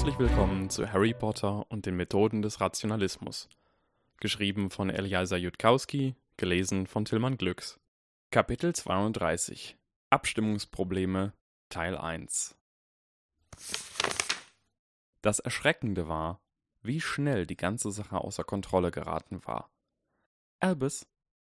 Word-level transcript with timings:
Herzlich 0.00 0.18
willkommen 0.18 0.70
zu 0.70 0.90
Harry 0.90 1.12
Potter 1.12 1.70
und 1.70 1.84
den 1.84 1.94
Methoden 1.94 2.40
des 2.40 2.58
Rationalismus. 2.58 3.50
Geschrieben 4.18 4.70
von 4.70 4.88
Eliasa 4.88 5.36
Jutkowski, 5.36 6.16
gelesen 6.38 6.86
von 6.86 7.04
Tillmann 7.04 7.36
Glücks. 7.36 7.78
Kapitel 8.30 8.74
32 8.74 9.76
Abstimmungsprobleme 10.08 11.34
Teil 11.68 11.98
1 11.98 12.56
Das 15.20 15.38
Erschreckende 15.38 16.08
war, 16.08 16.40
wie 16.80 17.02
schnell 17.02 17.44
die 17.44 17.58
ganze 17.58 17.90
Sache 17.90 18.22
außer 18.22 18.42
Kontrolle 18.42 18.92
geraten 18.92 19.44
war. 19.44 19.70
Albus, 20.60 21.06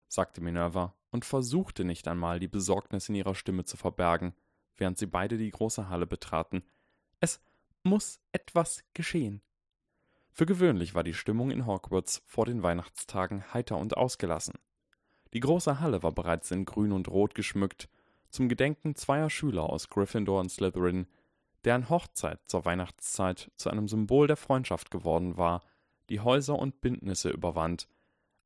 sagte 0.10 0.42
Minerva 0.42 0.94
und 1.12 1.24
versuchte 1.24 1.86
nicht 1.86 2.10
einmal, 2.10 2.42
die 2.42 2.50
Besorgnis 2.50 3.08
in 3.08 3.16
ihrer 3.16 3.36
Stimme 3.36 3.64
zu 3.64 3.78
verbergen, 3.78 4.36
während 4.76 4.98
sie 4.98 5.08
beide 5.08 5.38
die 5.38 5.52
große 5.52 5.88
Halle 5.88 6.08
betraten. 6.08 6.62
Muss 7.86 8.22
etwas 8.32 8.82
geschehen. 8.94 9.42
Für 10.32 10.46
gewöhnlich 10.46 10.96
war 10.96 11.04
die 11.04 11.14
Stimmung 11.14 11.52
in 11.52 11.66
Hogwarts 11.66 12.24
vor 12.26 12.46
den 12.46 12.64
Weihnachtstagen 12.64 13.54
heiter 13.54 13.78
und 13.78 13.98
ausgelassen. 13.98 14.54
Die 15.34 15.42
große 15.42 15.82
Halle 15.82 16.02
war 16.02 16.14
bereits 16.14 16.50
in 16.52 16.64
Grün 16.64 16.94
und 16.94 17.10
Rot 17.10 17.36
geschmückt, 17.36 17.90
zum 18.30 18.48
Gedenken 18.48 18.96
zweier 18.96 19.30
Schüler 19.30 19.70
aus 19.70 19.90
Gryffindor 19.90 20.40
und 20.40 20.50
Slytherin, 20.50 21.08
deren 21.66 21.90
Hochzeit 21.90 22.40
zur 22.48 22.64
Weihnachtszeit 22.64 23.52
zu 23.56 23.70
einem 23.70 23.90
Symbol 23.90 24.28
der 24.28 24.38
Freundschaft 24.38 24.90
geworden 24.90 25.36
war, 25.36 25.62
die 26.10 26.22
Häuser 26.22 26.58
und 26.58 26.80
Bündnisse 26.80 27.32
überwand, 27.32 27.90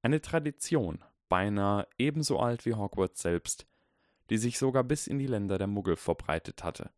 eine 0.02 0.20
Tradition, 0.20 1.04
beinahe 1.30 1.88
ebenso 2.00 2.39
alt 2.39 2.66
wie 2.66 2.73
Hogwarts 2.73 3.22
selbst, 3.22 3.67
die 4.31 4.39
sich 4.39 4.58
sogar 4.58 4.83
bis 4.83 5.06
in 5.06 5.20
die 5.20 5.28
Länder 5.28 5.59
der 5.59 5.67
Muggel 5.67 5.95
verbreitet 5.95 6.64
hatte. 6.64 6.89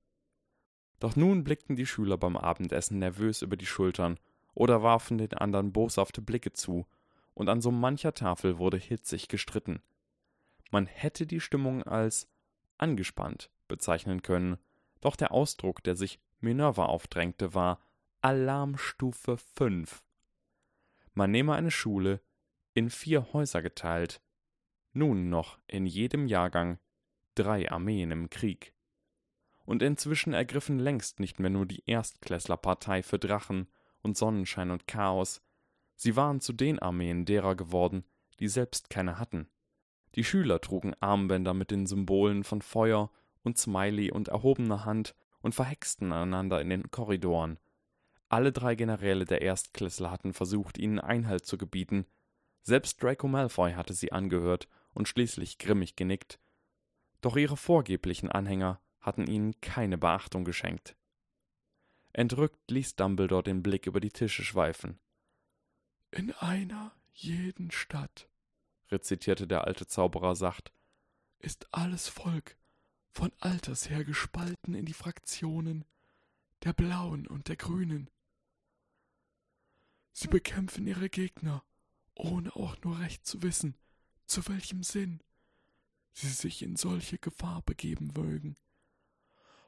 Doch 0.99 1.15
nun 1.15 1.43
blickten 1.43 1.75
die 1.75 1.85
Schüler 1.85 2.17
beim 2.17 2.35
Abendessen 2.35 2.99
nervös 2.99 3.41
über 3.41 3.57
die 3.57 3.65
Schultern 3.65 4.19
oder 4.53 4.83
warfen 4.83 5.17
den 5.17 5.33
anderen 5.33 5.71
boshafte 5.71 6.21
Blicke 6.21 6.51
zu, 6.53 6.85
und 7.33 7.47
an 7.47 7.61
so 7.61 7.71
mancher 7.71 8.13
Tafel 8.13 8.57
wurde 8.57 8.77
hitzig 8.77 9.29
gestritten. 9.29 9.81
Man 10.71 10.87
hätte 10.87 11.25
die 11.25 11.39
Stimmung 11.39 11.83
als 11.83 12.27
angespannt 12.77 13.49
bezeichnen 13.67 14.21
können, 14.21 14.57
doch 14.99 15.15
der 15.15 15.31
Ausdruck, 15.31 15.81
der 15.83 15.95
sich 15.95 16.19
Minerva 16.41 16.85
aufdrängte, 16.85 17.53
war 17.53 17.79
Alarmstufe 18.21 19.37
5. 19.37 20.03
Man 21.13 21.31
nehme 21.31 21.53
eine 21.53 21.71
Schule, 21.71 22.21
in 22.73 22.89
vier 22.89 23.31
Häuser 23.33 23.61
geteilt, 23.61 24.21
nun 24.93 25.29
noch 25.29 25.59
in 25.67 25.85
jedem 25.85 26.27
Jahrgang 26.27 26.79
drei 27.35 27.71
Armeen 27.71 28.11
im 28.11 28.29
Krieg. 28.29 28.73
Und 29.69 29.83
inzwischen 29.83 30.33
ergriffen 30.33 30.79
längst 30.79 31.19
nicht 31.19 31.39
mehr 31.39 31.51
nur 31.51 31.67
die 31.67 31.83
Erstklässler 31.85 32.57
Partei 32.57 33.03
für 33.03 33.19
Drachen 33.19 33.67
und 34.01 34.17
Sonnenschein 34.17 34.71
und 34.71 34.87
Chaos, 34.87 35.43
sie 35.95 36.15
waren 36.15 36.41
zu 36.41 36.53
den 36.53 36.79
Armeen 36.79 37.23
derer 37.23 37.53
geworden, 37.53 38.03
die 38.39 38.47
selbst 38.47 38.89
keine 38.89 39.19
hatten. 39.19 39.47
Die 40.15 40.23
Schüler 40.23 40.59
trugen 40.59 40.95
Armbänder 41.01 41.53
mit 41.53 41.69
den 41.69 41.85
Symbolen 41.85 42.43
von 42.43 42.63
Feuer 42.63 43.11
und 43.43 43.59
Smiley 43.59 44.11
und 44.11 44.29
erhobener 44.29 44.85
Hand 44.85 45.13
und 45.43 45.53
verhexten 45.53 46.11
einander 46.13 46.59
in 46.61 46.71
den 46.71 46.89
Korridoren. 46.89 47.59
Alle 48.27 48.51
drei 48.51 48.73
Generäle 48.73 49.25
der 49.25 49.43
Erstklässler 49.43 50.09
hatten 50.09 50.33
versucht, 50.33 50.79
ihnen 50.79 50.97
Einhalt 50.97 51.45
zu 51.45 51.59
gebieten. 51.59 52.07
Selbst 52.63 53.03
Draco 53.03 53.27
Malfoy 53.27 53.73
hatte 53.73 53.93
sie 53.93 54.13
angehört 54.13 54.67
und 54.95 55.07
schließlich 55.07 55.59
grimmig 55.59 55.95
genickt. 55.95 56.39
Doch 57.21 57.35
ihre 57.37 57.55
vorgeblichen 57.55 58.31
Anhänger 58.31 58.81
hatten 58.99 59.27
ihnen 59.27 59.59
keine 59.61 59.97
Beachtung 59.97 60.43
geschenkt. 60.43 60.95
Entrückt 62.13 62.71
ließ 62.71 62.95
Dumbledore 62.95 63.43
den 63.43 63.63
Blick 63.63 63.85
über 63.85 63.99
die 63.99 64.11
Tische 64.11 64.43
schweifen. 64.43 64.99
In 66.11 66.31
einer 66.33 66.91
jeden 67.13 67.71
Stadt, 67.71 68.27
rezitierte 68.89 69.47
der 69.47 69.65
alte 69.65 69.85
Zauberer 69.87 70.35
sacht, 70.35 70.71
ist 71.37 71.67
alles 71.71 72.07
Volk 72.07 72.57
von 73.11 73.31
alters 73.39 73.89
her 73.89 74.03
gespalten 74.03 74.73
in 74.73 74.85
die 74.85 74.93
Fraktionen 74.93 75.85
der 76.63 76.73
Blauen 76.73 77.27
und 77.27 77.47
der 77.47 77.55
Grünen. 77.55 78.09
Sie 80.11 80.27
bekämpfen 80.27 80.85
ihre 80.87 81.09
Gegner, 81.09 81.63
ohne 82.15 82.55
auch 82.55 82.75
nur 82.83 82.99
recht 82.99 83.25
zu 83.25 83.41
wissen, 83.41 83.75
zu 84.25 84.45
welchem 84.47 84.83
Sinn 84.83 85.21
sie 86.11 86.27
sich 86.27 86.61
in 86.61 86.75
solche 86.75 87.17
Gefahr 87.17 87.61
begeben 87.61 88.11
mögen. 88.15 88.57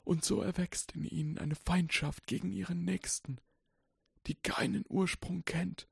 Und 0.04 0.26
so 0.26 0.42
erwächst 0.42 0.94
in 0.94 1.06
ihnen 1.06 1.38
eine 1.38 1.56
Feindschaft 1.56 2.28
gegen 2.28 2.52
ihren 2.52 2.84
Nächsten, 2.84 3.38
die 4.28 4.36
keinen 4.36 4.84
Ursprung 4.90 5.46
kennt 5.46 5.88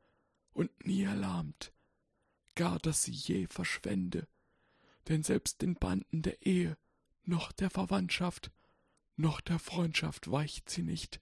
und 0.53 0.85
nie 0.85 1.03
erlahmt, 1.03 1.73
gar 2.55 2.79
dass 2.79 3.03
sie 3.03 3.11
je 3.11 3.47
verschwende, 3.47 4.27
denn 5.07 5.23
selbst 5.23 5.61
den 5.61 5.75
Banden 5.75 6.21
der 6.21 6.45
Ehe 6.45 6.77
noch 7.23 7.51
der 7.51 7.69
Verwandtschaft, 7.69 8.51
noch 9.15 9.41
der 9.41 9.59
Freundschaft 9.59 10.31
weicht 10.31 10.69
sie 10.69 10.83
nicht. 10.83 11.21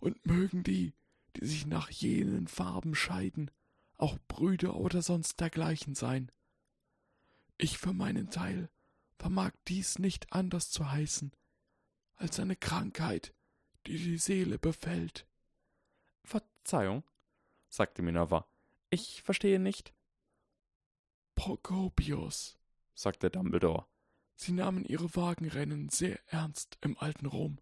Und 0.00 0.26
mögen 0.26 0.62
die, 0.62 0.92
die 1.36 1.46
sich 1.46 1.66
nach 1.66 1.90
jenen 1.90 2.48
Farben 2.48 2.94
scheiden, 2.94 3.50
auch 3.96 4.18
Brüder 4.28 4.76
oder 4.76 5.02
sonst 5.02 5.40
dergleichen 5.40 5.94
sein. 5.94 6.30
Ich 7.56 7.78
für 7.78 7.92
meinen 7.92 8.30
Teil 8.30 8.70
vermag 9.18 9.52
dies 9.66 9.98
nicht 9.98 10.32
anders 10.32 10.70
zu 10.70 10.90
heißen, 10.90 11.32
als 12.16 12.40
eine 12.40 12.56
Krankheit, 12.56 13.34
die 13.86 13.98
die 13.98 14.18
Seele 14.18 14.58
befällt. 14.58 15.26
Verzeihung, 16.24 17.04
sagte 17.68 18.02
Minerva, 18.02 18.46
ich 18.90 19.22
verstehe 19.22 19.58
nicht. 19.58 19.92
Prokopius, 21.34 22.58
sagte 22.94 23.30
Dumbledore. 23.30 23.86
Sie 24.34 24.52
nahmen 24.52 24.84
ihre 24.84 25.14
Wagenrennen 25.16 25.88
sehr 25.88 26.18
ernst 26.32 26.78
im 26.80 26.96
alten 26.98 27.26
Rom. 27.26 27.58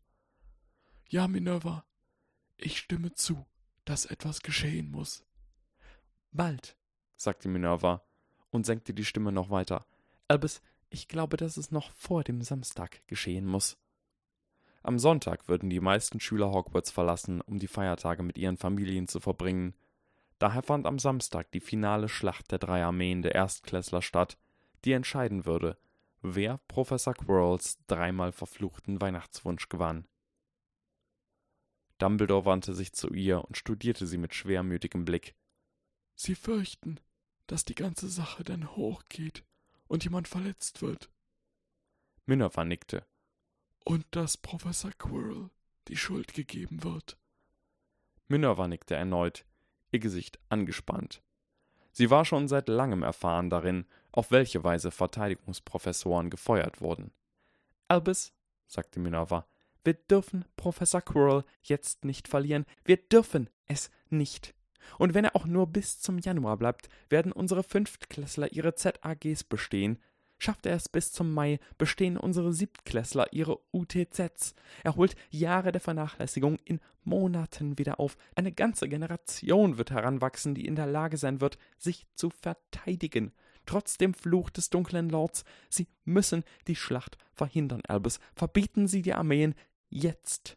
Ja, 1.09 1.27
Minerva, 1.27 1.85
ich 2.57 2.79
stimme 2.79 3.13
zu, 3.15 3.47
dass 3.85 4.07
etwas 4.07 4.43
geschehen 4.43 4.91
muss. 4.91 5.25
Bald, 6.33 6.77
sagte 7.17 7.49
Minerva 7.49 8.05
und 8.51 8.67
senkte 8.67 8.93
die 8.93 9.05
Stimme 9.05 9.33
noch 9.33 9.51
weiter. 9.51 9.87
Albus, 10.29 10.61
ich 10.97 11.09
glaube, 11.09 11.37
dass 11.37 11.59
es 11.59 11.71
noch 11.71 11.91
vor 11.93 12.25
dem 12.25 12.41
Samstag 12.41 13.07
geschehen 13.07 13.45
muss. 13.45 13.77
Am 14.83 14.99
Sonntag 14.99 15.47
würden 15.47 15.69
die 15.69 15.81
meisten 15.81 16.21
Schüler 16.21 16.51
Hogwarts 16.51 16.91
verlassen, 16.91 17.43
um 17.43 17.59
die 17.59 17.67
Feiertage 17.67 18.23
mit 18.23 18.39
ihren 18.39 18.57
Familien 18.57 19.07
zu 19.07 19.21
verbringen. 19.21 19.75
Daher 20.39 20.63
fand 20.63 20.87
am 20.87 20.99
Samstag 20.99 21.51
die 21.53 21.61
finale 21.61 22.09
Schlacht 22.09 22.51
der 22.51 22.59
drei 22.59 22.83
Armeen 22.83 23.21
der 23.21 23.35
Erstklässler 23.35 24.01
statt, 24.01 24.39
die 24.87 24.93
entscheiden 24.93 25.45
würde, 25.45 25.77
wer 26.23 26.59
Professor 26.67 27.13
Quirrells 27.13 27.79
dreimal 27.89 28.33
verfluchten 28.33 28.99
Weihnachtswunsch 28.99 29.69
gewann. 29.69 30.07
Dumbledore 31.99 32.47
wandte 32.47 32.73
sich 32.73 32.95
zu 32.95 33.13
ihr 33.13 33.45
und 33.45 33.59
studierte 33.59 34.07
sie 34.07 34.19
mit 34.19 34.35
schwermütigem 34.35 35.05
Blick. 35.05 35.35
Sie 36.15 36.35
fürchten, 36.35 37.01
dass 37.49 37.67
die 37.67 37.75
ganze 37.75 38.09
Sache 38.09 38.45
dann 38.45 38.75
hochgeht 38.77 39.45
und 39.89 40.05
jemand 40.05 40.29
verletzt 40.29 40.83
wird. 40.83 41.11
Minerva 42.25 42.65
nickte. 42.65 43.07
Und 43.85 44.05
dass 44.11 44.37
Professor 44.37 44.91
Quirrell 44.93 45.51
die 45.89 45.97
Schuld 45.97 46.35
gegeben 46.35 46.83
wird. 46.83 47.17
Minerva 48.29 48.67
nickte 48.67 48.97
erneut, 48.97 49.45
ihr 49.93 50.01
Gesicht 50.01 50.41
angespannt. 50.49 51.23
Sie 51.93 52.11
war 52.11 52.25
schon 52.25 52.49
seit 52.49 52.69
langem 52.69 53.03
erfahren 53.03 53.49
darin, 53.49 53.87
auf 54.11 54.31
welche 54.31 54.65
Weise 54.65 54.91
Verteidigungsprofessoren 54.91 56.31
gefeuert 56.31 56.81
wurden. 56.81 57.13
Albus, 57.89 58.33
sagte 58.67 58.99
Minerva, 58.99 59.47
wir 59.85 59.95
dürfen 59.95 60.45
Professor 60.57 61.01
Quirrell 61.01 61.45
jetzt 61.63 62.05
nicht 62.05 62.27
verlieren. 62.27 62.67
Wir 62.85 62.97
dürfen 62.97 63.49
es 63.67 63.91
nicht. 64.11 64.56
Und 64.99 65.15
wenn 65.15 65.25
er 65.25 65.37
auch 65.37 65.47
nur 65.47 65.67
bis 65.67 66.01
zum 66.01 66.19
Januar 66.19 66.57
bleibt, 66.57 66.89
werden 67.09 67.33
unsere 67.33 67.63
Fünftklässler 67.63 68.53
ihre 68.53 68.75
ZAGs 68.75 69.45
bestehen. 69.45 69.99
Schafft 70.39 70.67
er 70.67 70.77
es 70.77 70.89
bis 70.89 71.13
zum 71.13 71.33
Mai, 71.33 71.59
bestehen 71.79 72.19
unsere 72.19 72.53
Siebtklässler 72.53 73.33
ihre 73.33 73.59
UTZs. 73.73 74.55
Er 74.85 74.97
holt 74.97 75.17
Jahre 75.31 75.73
der 75.73 75.81
Vernachlässigung 75.81 76.59
in 76.65 76.81
Monaten 77.05 77.79
wieder 77.79 77.99
auf. 78.01 78.17
Eine 78.35 78.53
ganze 78.53 78.89
Generation 78.89 79.79
wird 79.79 79.91
heranwachsen, 79.91 80.55
die 80.55 80.67
in 80.67 80.77
der 80.77 80.87
Lage 80.87 81.17
sein 81.17 81.41
wird, 81.41 81.57
sich 81.79 82.07
zu 82.15 82.29
verteidigen. 82.29 83.33
Trotz 83.65 83.97
dem 83.97 84.15
Fluch 84.15 84.51
des 84.51 84.71
dunklen 84.71 85.09
Lords, 85.09 85.45
Sie 85.71 85.89
müssen 86.05 86.45
die 86.69 86.77
Schlacht 86.77 87.17
verhindern, 87.33 87.83
Albus. 87.89 88.21
Verbieten 88.35 88.87
Sie 88.87 89.03
die 89.03 89.15
Armeen 89.15 89.55
jetzt. 89.89 90.57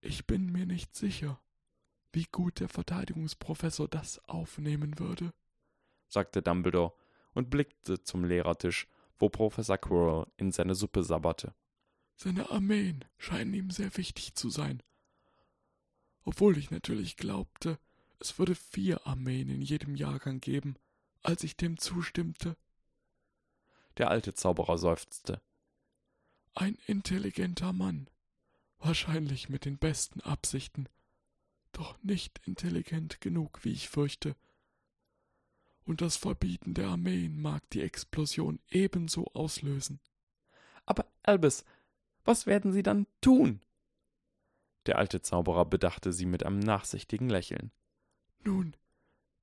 Ich 0.00 0.26
bin 0.26 0.50
mir 0.52 0.66
nicht 0.66 0.94
sicher, 0.94 1.40
wie 2.12 2.24
gut 2.24 2.60
der 2.60 2.68
Verteidigungsprofessor 2.68 3.88
das 3.88 4.18
aufnehmen 4.28 4.98
würde, 4.98 5.32
sagte 6.08 6.42
Dumbledore 6.42 6.92
und 7.34 7.50
blickte 7.50 8.02
zum 8.02 8.24
Lehrertisch, 8.24 8.88
wo 9.18 9.28
Professor 9.28 9.78
Quirrell 9.78 10.26
in 10.36 10.50
seine 10.50 10.74
Suppe 10.74 11.04
sabberte. 11.04 11.54
Seine 12.16 12.50
Armeen 12.50 13.04
scheinen 13.18 13.54
ihm 13.54 13.70
sehr 13.70 13.96
wichtig 13.96 14.34
zu 14.34 14.50
sein. 14.50 14.82
Obwohl 16.24 16.58
ich 16.58 16.70
natürlich 16.70 17.16
glaubte, 17.16 17.78
es 18.18 18.38
würde 18.38 18.54
vier 18.54 19.06
Armeen 19.06 19.48
in 19.48 19.62
jedem 19.62 19.94
Jahrgang 19.94 20.40
geben, 20.40 20.76
als 21.22 21.44
ich 21.44 21.56
dem 21.56 21.78
zustimmte. 21.78 22.56
Der 23.96 24.10
alte 24.10 24.34
Zauberer 24.34 24.78
seufzte. 24.78 25.40
Ein 26.54 26.76
intelligenter 26.86 27.72
Mann, 27.72 28.08
wahrscheinlich 28.78 29.48
mit 29.48 29.64
den 29.64 29.78
besten 29.78 30.20
Absichten, 30.20 30.88
doch 31.72 32.02
nicht 32.02 32.40
intelligent 32.46 33.20
genug, 33.20 33.64
wie 33.64 33.72
ich 33.72 33.88
fürchte. 33.88 34.36
Und 35.84 36.00
das 36.00 36.16
Verbieten 36.16 36.74
der 36.74 36.88
Armeen 36.88 37.40
mag 37.40 37.68
die 37.70 37.82
Explosion 37.82 38.60
ebenso 38.70 39.26
auslösen. 39.34 40.00
Aber 40.86 41.06
Albus, 41.22 41.64
was 42.24 42.46
werden 42.46 42.72
Sie 42.72 42.82
dann 42.82 43.06
tun? 43.20 43.60
Der 44.86 44.98
alte 44.98 45.20
Zauberer 45.20 45.64
bedachte 45.64 46.12
sie 46.12 46.26
mit 46.26 46.44
einem 46.44 46.58
nachsichtigen 46.58 47.28
Lächeln. 47.28 47.70
Nun, 48.44 48.76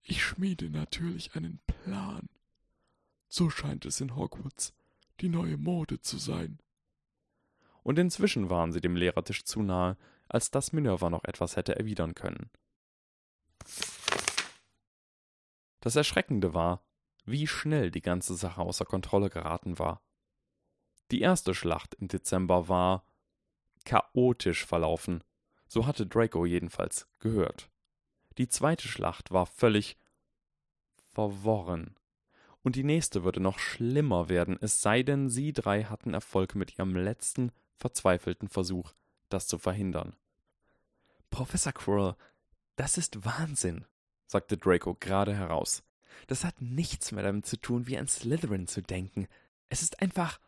ich 0.01 0.23
schmiede 0.23 0.69
natürlich 0.69 1.35
einen 1.35 1.59
Plan. 1.67 2.27
So 3.27 3.49
scheint 3.49 3.85
es 3.85 4.01
in 4.01 4.15
Hogwarts 4.15 4.73
die 5.19 5.29
neue 5.29 5.57
Mode 5.57 5.99
zu 5.99 6.17
sein. 6.17 6.59
Und 7.83 7.97
inzwischen 7.99 8.49
waren 8.49 8.71
sie 8.71 8.81
dem 8.81 8.95
Lehrertisch 8.95 9.45
zu 9.45 9.61
nahe, 9.61 9.97
als 10.29 10.51
dass 10.51 10.73
Minerva 10.73 11.09
noch 11.09 11.23
etwas 11.23 11.55
hätte 11.55 11.75
erwidern 11.75 12.15
können. 12.15 12.49
Das 15.79 15.95
Erschreckende 15.95 16.53
war, 16.53 16.83
wie 17.25 17.47
schnell 17.47 17.91
die 17.91 18.01
ganze 18.01 18.35
Sache 18.35 18.61
außer 18.61 18.85
Kontrolle 18.85 19.29
geraten 19.29 19.79
war. 19.79 20.01
Die 21.11 21.21
erste 21.21 21.53
Schlacht 21.53 21.93
im 21.95 22.07
Dezember 22.07 22.67
war 22.67 23.05
chaotisch 23.85 24.65
verlaufen, 24.65 25.23
so 25.67 25.85
hatte 25.85 26.05
Draco 26.05 26.45
jedenfalls 26.45 27.07
gehört. 27.19 27.69
Die 28.37 28.47
zweite 28.47 28.87
Schlacht 28.87 29.31
war 29.31 29.45
völlig 29.45 29.97
verworren. 31.13 31.95
Und 32.63 32.75
die 32.75 32.83
nächste 32.83 33.23
würde 33.23 33.39
noch 33.39 33.59
schlimmer 33.59 34.29
werden, 34.29 34.57
es 34.59 34.81
sei 34.81 35.03
denn, 35.03 35.29
sie 35.29 35.53
drei 35.53 35.85
hatten 35.85 36.13
Erfolg 36.13 36.53
mit 36.55 36.77
ihrem 36.77 36.95
letzten, 36.95 37.51
verzweifelten 37.77 38.49
Versuch, 38.49 38.93
das 39.29 39.47
zu 39.47 39.57
verhindern. 39.57 40.15
Professor 41.29 41.73
Quirrell, 41.73 42.15
das 42.75 42.97
ist 42.97 43.25
Wahnsinn, 43.25 43.85
sagte 44.25 44.57
Draco 44.57 44.95
gerade 44.95 45.35
heraus. 45.35 45.83
Das 46.27 46.43
hat 46.43 46.61
nichts 46.61 47.11
mehr 47.11 47.23
damit 47.23 47.45
zu 47.45 47.57
tun, 47.57 47.87
wie 47.87 47.97
an 47.97 48.07
Slytherin 48.07 48.67
zu 48.67 48.81
denken. 48.81 49.27
Es 49.69 49.81
ist 49.81 50.01
einfach. 50.01 50.39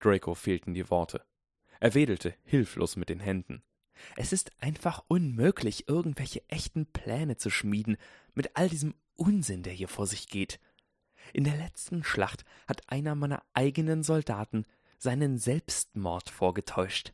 Draco 0.00 0.34
fehlten 0.34 0.74
die 0.74 0.88
Worte. 0.90 1.24
Er 1.80 1.94
wedelte 1.94 2.34
hilflos 2.44 2.96
mit 2.96 3.08
den 3.08 3.20
Händen. 3.20 3.62
Es 4.16 4.32
ist 4.32 4.52
einfach 4.60 5.02
unmöglich, 5.08 5.88
irgendwelche 5.88 6.48
echten 6.48 6.86
Pläne 6.86 7.36
zu 7.36 7.50
schmieden 7.50 7.96
mit 8.34 8.56
all 8.56 8.68
diesem 8.68 8.94
Unsinn, 9.16 9.62
der 9.62 9.72
hier 9.72 9.88
vor 9.88 10.06
sich 10.06 10.28
geht. 10.28 10.60
In 11.32 11.44
der 11.44 11.56
letzten 11.56 12.04
Schlacht 12.04 12.44
hat 12.66 12.88
einer 12.90 13.14
meiner 13.14 13.42
eigenen 13.52 14.02
Soldaten 14.02 14.64
seinen 14.98 15.38
Selbstmord 15.38 16.30
vorgetäuscht. 16.30 17.12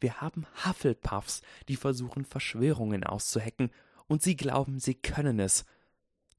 Wir 0.00 0.20
haben 0.20 0.46
Hufflepuffs, 0.64 1.42
die 1.68 1.76
versuchen, 1.76 2.24
Verschwörungen 2.24 3.04
auszuhecken, 3.04 3.70
und 4.08 4.22
sie 4.22 4.36
glauben, 4.36 4.78
sie 4.78 4.94
können 4.94 5.38
es. 5.38 5.64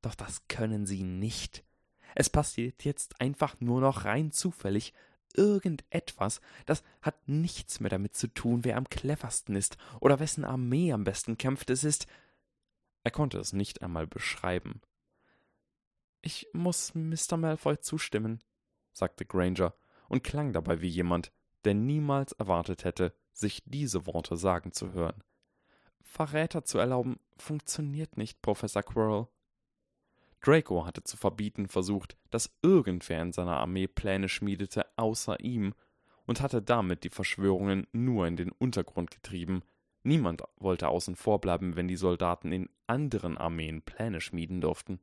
Doch 0.02 0.16
das 0.16 0.48
können 0.48 0.86
sie 0.86 1.04
nicht. 1.04 1.64
Es 2.14 2.30
passiert 2.30 2.84
jetzt 2.84 3.20
einfach 3.20 3.60
nur 3.60 3.82
noch 3.82 4.06
rein 4.06 4.32
zufällig 4.32 4.94
irgendetwas, 5.36 6.42
das 6.66 6.84
hat 7.02 7.28
nichts 7.28 7.80
mehr 7.80 7.90
damit 7.90 8.16
zu 8.16 8.28
tun, 8.28 8.64
wer 8.64 8.78
am 8.78 8.90
cleversten 8.90 9.56
ist 9.56 9.78
oder 10.00 10.20
wessen 10.20 10.46
Armee 10.46 10.94
am 10.94 11.04
besten 11.04 11.38
kämpft. 11.38 11.70
Es 11.70 11.84
ist. 11.84 12.08
Er 13.04 13.12
konnte 13.12 13.40
es 13.40 13.52
nicht 13.52 13.82
einmal 13.82 14.08
beschreiben. 14.08 14.82
Ich 16.22 16.48
muss 16.54 16.94
Mr. 16.96 17.36
Malfoy 17.38 17.80
zustimmen, 17.80 18.42
sagte 18.94 19.26
Granger 19.26 19.74
und 20.08 20.24
klang 20.24 20.54
dabei 20.54 20.80
wie 20.80 20.88
jemand, 20.88 21.34
der 21.66 21.74
niemals 21.74 22.32
erwartet 22.34 22.86
hätte, 22.86 23.14
sich 23.34 23.64
diese 23.66 24.06
Worte 24.06 24.38
sagen 24.38 24.72
zu 24.72 24.94
hören. 24.94 25.24
Verräter 26.02 26.64
zu 26.64 26.78
erlauben, 26.78 27.20
funktioniert 27.38 28.18
nicht, 28.18 28.42
Professor 28.42 28.84
Quirrell. 28.84 29.28
Draco 30.42 30.86
hatte 30.86 31.04
zu 31.04 31.18
verbieten 31.18 31.68
versucht, 31.68 32.18
dass 32.30 32.54
irgendwer 32.62 33.22
in 33.22 33.32
seiner 33.32 33.58
Armee 33.58 33.88
Pläne 33.88 34.28
schmiedete 34.28 34.86
außer 34.98 35.40
ihm 35.40 35.74
und 36.26 36.42
hatte 36.42 36.62
damit 36.62 37.04
die 37.04 37.10
Verschwörungen 37.10 37.88
nur 37.94 38.28
in 38.28 38.36
den 38.36 38.52
Untergrund 38.52 39.10
getrieben. 39.10 39.64
Niemand 40.04 40.44
wollte 40.58 40.90
außen 40.90 41.16
vor 41.16 41.40
bleiben, 41.40 41.76
wenn 41.76 41.88
die 41.88 41.96
Soldaten 41.96 42.52
in 42.52 42.70
anderen 42.88 43.38
Armeen 43.38 43.82
Pläne 43.82 44.20
schmieden 44.20 44.60
durften. 44.60 45.00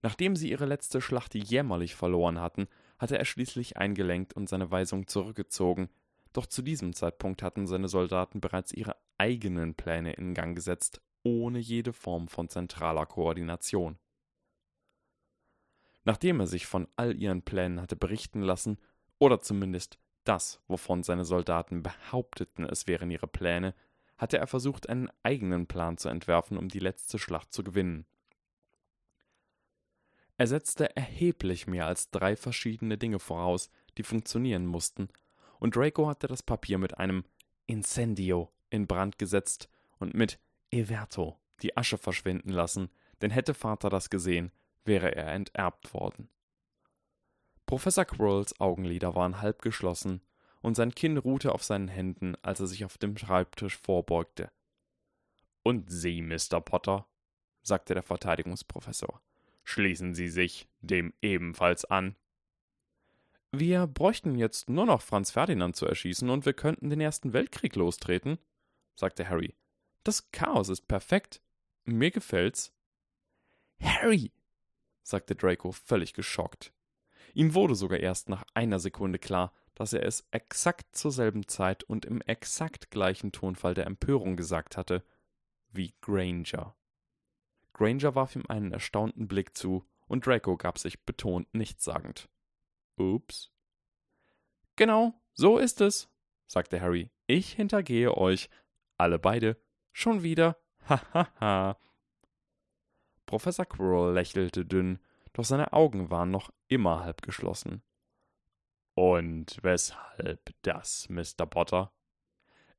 Nachdem 0.00 0.36
sie 0.36 0.50
ihre 0.50 0.66
letzte 0.66 1.00
Schlacht 1.00 1.34
jämmerlich 1.34 1.94
verloren 1.94 2.40
hatten, 2.40 2.66
hatte 2.98 3.18
er 3.18 3.24
schließlich 3.24 3.76
eingelenkt 3.76 4.32
und 4.34 4.48
seine 4.48 4.70
Weisung 4.70 5.06
zurückgezogen, 5.06 5.90
doch 6.32 6.46
zu 6.46 6.62
diesem 6.62 6.94
Zeitpunkt 6.94 7.42
hatten 7.42 7.66
seine 7.66 7.88
Soldaten 7.88 8.40
bereits 8.40 8.72
ihre 8.72 8.96
eigenen 9.18 9.74
Pläne 9.74 10.12
in 10.14 10.34
Gang 10.34 10.54
gesetzt 10.54 11.00
ohne 11.22 11.58
jede 11.58 11.92
Form 11.92 12.28
von 12.28 12.48
zentraler 12.48 13.06
Koordination. 13.06 13.98
Nachdem 16.04 16.40
er 16.40 16.46
sich 16.46 16.66
von 16.66 16.88
all 16.96 17.16
ihren 17.16 17.42
Plänen 17.42 17.80
hatte 17.80 17.96
berichten 17.96 18.42
lassen, 18.42 18.78
oder 19.18 19.40
zumindest 19.40 19.98
das, 20.24 20.60
wovon 20.66 21.02
seine 21.04 21.24
Soldaten 21.24 21.82
behaupteten, 21.82 22.64
es 22.64 22.88
wären 22.88 23.10
ihre 23.10 23.28
Pläne, 23.28 23.74
hatte 24.16 24.38
er 24.38 24.46
versucht, 24.46 24.88
einen 24.88 25.10
eigenen 25.22 25.66
Plan 25.66 25.96
zu 25.98 26.08
entwerfen, 26.08 26.56
um 26.56 26.68
die 26.68 26.80
letzte 26.80 27.18
Schlacht 27.18 27.52
zu 27.52 27.62
gewinnen. 27.62 28.04
Er 30.38 30.46
setzte 30.48 30.96
erheblich 30.96 31.66
mehr 31.66 31.86
als 31.86 32.10
drei 32.10 32.34
verschiedene 32.34 32.98
Dinge 32.98 33.20
voraus, 33.20 33.70
die 33.96 34.02
funktionieren 34.02 34.66
mussten, 34.66 35.08
und 35.62 35.76
Draco 35.76 36.08
hatte 36.08 36.26
das 36.26 36.42
Papier 36.42 36.76
mit 36.76 36.98
einem 36.98 37.22
Incendio 37.66 38.50
in 38.68 38.88
Brand 38.88 39.16
gesetzt 39.16 39.68
und 39.98 40.12
mit 40.12 40.40
Everto 40.72 41.38
die 41.62 41.76
Asche 41.76 41.98
verschwinden 41.98 42.48
lassen, 42.48 42.90
denn 43.20 43.30
hätte 43.30 43.54
Vater 43.54 43.88
das 43.88 44.10
gesehen, 44.10 44.50
wäre 44.84 45.14
er 45.14 45.32
enterbt 45.32 45.94
worden. 45.94 46.28
Professor 47.64 48.04
Quirrells 48.04 48.58
Augenlider 48.60 49.14
waren 49.14 49.40
halb 49.40 49.62
geschlossen, 49.62 50.20
und 50.62 50.74
sein 50.74 50.96
Kinn 50.96 51.16
ruhte 51.16 51.52
auf 51.52 51.62
seinen 51.62 51.86
Händen, 51.86 52.34
als 52.42 52.58
er 52.58 52.66
sich 52.66 52.84
auf 52.84 52.98
dem 52.98 53.16
Schreibtisch 53.16 53.78
vorbeugte. 53.78 54.50
Und 55.62 55.92
Sie, 55.92 56.22
Mr. 56.22 56.60
Potter, 56.60 57.06
sagte 57.62 57.94
der 57.94 58.02
Verteidigungsprofessor, 58.02 59.22
schließen 59.62 60.14
Sie 60.14 60.28
sich 60.28 60.68
dem 60.80 61.14
ebenfalls 61.22 61.84
an. 61.84 62.16
Wir 63.54 63.86
bräuchten 63.86 64.36
jetzt 64.36 64.70
nur 64.70 64.86
noch 64.86 65.02
Franz 65.02 65.30
Ferdinand 65.30 65.76
zu 65.76 65.86
erschießen, 65.86 66.30
und 66.30 66.46
wir 66.46 66.54
könnten 66.54 66.88
den 66.88 67.00
Ersten 67.00 67.34
Weltkrieg 67.34 67.76
lostreten, 67.76 68.38
sagte 68.94 69.28
Harry. 69.28 69.54
Das 70.04 70.30
Chaos 70.32 70.70
ist 70.70 70.88
perfekt. 70.88 71.42
Mir 71.84 72.10
gefällt's. 72.10 72.72
Harry, 73.80 74.32
sagte 75.02 75.34
Draco 75.34 75.72
völlig 75.72 76.14
geschockt. 76.14 76.72
Ihm 77.34 77.54
wurde 77.54 77.74
sogar 77.74 77.98
erst 78.00 78.28
nach 78.28 78.44
einer 78.54 78.78
Sekunde 78.78 79.18
klar, 79.18 79.52
dass 79.74 79.92
er 79.92 80.04
es 80.04 80.26
exakt 80.30 80.96
zur 80.96 81.12
selben 81.12 81.46
Zeit 81.46 81.84
und 81.84 82.04
im 82.04 82.20
exakt 82.22 82.90
gleichen 82.90 83.32
Tonfall 83.32 83.74
der 83.74 83.86
Empörung 83.86 84.36
gesagt 84.36 84.76
hatte 84.76 85.04
wie 85.70 85.94
Granger. 86.00 86.74
Granger 87.72 88.14
warf 88.14 88.36
ihm 88.36 88.44
einen 88.48 88.72
erstaunten 88.72 89.28
Blick 89.28 89.56
zu, 89.56 89.86
und 90.06 90.26
Draco 90.26 90.56
gab 90.56 90.78
sich 90.78 91.04
betont 91.04 91.52
nichtssagend. 91.54 92.28
Ups. 92.96 93.50
Genau, 94.76 95.14
so 95.34 95.58
ist 95.58 95.80
es, 95.80 96.08
sagte 96.46 96.80
Harry. 96.80 97.10
Ich 97.26 97.52
hintergehe 97.52 98.16
euch, 98.16 98.50
alle 98.96 99.18
beide, 99.18 99.56
Schon 99.92 100.22
wieder? 100.22 100.56
Hahaha. 100.88 101.78
Professor 103.26 103.66
Quirrell 103.66 104.14
lächelte 104.14 104.64
dünn, 104.64 104.98
doch 105.32 105.44
seine 105.44 105.72
Augen 105.72 106.10
waren 106.10 106.30
noch 106.30 106.50
immer 106.68 107.04
halb 107.04 107.22
geschlossen. 107.22 107.82
Und 108.94 109.58
weshalb 109.62 110.50
das, 110.62 111.08
Mr. 111.08 111.46
Potter? 111.46 111.92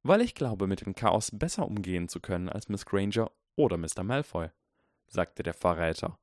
Weil 0.03 0.22
ich 0.22 0.36
glaube, 0.36 0.67
mit 0.67 0.86
dem 0.86 0.96
Chaos 0.96 1.32
besser 1.32 1.65
umgehen 1.65 2.10
zu 2.10 2.20
können 2.20 2.50
als 2.50 2.67
Miss 2.67 2.86
Granger 2.86 3.32
oder 3.55 3.77
Mr. 3.77 4.03
Malfoy, 4.03 4.50
sagte 5.08 5.43
der 5.43 5.53
Verräter. 5.53 6.20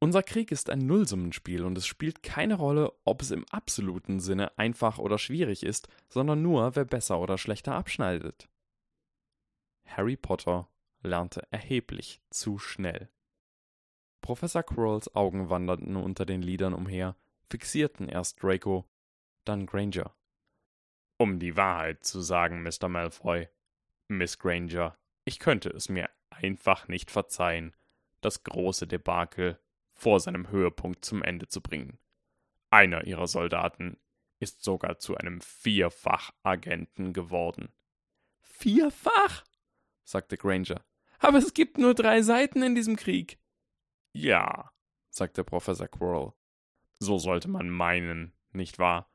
Unser 0.00 0.22
Krieg 0.22 0.52
ist 0.52 0.70
ein 0.70 0.86
Nullsummenspiel 0.86 1.64
und 1.64 1.76
es 1.76 1.86
spielt 1.86 2.22
keine 2.22 2.54
Rolle, 2.54 2.92
ob 3.04 3.20
es 3.20 3.32
im 3.32 3.44
absoluten 3.50 4.20
Sinne 4.20 4.56
einfach 4.56 4.98
oder 4.98 5.18
schwierig 5.18 5.64
ist, 5.64 5.88
sondern 6.08 6.40
nur, 6.40 6.76
wer 6.76 6.84
besser 6.84 7.18
oder 7.18 7.36
schlechter 7.36 7.74
abschneidet. 7.74 8.48
Harry 9.86 10.16
Potter 10.16 10.68
lernte 11.02 11.42
erheblich 11.50 12.20
zu 12.30 12.58
schnell. 12.58 13.10
Professor 14.20 14.62
Quirrells 14.62 15.14
Augen 15.16 15.50
wanderten 15.50 15.96
unter 15.96 16.26
den 16.26 16.42
Lidern 16.42 16.74
umher, 16.74 17.16
fixierten 17.50 18.08
erst 18.08 18.40
Draco, 18.42 18.84
dann 19.44 19.66
Granger. 19.66 20.14
Um 21.16 21.40
die 21.40 21.56
Wahrheit 21.56 22.04
zu 22.04 22.20
sagen, 22.20 22.62
Mr. 22.62 22.88
Malfoy, 22.88 23.48
Miss 24.06 24.38
Granger, 24.38 24.96
ich 25.24 25.40
könnte 25.40 25.70
es 25.70 25.88
mir 25.88 26.08
einfach 26.30 26.86
nicht 26.86 27.10
verzeihen, 27.10 27.74
das 28.20 28.44
große 28.44 28.86
Debakel 28.86 29.58
vor 29.98 30.20
seinem 30.20 30.48
Höhepunkt 30.50 31.04
zum 31.04 31.22
Ende 31.22 31.48
zu 31.48 31.60
bringen. 31.60 31.98
Einer 32.70 33.04
ihrer 33.04 33.26
Soldaten 33.26 33.98
ist 34.38 34.62
sogar 34.62 34.98
zu 34.98 35.16
einem 35.16 35.40
Vierfach-Agenten 35.40 37.12
geworden. 37.12 37.72
Vierfach? 38.40 39.44
sagte 40.04 40.36
Granger. 40.36 40.84
Aber 41.18 41.38
es 41.38 41.52
gibt 41.52 41.78
nur 41.78 41.94
drei 41.94 42.22
Seiten 42.22 42.62
in 42.62 42.76
diesem 42.76 42.94
Krieg. 42.96 43.38
Ja, 44.12 44.70
sagte 45.10 45.42
Professor 45.42 45.88
Quirrell. 45.88 46.32
So 47.00 47.18
sollte 47.18 47.48
man 47.48 47.68
meinen, 47.68 48.32
nicht 48.52 48.78
wahr? 48.78 49.10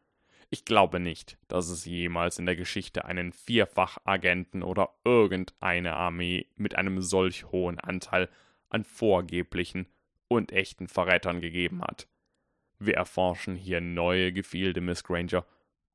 Ich 0.50 0.66
glaube 0.66 1.00
nicht, 1.00 1.38
dass 1.48 1.70
es 1.70 1.86
jemals 1.86 2.38
in 2.40 2.46
der 2.46 2.56
Geschichte 2.56 3.06
einen 3.06 3.32
Vierfachagenten 3.32 4.62
oder 4.62 4.94
irgendeine 5.04 5.96
Armee 5.96 6.48
mit 6.56 6.76
einem 6.76 7.02
solch 7.02 7.46
hohen 7.46 7.80
Anteil 7.80 8.30
an 8.70 8.84
vorgeblichen 8.84 9.88
und 10.36 10.52
echten 10.52 10.88
Verrätern 10.88 11.42
gegeben 11.42 11.82
hat. 11.82 12.08
Wir 12.80 12.96
erforschen 12.96 13.56
hier 13.56 13.82
neue 13.82 14.34
Gefilde, 14.34 14.82
Miss 14.82 15.04
Granger, 15.04 15.46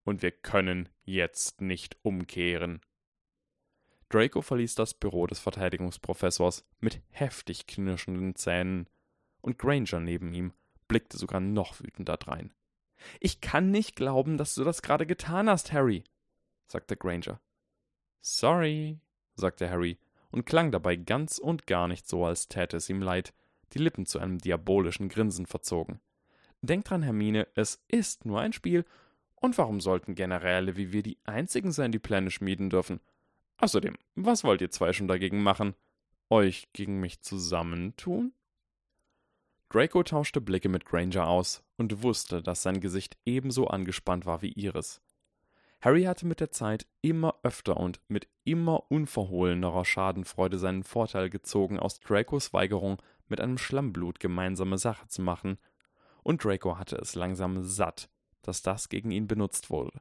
und 0.04 0.23
wir 0.23 0.30
können 0.30 0.88
jetzt 1.04 1.61
nicht 1.61 1.97
umkehren. 2.02 2.80
Draco 4.09 4.40
verließ 4.40 4.75
das 4.75 4.95
Büro 4.95 5.26
des 5.26 5.38
Verteidigungsprofessors 5.38 6.64
mit 6.80 7.02
heftig 7.11 7.66
knirschenden 7.66 8.35
Zähnen, 8.35 8.88
und 9.40 9.59
Granger 9.59 10.00
neben 10.00 10.33
ihm 10.33 10.52
blickte 10.88 11.18
sogar 11.18 11.40
noch 11.40 11.80
wütender 11.80 12.16
drein. 12.16 12.52
Ich 13.21 13.40
kann 13.40 13.71
nicht 13.71 13.97
glauben, 13.97 14.37
dass 14.37 14.54
du 14.54 14.64
das 14.64 14.83
gerade 14.83 15.07
getan 15.07 15.49
hast, 15.49 15.73
Harry, 15.73 16.04
sagte 16.66 16.97
Granger. 16.97 17.40
Sorry, 18.21 18.99
sagte 19.35 19.71
Harry 19.71 19.99
und 20.30 20.47
klang 20.47 20.73
dabei 20.73 20.97
ganz 20.97 21.38
und 21.38 21.66
gar 21.66 21.88
nicht 21.88 22.09
so, 22.09 22.25
als 22.25 22.49
täte 22.49 22.78
es 22.78 22.90
ihm 22.90 23.02
leid, 23.02 23.33
die 23.75 23.79
Lippen 23.79 24.07
zu 24.07 24.19
einem 24.19 24.39
diabolischen 24.39 25.09
Grinsen 25.09 25.47
verzogen. 25.47 26.01
Denk 26.61 26.85
dran, 26.85 27.03
Hermine, 27.03 27.47
es 27.55 27.83
ist 27.89 28.25
nur 28.25 28.41
ein 28.41 28.53
Spiel, 28.53 28.85
und 29.37 29.57
warum 29.57 29.81
sollten 29.81 30.15
Generäle 30.15 30.77
wie 30.77 30.93
wir 30.93 31.03
die 31.03 31.19
einzigen 31.25 31.71
sein, 31.71 31.93
die 31.93 32.01
Pläne 32.01 32.31
schmieden 32.31 32.71
dürfen? 32.71 33.01
Außerdem, 33.59 33.97
was 34.15 34.45
wollt 34.45 34.61
ihr 34.61 34.71
zwei 34.71 34.93
schon 34.93 35.09
dagegen 35.09 35.43
machen? 35.43 35.75
Euch 36.29 36.69
gegen 36.73 37.01
mich 37.01 37.21
zusammentun? 37.21 38.33
Draco 39.69 40.03
tauschte 40.03 40.41
Blicke 40.41 40.69
mit 40.69 40.87
Granger 40.87 41.29
aus 41.29 41.63
und 41.77 42.03
wusste, 42.03 42.43
dass 42.43 42.63
sein 42.63 42.81
Gesicht 42.81 43.17
ebenso 43.25 43.69
angespannt 43.69 44.27
war 44.27 44.43
wie 44.43 44.53
ihres. 44.53 45.01
Harry 45.81 46.05
hatte 46.05 46.27
mit 46.27 46.41
der 46.41 46.51
Zeit 46.51 46.87
immer 47.03 47.37
öfter 47.43 47.77
und 47.77 48.01
mit 48.09 48.29
immer 48.45 48.91
unverhohlenerer 48.91 49.85
Schadenfreude 49.85 50.59
seinen 50.59 50.83
Vorteil 50.83 51.31
gezogen 51.31 51.79
aus 51.79 52.01
Dracos 52.01 52.53
Weigerung, 52.53 53.01
mit 53.29 53.41
einem 53.41 53.59
Schlammblut 53.59 54.21
gemeinsame 54.21 54.79
Sache 54.79 55.07
zu 55.09 55.23
machen, 55.23 55.59
und 56.23 56.45
Draco 56.45 56.79
hatte 56.79 56.97
es 56.97 57.15
langsam 57.15 57.63
satt, 57.63 58.09
dass 58.43 58.63
das 58.63 58.89
gegen 58.89 59.11
ihn 59.11 59.29
benutzt 59.29 59.71
wurde. 59.71 60.01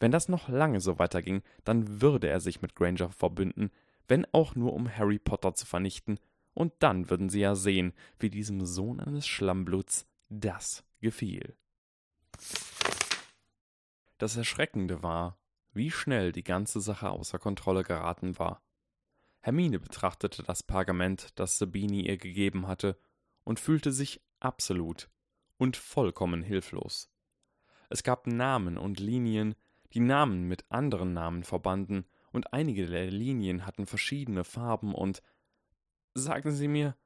Wenn 0.00 0.12
das 0.12 0.28
noch 0.28 0.48
lange 0.48 0.80
so 0.80 0.98
weiterging, 0.98 1.42
dann 1.64 2.00
würde 2.00 2.28
er 2.28 2.40
sich 2.40 2.62
mit 2.62 2.74
Granger 2.74 3.10
verbünden, 3.10 3.70
wenn 4.08 4.26
auch 4.32 4.54
nur 4.54 4.72
um 4.72 4.88
Harry 4.88 5.18
Potter 5.18 5.54
zu 5.54 5.66
vernichten 5.66 6.18
und 6.54 6.72
dann 6.78 7.10
würden 7.10 7.28
sie 7.28 7.40
ja 7.40 7.54
sehen, 7.54 7.92
wie 8.18 8.30
diesem 8.30 8.64
Sohn 8.64 9.00
eines 9.00 9.26
Schlammbluts 9.26 10.06
das 10.28 10.84
gefiel. 11.00 11.56
Das 14.18 14.36
Erschreckende 14.36 15.02
war, 15.02 15.38
wie 15.72 15.90
schnell 15.90 16.32
die 16.32 16.44
ganze 16.44 16.80
Sache 16.80 17.10
außer 17.10 17.38
Kontrolle 17.38 17.82
geraten 17.82 18.38
war. 18.38 18.62
Hermine 19.40 19.78
betrachtete 19.78 20.42
das 20.42 20.62
Pergament, 20.62 21.38
das 21.38 21.58
Sabini 21.58 22.06
ihr 22.06 22.16
gegeben 22.16 22.66
hatte, 22.66 22.98
und 23.44 23.60
fühlte 23.60 23.92
sich 23.92 24.20
absolut 24.40 25.08
und 25.58 25.76
vollkommen 25.76 26.42
hilflos. 26.42 27.10
Es 27.88 28.02
gab 28.02 28.26
Namen 28.26 28.78
und 28.78 28.98
Linien, 28.98 29.54
die 29.92 30.00
Namen 30.00 30.48
mit 30.48 30.64
anderen 30.70 31.12
Namen 31.12 31.44
verbanden, 31.44 32.06
und 32.32 32.52
einige 32.52 32.86
der 32.86 33.10
Linien 33.10 33.64
hatten 33.64 33.86
verschiedene 33.86 34.44
Farben 34.44 34.94
und 34.94 35.22
Sagen 36.14 36.50
Sie 36.50 36.66
mir, 36.66 36.96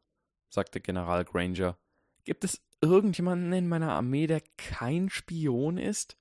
sagte 0.49 0.81
General 0.81 1.25
Granger, 1.25 1.77
gibt 2.25 2.45
es 2.45 2.63
irgendjemanden 2.81 3.53
in 3.53 3.69
meiner 3.69 3.93
Armee, 3.93 4.29
der 4.29 4.41
kein 4.57 5.09
Spion 5.11 5.79
ist? 5.79 6.17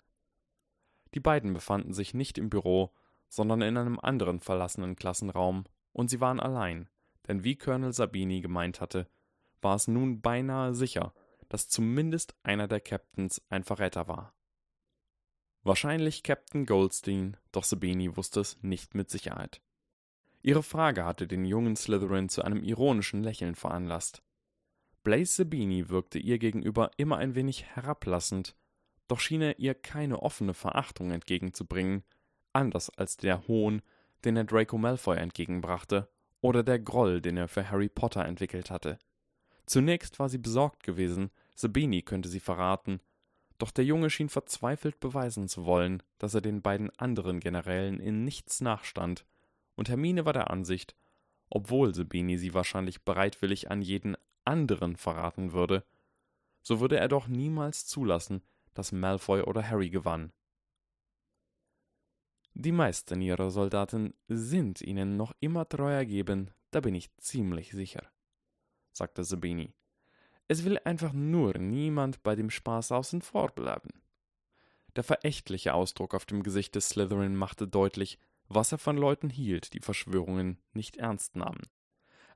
Die 1.14 1.20
beiden 1.20 1.54
befanden 1.54 1.94
sich 1.94 2.14
nicht 2.14 2.38
im 2.38 2.50
Büro, 2.50 2.94
sondern 3.28 3.62
in 3.62 3.78
einem 3.78 4.00
anderen 4.00 4.40
verlassenen 4.40 4.96
Klassenraum, 4.96 5.66
und 5.92 6.10
sie 6.10 6.22
waren 6.22 6.40
allein, 6.40 6.90
denn 7.28 7.44
wie 7.44 7.56
Colonel 7.56 7.94
Sabini 7.94 8.42
gemeint 8.42 8.82
hatte, 8.82 9.08
war 9.62 9.76
es 9.76 9.88
nun 9.88 10.22
beinahe 10.22 10.74
sicher, 10.74 11.14
dass 11.48 11.68
zumindest 11.68 12.36
einer 12.44 12.68
der 12.68 12.80
Captains 12.80 13.42
ein 13.50 13.64
Verräter 13.64 14.08
war. 14.08 14.34
Wahrscheinlich 15.64 16.24
Captain 16.24 16.66
Goldstein, 16.66 17.38
doch 17.52 17.64
Sabini 17.64 18.16
wusste 18.16 18.40
es 18.40 18.62
nicht 18.62 18.96
mit 18.96 19.10
Sicherheit. 19.10 19.62
Ihre 20.42 20.64
Frage 20.64 21.04
hatte 21.04 21.28
den 21.28 21.44
jungen 21.44 21.76
Slytherin 21.76 22.30
zu 22.30 22.44
einem 22.44 22.64
ironischen 22.64 23.24
Lächeln 23.24 23.56
veranlasst. 23.56 24.24
Blaze 25.04 25.34
Sabini 25.44 25.90
wirkte 25.90 26.18
ihr 26.18 26.40
gegenüber 26.40 26.92
immer 26.98 27.18
ein 27.18 27.36
wenig 27.36 27.66
herablassend, 27.66 28.56
doch 29.10 29.20
schien 29.20 29.42
er 29.42 29.60
ihr 29.60 29.74
keine 29.74 30.22
offene 30.22 30.54
Verachtung 30.54 31.12
entgegenzubringen, 31.12 32.04
anders 32.54 32.90
als 32.92 33.18
der 33.18 33.48
Hohn, 33.48 33.82
den 34.24 34.38
er 34.38 34.44
Draco 34.46 34.78
Malfoy 34.78 35.18
entgegenbrachte, 35.18 36.10
oder 36.42 36.64
der 36.64 36.80
Groll, 36.80 37.20
den 37.20 37.36
er 37.36 37.48
für 37.48 37.70
Harry 37.70 37.90
Potter 37.90 38.24
entwickelt 38.24 38.72
hatte. 38.72 38.98
Zunächst 39.66 40.20
war 40.20 40.30
sie 40.30 40.38
besorgt 40.38 40.84
gewesen, 40.84 41.32
Sabini 41.56 42.02
könnte 42.02 42.30
sie 42.30 42.40
verraten, 42.40 43.02
doch 43.58 43.72
der 43.72 43.84
Junge 43.84 44.10
schien 44.10 44.30
verzweifelt 44.30 45.00
beweisen 45.00 45.50
zu 45.50 45.66
wollen, 45.66 46.02
dass 46.18 46.34
er 46.34 46.42
den 46.42 46.62
beiden 46.62 46.90
anderen 46.98 47.40
Generälen 47.40 48.00
in 48.00 48.24
nichts 48.24 48.62
nachstand 48.62 49.26
und 49.76 49.90
Hermine 49.90 50.26
war 50.26 50.34
der 50.34 50.50
Ansicht, 50.50 50.96
obwohl 51.50 51.96
Sabini 51.96 52.38
sie 52.38 52.54
wahrscheinlich 52.54 53.04
bereitwillig 53.04 53.72
an 53.72 53.82
jeden 53.82 54.16
anderen 54.46 54.96
verraten 54.96 55.52
würde, 55.52 55.84
so 56.62 56.80
würde 56.80 56.98
er 56.98 57.08
doch 57.08 57.28
niemals 57.28 57.86
zulassen, 57.86 58.44
dass 58.74 58.92
Malfoy 58.92 59.42
oder 59.42 59.68
Harry 59.68 59.90
gewann. 59.90 60.32
Die 62.54 62.72
meisten 62.72 63.22
ihrer 63.22 63.52
Soldaten 63.52 64.14
sind 64.28 64.82
ihnen 64.82 65.16
noch 65.18 65.34
immer 65.40 65.68
treu 65.68 65.92
ergeben, 65.92 66.52
da 66.72 66.82
bin 66.82 66.96
ich 66.96 67.16
ziemlich 67.18 67.72
sicher, 67.72 68.12
sagte 68.92 69.24
Sabini. 69.24 69.74
Es 70.48 70.66
will 70.66 70.80
einfach 70.84 71.14
nur 71.14 71.58
niemand 71.58 72.24
bei 72.24 72.36
dem 72.36 72.50
Spaß 72.50 72.92
außen 72.92 73.22
vor 73.22 73.50
bleiben. 73.50 73.90
Der 74.96 75.04
verächtliche 75.04 75.74
Ausdruck 75.74 76.16
auf 76.16 76.26
dem 76.26 76.44
Gesicht 76.44 76.76
des 76.76 76.90
Slytherin 76.90 77.36
machte 77.36 77.68
deutlich, 77.68 78.18
was 78.48 78.72
er 78.72 78.80
von 78.80 78.98
Leuten 78.98 79.30
hielt, 79.30 79.74
die 79.74 79.80
Verschwörungen 79.80 80.58
nicht 80.74 80.98
ernst 80.98 81.36
nahmen. 81.36 81.62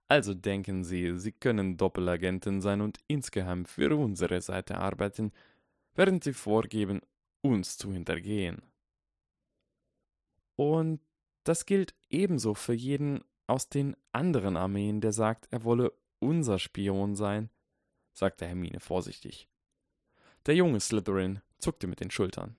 Also 0.07 0.33
denken 0.33 0.83
Sie, 0.83 1.17
Sie 1.17 1.31
können 1.31 1.77
Doppelagentin 1.77 2.61
sein 2.61 2.81
und 2.81 2.99
insgeheim 3.07 3.65
für 3.65 3.97
unsere 3.97 4.41
Seite 4.41 4.77
arbeiten, 4.77 5.31
während 5.95 6.23
Sie 6.23 6.33
vorgeben, 6.33 7.01
uns 7.41 7.77
zu 7.77 7.91
hintergehen. 7.91 8.61
Und 10.55 11.01
das 11.43 11.65
gilt 11.65 11.93
ebenso 12.09 12.53
für 12.53 12.73
jeden 12.73 13.23
aus 13.47 13.69
den 13.69 13.95
anderen 14.11 14.55
Armeen, 14.55 15.01
der 15.01 15.11
sagt, 15.11 15.47
er 15.51 15.63
wolle 15.63 15.91
unser 16.19 16.59
Spion 16.59 17.15
sein, 17.15 17.49
sagte 18.13 18.45
Hermine 18.45 18.79
vorsichtig. 18.79 19.49
Der 20.45 20.55
junge 20.55 20.79
Slytherin 20.79 21.41
zuckte 21.57 21.87
mit 21.87 21.99
den 21.99 22.11
Schultern. 22.11 22.57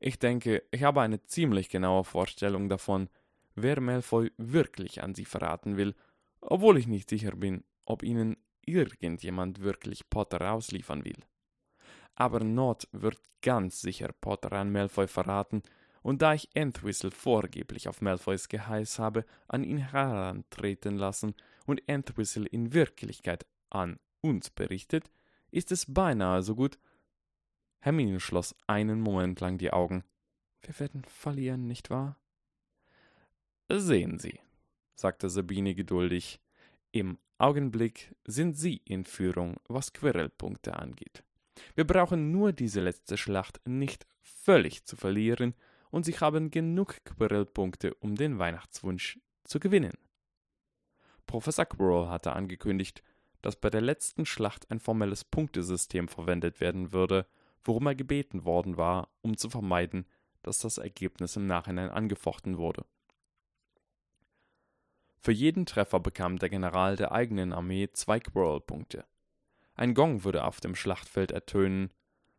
Ich 0.00 0.18
denke, 0.18 0.62
ich 0.70 0.82
habe 0.82 1.00
eine 1.00 1.22
ziemlich 1.22 1.68
genaue 1.68 2.04
Vorstellung 2.04 2.68
davon, 2.68 3.08
wer 3.54 3.80
Malfoy 3.80 4.30
wirklich 4.36 5.02
an 5.02 5.14
sie 5.14 5.24
verraten 5.24 5.76
will, 5.76 5.94
obwohl 6.40 6.78
ich 6.78 6.86
nicht 6.86 7.10
sicher 7.10 7.32
bin, 7.32 7.64
ob 7.84 8.02
ihnen 8.02 8.36
irgendjemand 8.64 9.60
wirklich 9.60 10.08
Potter 10.08 10.52
ausliefern 10.52 11.04
will. 11.04 11.18
Aber 12.20 12.40
Not 12.40 12.88
wird 12.90 13.20
ganz 13.42 13.80
sicher 13.80 14.10
Potter 14.20 14.50
an 14.52 14.72
Malfoy 14.72 15.06
verraten, 15.06 15.62
und 16.02 16.20
da 16.20 16.34
ich 16.34 16.48
Entwistle 16.52 17.12
vorgeblich 17.12 17.88
auf 17.88 18.00
Malfoys 18.00 18.48
Geheiß 18.48 18.98
habe 18.98 19.24
an 19.46 19.62
ihn 19.62 19.78
herantreten 19.78 20.96
lassen 20.96 21.34
und 21.64 21.88
Entwistle 21.88 22.46
in 22.46 22.72
Wirklichkeit 22.72 23.46
an 23.70 24.00
uns 24.20 24.50
berichtet, 24.50 25.12
ist 25.52 25.70
es 25.70 25.86
beinahe 25.86 26.42
so 26.42 26.56
gut, 26.56 26.76
Hermine 27.78 28.18
schloss 28.18 28.56
einen 28.66 29.00
Moment 29.00 29.38
lang 29.38 29.56
die 29.56 29.72
Augen. 29.72 30.02
Wir 30.62 30.76
werden 30.80 31.04
verlieren, 31.04 31.68
nicht 31.68 31.88
wahr? 31.88 32.18
Sehen 33.68 34.18
Sie, 34.18 34.40
sagte 34.96 35.28
Sabine 35.28 35.76
geduldig. 35.76 36.40
Im 36.90 37.18
Augenblick 37.38 38.16
sind 38.24 38.58
Sie 38.58 38.78
in 38.84 39.04
Führung, 39.04 39.60
was 39.68 39.92
Querelpunkte 39.92 40.74
angeht. 40.76 41.22
Wir 41.74 41.86
brauchen 41.86 42.30
nur 42.30 42.52
diese 42.52 42.80
letzte 42.80 43.16
Schlacht 43.16 43.60
nicht 43.66 44.06
völlig 44.20 44.84
zu 44.84 44.96
verlieren, 44.96 45.54
und 45.90 46.04
sie 46.04 46.12
haben 46.12 46.50
genug 46.50 47.02
Quirrell-Punkte, 47.04 47.94
um 47.94 48.14
den 48.14 48.38
Weihnachtswunsch 48.38 49.18
zu 49.44 49.58
gewinnen. 49.58 49.96
Professor 51.26 51.64
Quirrell 51.64 52.08
hatte 52.08 52.34
angekündigt, 52.34 53.02
dass 53.42 53.56
bei 53.56 53.70
der 53.70 53.80
letzten 53.80 54.26
Schlacht 54.26 54.70
ein 54.70 54.80
formelles 54.80 55.24
Punktesystem 55.24 56.08
verwendet 56.08 56.60
werden 56.60 56.92
würde, 56.92 57.26
worum 57.64 57.86
er 57.86 57.94
gebeten 57.94 58.44
worden 58.44 58.76
war, 58.76 59.08
um 59.22 59.36
zu 59.36 59.48
vermeiden, 59.48 60.06
dass 60.42 60.58
das 60.58 60.78
Ergebnis 60.78 61.36
im 61.36 61.46
Nachhinein 61.46 61.90
angefochten 61.90 62.58
wurde. 62.58 62.84
Für 65.20 65.32
jeden 65.32 65.66
Treffer 65.66 66.00
bekam 66.00 66.38
der 66.38 66.48
General 66.48 66.96
der 66.96 67.12
eigenen 67.12 67.52
Armee 67.52 67.90
zwei 67.92 68.20
Quirrell-Punkte. 68.20 69.04
Ein 69.78 69.94
Gong 69.94 70.24
würde 70.24 70.42
auf 70.42 70.60
dem 70.60 70.74
Schlachtfeld 70.74 71.30
ertönen. 71.30 71.92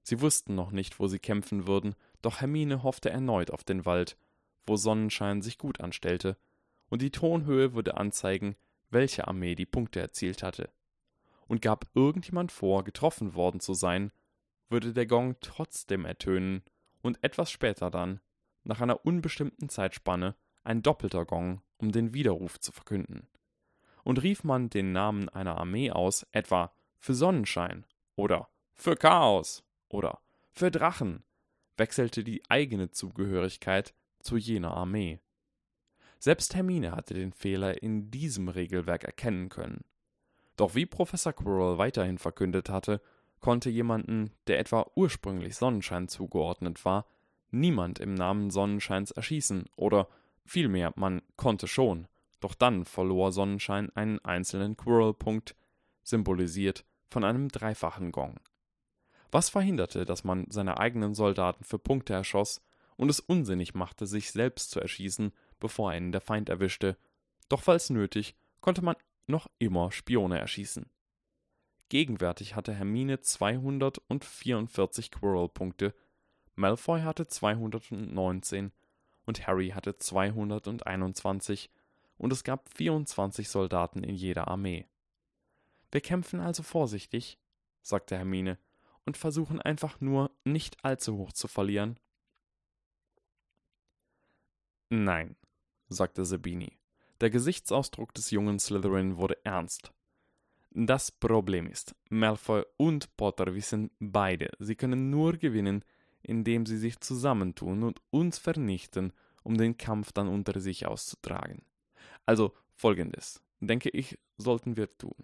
Sie 0.03 0.19
wussten 0.19 0.55
noch 0.55 0.71
nicht, 0.71 0.99
wo 0.99 1.07
sie 1.07 1.19
kämpfen 1.19 1.67
würden, 1.67 1.95
doch 2.21 2.41
Hermine 2.41 2.83
hoffte 2.83 3.11
erneut 3.11 3.49
auf 3.49 3.63
den 3.63 3.85
Wald, 3.85 4.17
wo 4.65 4.75
Sonnenschein 4.75 5.41
sich 5.41 5.57
gut 5.57 5.79
anstellte, 5.79 6.37
und 6.89 7.01
die 7.01 7.11
Tonhöhe 7.11 7.73
würde 7.73 7.95
anzeigen, 7.95 8.57
welche 8.89 9.25
Armee 9.25 9.55
die 9.55 9.65
Punkte 9.65 10.01
erzielt 10.01 10.43
hatte. 10.43 10.69
Und 11.47 11.61
gab 11.61 11.85
irgendjemand 11.93 12.51
vor, 12.51 12.83
getroffen 12.83 13.35
worden 13.35 13.61
zu 13.61 13.73
sein, 13.73 14.11
würde 14.67 14.91
der 14.91 15.05
Gong 15.05 15.37
trotzdem 15.39 16.03
ertönen 16.03 16.61
und 17.01 17.23
etwas 17.23 17.51
später 17.51 17.89
dann, 17.89 18.19
nach 18.65 18.81
einer 18.81 19.05
unbestimmten 19.05 19.69
Zeitspanne, 19.69 20.35
ein 20.65 20.83
doppelter 20.83 21.23
Gong, 21.23 21.61
um 21.77 21.93
den 21.93 22.13
Widerruf 22.13 22.59
zu 22.59 22.73
verkünden. 22.73 23.29
Und 24.03 24.21
rief 24.23 24.43
man 24.43 24.69
den 24.69 24.91
Namen 24.91 25.29
einer 25.29 25.57
Armee 25.57 25.91
aus, 25.91 26.27
etwa 26.33 26.73
für 26.99 27.15
Sonnenschein 27.15 27.85
oder 28.15 28.49
für 28.73 28.95
Chaos 28.95 29.63
oder 29.87 30.19
für 30.51 30.71
Drachen, 30.71 31.23
wechselte 31.77 32.23
die 32.23 32.43
eigene 32.49 32.91
Zugehörigkeit 32.91 33.93
zu 34.19 34.37
jener 34.37 34.75
Armee. 34.75 35.19
Selbst 36.19 36.53
Hermine 36.53 36.91
hatte 36.91 37.13
den 37.13 37.31
Fehler 37.31 37.81
in 37.81 38.11
diesem 38.11 38.49
Regelwerk 38.49 39.05
erkennen 39.05 39.47
können. 39.47 39.85
Doch 40.57 40.75
wie 40.75 40.85
Professor 40.85 41.31
Quirrell 41.31 41.77
weiterhin 41.77 42.17
verkündet 42.17 42.69
hatte, 42.69 43.01
konnte 43.39 43.69
jemanden, 43.69 44.31
der 44.47 44.59
etwa 44.59 44.85
ursprünglich 44.95 45.55
Sonnenschein 45.55 46.09
zugeordnet 46.09 46.83
war, 46.83 47.05
niemand 47.51 47.99
im 47.99 48.13
Namen 48.13 48.49
Sonnenscheins 48.49 49.11
erschießen 49.11 49.65
oder 49.77 50.09
vielmehr 50.45 50.91
man 50.97 51.21
konnte 51.37 51.67
schon, 51.67 52.07
doch 52.41 52.53
dann 52.53 52.83
verlor 52.83 53.31
Sonnenschein 53.31 53.89
einen 53.95 54.19
einzelnen 54.19 54.75
Quirrell-Punkt, 54.75 55.55
symbolisiert 56.03 56.85
von 57.09 57.23
einem 57.23 57.49
dreifachen 57.49 58.11
Gong. 58.11 58.39
Was 59.31 59.49
verhinderte, 59.49 60.05
dass 60.05 60.23
man 60.23 60.49
seine 60.49 60.79
eigenen 60.79 61.13
Soldaten 61.13 61.63
für 61.63 61.79
Punkte 61.79 62.13
erschoss 62.13 62.61
und 62.97 63.09
es 63.09 63.19
unsinnig 63.19 63.73
machte, 63.75 64.07
sich 64.07 64.31
selbst 64.31 64.71
zu 64.71 64.79
erschießen 64.79 65.31
bevor 65.59 65.91
einen 65.91 66.11
der 66.11 66.21
Feind 66.21 66.49
erwischte, 66.49 66.97
doch 67.49 67.61
falls 67.61 67.89
nötig, 67.89 68.35
konnte 68.61 68.81
man 68.81 68.95
noch 69.27 69.47
immer 69.59 69.91
Spione 69.91 70.39
erschießen. 70.39 70.89
Gegenwärtig 71.89 72.55
hatte 72.55 72.73
Hermine 72.73 73.19
244 73.21 75.11
Quirrell-Punkte, 75.11 75.93
Malfoy 76.55 77.01
hatte 77.01 77.27
219 77.27 78.71
und 79.25 79.47
Harry 79.47 79.69
hatte 79.69 79.97
221 79.97 81.69
und 82.17 82.33
es 82.33 82.43
gab 82.43 82.69
24 82.75 83.49
Soldaten 83.49 84.03
in 84.03 84.15
jeder 84.15 84.47
Armee. 84.49 84.87
Wir 85.91 86.01
kämpfen 86.01 86.39
also 86.39 86.63
vorsichtig, 86.63 87.39
sagte 87.81 88.17
Hermine, 88.17 88.59
und 89.05 89.17
versuchen 89.17 89.61
einfach 89.61 90.01
nur, 90.01 90.31
nicht 90.43 90.83
allzu 90.83 91.17
hoch 91.17 91.33
zu 91.33 91.47
verlieren. 91.47 91.99
Nein, 94.89 95.35
sagte 95.87 96.25
Sabini. 96.25 96.77
Der 97.21 97.29
Gesichtsausdruck 97.29 98.13
des 98.13 98.31
jungen 98.31 98.59
Slytherin 98.59 99.17
wurde 99.17 99.37
ernst. 99.43 99.91
Das 100.71 101.11
Problem 101.11 101.67
ist, 101.67 101.95
Malfoy 102.09 102.63
und 102.77 103.15
Potter 103.17 103.55
wissen 103.55 103.89
beide, 103.99 104.51
sie 104.59 104.75
können 104.75 105.09
nur 105.09 105.33
gewinnen, 105.33 105.83
indem 106.21 106.65
sie 106.65 106.77
sich 106.77 106.99
zusammentun 106.99 107.83
und 107.83 108.01
uns 108.11 108.37
vernichten, 108.37 109.11
um 109.43 109.57
den 109.57 109.77
Kampf 109.77 110.11
dann 110.11 110.27
unter 110.27 110.59
sich 110.59 110.85
auszutragen. 110.85 111.63
Also 112.25 112.53
folgendes, 112.75 113.41
denke 113.59 113.89
ich, 113.89 114.19
sollten 114.37 114.77
wir 114.77 114.95
tun. 114.97 115.15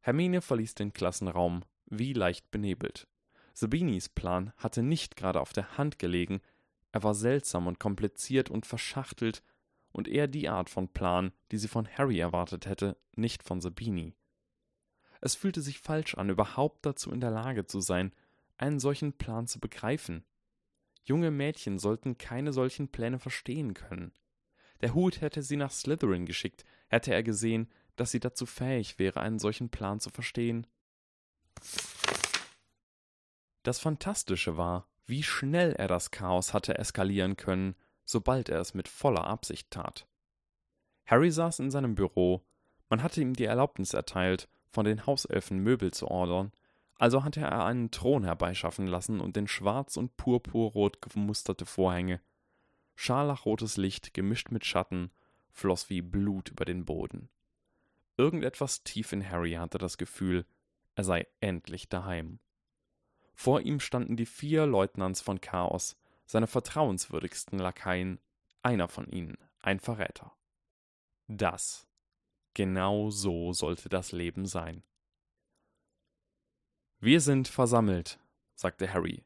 Hermine 0.00 0.40
verließ 0.40 0.74
den 0.74 0.92
Klassenraum, 0.92 1.64
wie 1.86 2.12
leicht 2.12 2.50
benebelt. 2.50 3.06
Sabinis 3.52 4.08
Plan 4.08 4.52
hatte 4.56 4.82
nicht 4.82 5.16
gerade 5.16 5.40
auf 5.40 5.52
der 5.52 5.76
Hand 5.76 5.98
gelegen, 5.98 6.40
er 6.92 7.02
war 7.02 7.14
seltsam 7.14 7.66
und 7.66 7.78
kompliziert 7.78 8.50
und 8.50 8.66
verschachtelt 8.66 9.42
und 9.92 10.08
eher 10.08 10.28
die 10.28 10.48
Art 10.48 10.70
von 10.70 10.88
Plan, 10.88 11.32
die 11.52 11.58
sie 11.58 11.68
von 11.68 11.86
Harry 11.86 12.18
erwartet 12.18 12.66
hätte, 12.66 12.96
nicht 13.14 13.42
von 13.42 13.60
Sabini. 13.60 14.14
Es 15.20 15.34
fühlte 15.34 15.60
sich 15.60 15.78
falsch 15.78 16.14
an, 16.14 16.30
überhaupt 16.30 16.86
dazu 16.86 17.12
in 17.12 17.20
der 17.20 17.30
Lage 17.30 17.66
zu 17.66 17.80
sein, 17.80 18.12
einen 18.56 18.80
solchen 18.80 19.12
Plan 19.12 19.46
zu 19.46 19.60
begreifen. 19.60 20.24
Junge 21.04 21.30
Mädchen 21.30 21.78
sollten 21.78 22.18
keine 22.18 22.52
solchen 22.52 22.88
Pläne 22.88 23.18
verstehen 23.18 23.74
können. 23.74 24.12
Der 24.80 24.94
Hut 24.94 25.20
hätte 25.20 25.42
sie 25.42 25.56
nach 25.56 25.70
Slytherin 25.70 26.24
geschickt, 26.24 26.64
hätte 26.88 27.12
er 27.12 27.22
gesehen, 27.22 27.68
dass 28.00 28.10
sie 28.10 28.20
dazu 28.20 28.46
fähig 28.46 28.98
wäre, 28.98 29.20
einen 29.20 29.38
solchen 29.38 29.68
Plan 29.68 30.00
zu 30.00 30.08
verstehen. 30.08 30.66
Das 33.62 33.78
Fantastische 33.78 34.56
war, 34.56 34.88
wie 35.04 35.22
schnell 35.22 35.74
er 35.74 35.86
das 35.86 36.10
Chaos 36.10 36.54
hatte 36.54 36.78
eskalieren 36.78 37.36
können, 37.36 37.76
sobald 38.06 38.48
er 38.48 38.60
es 38.60 38.72
mit 38.72 38.88
voller 38.88 39.26
Absicht 39.26 39.70
tat. 39.70 40.08
Harry 41.04 41.30
saß 41.30 41.58
in 41.58 41.70
seinem 41.70 41.94
Büro, 41.94 42.42
man 42.88 43.02
hatte 43.02 43.20
ihm 43.20 43.34
die 43.34 43.44
Erlaubnis 43.44 43.92
erteilt, 43.92 44.48
von 44.70 44.86
den 44.86 45.04
Hauselfen 45.04 45.58
Möbel 45.58 45.92
zu 45.92 46.08
ordern, 46.08 46.52
also 46.94 47.22
hatte 47.22 47.40
er 47.40 47.66
einen 47.66 47.90
Thron 47.90 48.24
herbeischaffen 48.24 48.86
lassen 48.86 49.20
und 49.20 49.36
den 49.36 49.46
schwarz 49.46 49.98
und 49.98 50.16
purpurrot 50.16 51.02
gemusterte 51.02 51.66
Vorhänge. 51.66 52.22
Scharlachrotes 52.94 53.76
Licht, 53.76 54.14
gemischt 54.14 54.50
mit 54.50 54.64
Schatten, 54.64 55.10
floss 55.50 55.90
wie 55.90 56.00
Blut 56.00 56.48
über 56.48 56.64
den 56.64 56.86
Boden. 56.86 57.28
Irgendetwas 58.20 58.82
tief 58.82 59.14
in 59.14 59.26
Harry 59.30 59.52
hatte 59.52 59.78
das 59.78 59.96
Gefühl, 59.96 60.44
er 60.94 61.04
sei 61.04 61.26
endlich 61.40 61.88
daheim. 61.88 62.38
Vor 63.32 63.62
ihm 63.62 63.80
standen 63.80 64.14
die 64.14 64.26
vier 64.26 64.66
Leutnants 64.66 65.22
von 65.22 65.40
Chaos, 65.40 65.96
seine 66.26 66.46
vertrauenswürdigsten 66.46 67.58
Lakaien, 67.58 68.20
einer 68.62 68.88
von 68.88 69.08
ihnen, 69.08 69.38
ein 69.60 69.80
Verräter. 69.80 70.36
Das, 71.28 71.88
genau 72.52 73.08
so 73.08 73.54
sollte 73.54 73.88
das 73.88 74.12
Leben 74.12 74.44
sein. 74.44 74.82
Wir 76.98 77.22
sind 77.22 77.48
versammelt, 77.48 78.20
sagte 78.54 78.92
Harry. 78.92 79.24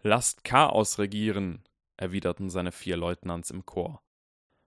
Lasst 0.00 0.42
Chaos 0.42 0.98
regieren, 0.98 1.62
erwiderten 1.96 2.50
seine 2.50 2.72
vier 2.72 2.96
Leutnants 2.96 3.52
im 3.52 3.64
Chor. 3.64 4.02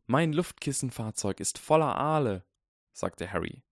Mein 0.05 0.31
Luftkissenfahrzeug 0.31 1.41
ist 1.41 1.57
voller 1.57 1.97
Aale, 1.97 2.45
sagte 2.97 3.31
Harry. 3.31 3.63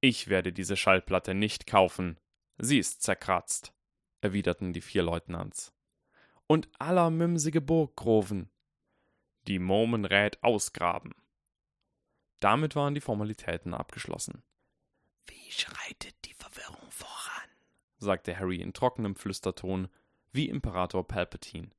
Ich 0.00 0.28
werde 0.28 0.52
diese 0.52 0.76
Schallplatte 0.76 1.34
nicht 1.34 1.66
kaufen. 1.66 2.18
Sie 2.56 2.78
ist 2.78 3.02
zerkratzt 3.02 3.72
erwiderten 4.20 4.72
die 4.72 4.80
vier 4.80 5.02
Leutnants. 5.02 5.72
Und 6.46 6.68
allermümsige 6.78 7.60
Burggroven. 7.60 8.50
Die 9.46 9.58
Momen 9.58 10.04
rät 10.04 10.42
ausgraben. 10.42 11.14
Damit 12.40 12.76
waren 12.76 12.94
die 12.94 13.00
Formalitäten 13.00 13.74
abgeschlossen. 13.74 14.42
Wie 15.26 15.50
schreitet 15.50 16.14
die 16.24 16.34
Verwirrung 16.34 16.90
voran? 16.90 17.48
sagte 17.98 18.38
Harry 18.38 18.60
in 18.60 18.72
trockenem 18.72 19.16
Flüsterton, 19.16 19.88
wie 20.32 20.48
Imperator 20.48 21.06
Palpatine. 21.06 21.70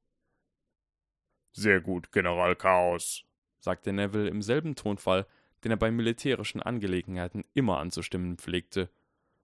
Sehr 1.52 1.82
gut, 1.82 2.12
General 2.12 2.56
Chaos, 2.56 3.24
sagte 3.60 3.94
Neville 3.94 4.30
im 4.30 4.42
selben 4.42 4.76
Tonfall, 4.76 5.26
den 5.64 5.72
er 5.72 5.78
bei 5.78 5.92
militärischen 5.92 6.62
Angelegenheiten 6.62 7.44
immer 7.54 7.80
anzustimmen 7.80 8.38
pflegte, 8.38 8.90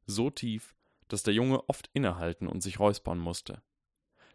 so 0.06 0.30
tief, 0.30 0.76
dass 1.08 1.24
der 1.24 1.34
Junge 1.34 1.68
oft 1.70 1.90
innehalten 1.94 2.48
und 2.48 2.62
sich 2.62 2.80
räuspern 2.80 3.20
musste. 3.20 3.62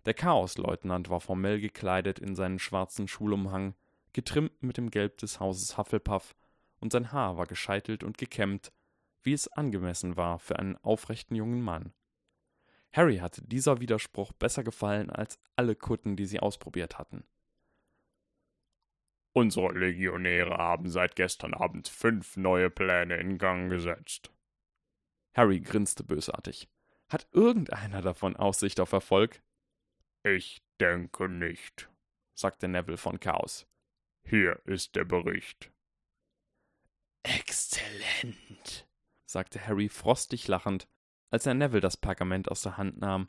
Der 0.06 0.14
Chaosleutnant 0.14 1.10
war 1.10 1.20
formell 1.20 1.60
gekleidet 1.60 2.18
in 2.18 2.34
seinen 2.34 2.58
schwarzen 2.58 3.08
Schulumhang, 3.08 3.74
getrimmt 4.12 4.62
mit 4.62 4.76
dem 4.76 4.90
Gelb 4.90 5.18
des 5.18 5.40
Hauses 5.40 5.76
Hufflepuff, 5.76 6.34
und 6.80 6.92
sein 6.92 7.12
Haar 7.12 7.36
war 7.36 7.46
gescheitelt 7.46 8.02
und 8.02 8.16
gekämmt, 8.16 8.72
wie 9.22 9.34
es 9.34 9.48
angemessen 9.48 10.16
war 10.16 10.38
für 10.38 10.58
einen 10.58 10.76
aufrechten 10.78 11.34
jungen 11.34 11.60
Mann. 11.60 11.92
Harry 12.92 13.18
hatte 13.18 13.42
dieser 13.42 13.80
Widerspruch 13.80 14.32
besser 14.32 14.64
gefallen 14.64 15.10
als 15.10 15.38
alle 15.56 15.76
Kutten, 15.76 16.16
die 16.16 16.24
sie 16.26 16.40
ausprobiert 16.40 16.98
hatten. 16.98 17.24
Unsere 19.32 19.72
Legionäre 19.72 20.56
haben 20.56 20.90
seit 20.90 21.14
gestern 21.14 21.54
Abend 21.54 21.88
fünf 21.88 22.36
neue 22.36 22.70
Pläne 22.70 23.16
in 23.16 23.38
Gang 23.38 23.70
gesetzt. 23.70 24.32
Harry 25.34 25.60
grinste 25.60 26.02
bösartig. 26.02 26.68
Hat 27.08 27.28
irgendeiner 27.32 28.02
davon 28.02 28.36
Aussicht 28.36 28.80
auf 28.80 28.92
Erfolg? 28.92 29.42
Ich 30.24 30.62
Denke 30.80 31.28
nicht, 31.28 31.90
sagte 32.34 32.66
Neville 32.66 32.96
von 32.96 33.20
Chaos. 33.20 33.66
Hier 34.24 34.62
ist 34.64 34.96
der 34.96 35.04
Bericht. 35.04 35.70
Exzellent, 37.22 38.88
sagte 39.26 39.66
Harry 39.66 39.90
frostig 39.90 40.48
lachend, 40.48 40.88
als 41.30 41.44
er 41.44 41.52
Neville 41.52 41.82
das 41.82 41.98
Pergament 41.98 42.50
aus 42.50 42.62
der 42.62 42.78
Hand 42.78 42.98
nahm 42.98 43.28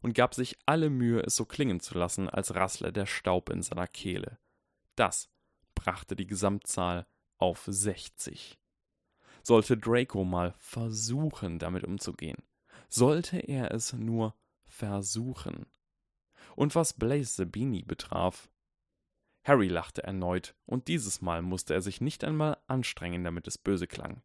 und 0.00 0.14
gab 0.14 0.32
sich 0.32 0.56
alle 0.64 0.90
Mühe, 0.90 1.20
es 1.22 1.34
so 1.34 1.44
klingen 1.44 1.80
zu 1.80 1.98
lassen, 1.98 2.30
als 2.30 2.54
rassle 2.54 2.92
der 2.92 3.06
Staub 3.06 3.50
in 3.50 3.62
seiner 3.62 3.88
Kehle. 3.88 4.38
Das 4.96 5.30
brachte 5.74 6.16
die 6.16 6.26
Gesamtzahl 6.26 7.06
auf 7.38 7.64
sechzig. 7.66 8.58
Sollte 9.42 9.76
Draco 9.76 10.24
mal 10.24 10.54
versuchen, 10.58 11.58
damit 11.58 11.84
umzugehen, 11.84 12.42
sollte 12.88 13.38
er 13.38 13.70
es 13.72 13.92
nur 13.92 14.34
versuchen. 14.64 15.66
Und 16.56 16.74
was 16.74 16.94
Blaze 16.94 17.34
Sabini 17.34 17.82
betraf, 17.82 18.50
Harry 19.44 19.68
lachte 19.68 20.02
erneut, 20.02 20.56
und 20.64 20.88
dieses 20.88 21.20
Mal 21.20 21.42
musste 21.42 21.74
er 21.74 21.82
sich 21.82 22.00
nicht 22.00 22.24
einmal 22.24 22.56
anstrengen, 22.66 23.22
damit 23.22 23.46
es 23.46 23.58
böse 23.58 23.86
klang. 23.86 24.22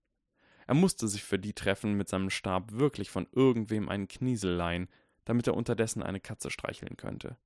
Er 0.66 0.74
musste 0.74 1.08
sich 1.08 1.24
für 1.24 1.38
die 1.38 1.54
Treffen 1.54 1.94
mit 1.94 2.10
seinem 2.10 2.30
Stab 2.30 2.72
wirklich 2.72 3.12
von 3.12 3.28
irgendwem 3.32 3.90
einen 3.90 4.08
Kniesel 4.08 4.56
leihen, 4.56 4.90
damit 5.26 5.46
er 5.46 5.56
unterdessen 5.56 6.02
eine 6.02 6.20
Katze 6.20 6.50
streicheln 6.50 6.98
könnte. 6.98 7.38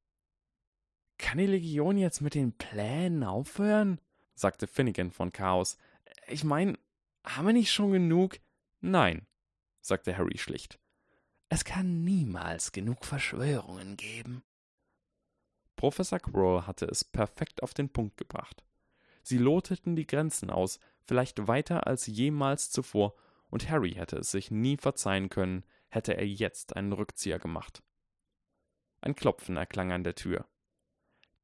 Kann 1.18 1.38
die 1.38 1.46
Legion 1.46 1.98
jetzt 1.98 2.22
mit 2.22 2.36
den 2.36 2.54
Plänen 2.58 3.24
aufhören? 3.24 4.00
sagte 4.36 4.68
Finnegan 4.68 5.12
von 5.12 5.32
Chaos. 5.32 5.78
Ich 6.28 6.44
meine, 6.44 6.78
haben 7.24 7.48
wir 7.48 7.54
nicht 7.54 7.72
schon 7.72 7.92
genug? 7.92 8.40
Nein, 8.82 9.26
sagte 9.82 10.18
Harry 10.18 10.38
schlicht. 10.38 10.80
Es 11.50 11.64
kann 11.64 12.04
niemals 12.04 12.72
genug 12.72 13.06
Verschwörungen 13.06 13.98
geben. 13.98 14.44
Professor 15.76 16.20
Quirrell 16.20 16.68
hatte 16.68 16.86
es 16.86 17.04
perfekt 17.04 17.62
auf 17.64 17.74
den 17.74 17.90
Punkt 17.90 18.18
gebracht. 18.18 18.64
Sie 19.22 19.38
loteten 19.38 19.96
die 19.96 20.08
Grenzen 20.08 20.50
aus, 20.50 20.80
vielleicht 21.04 21.48
weiter 21.48 21.88
als 21.88 22.08
jemals 22.08 22.72
zuvor, 22.72 23.16
und 23.50 23.70
Harry 23.70 23.94
hätte 23.94 24.18
es 24.18 24.32
sich 24.32 24.52
nie 24.52 24.78
verzeihen 24.78 25.30
können, 25.30 25.64
hätte 25.90 26.18
er 26.18 26.28
jetzt 26.28 26.76
einen 26.76 26.94
Rückzieher 26.94 27.40
gemacht. 27.40 27.84
Ein 29.02 29.16
Klopfen 29.16 29.58
erklang 29.58 29.92
an 29.92 30.04
der 30.04 30.16
Tür. 30.16 30.48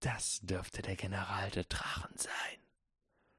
Das 0.01 0.41
dürfte 0.41 0.81
der 0.81 0.95
General 0.95 1.51
der 1.51 1.63
Drachen 1.63 2.17
sein, 2.17 2.57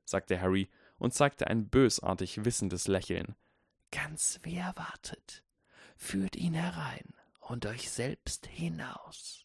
sagte 0.05 0.40
Harry 0.40 0.70
und 0.96 1.12
zeigte 1.12 1.48
ein 1.48 1.68
bösartig 1.68 2.44
wissendes 2.44 2.87
Lächeln. 2.87 3.35
Ganz 3.90 4.38
wie 4.44 4.57
erwartet. 4.57 5.42
Führt 5.96 6.37
ihn 6.37 6.55
herein 6.55 7.14
und 7.40 7.66
euch 7.66 7.90
selbst 7.90 8.46
hinaus. 8.46 9.44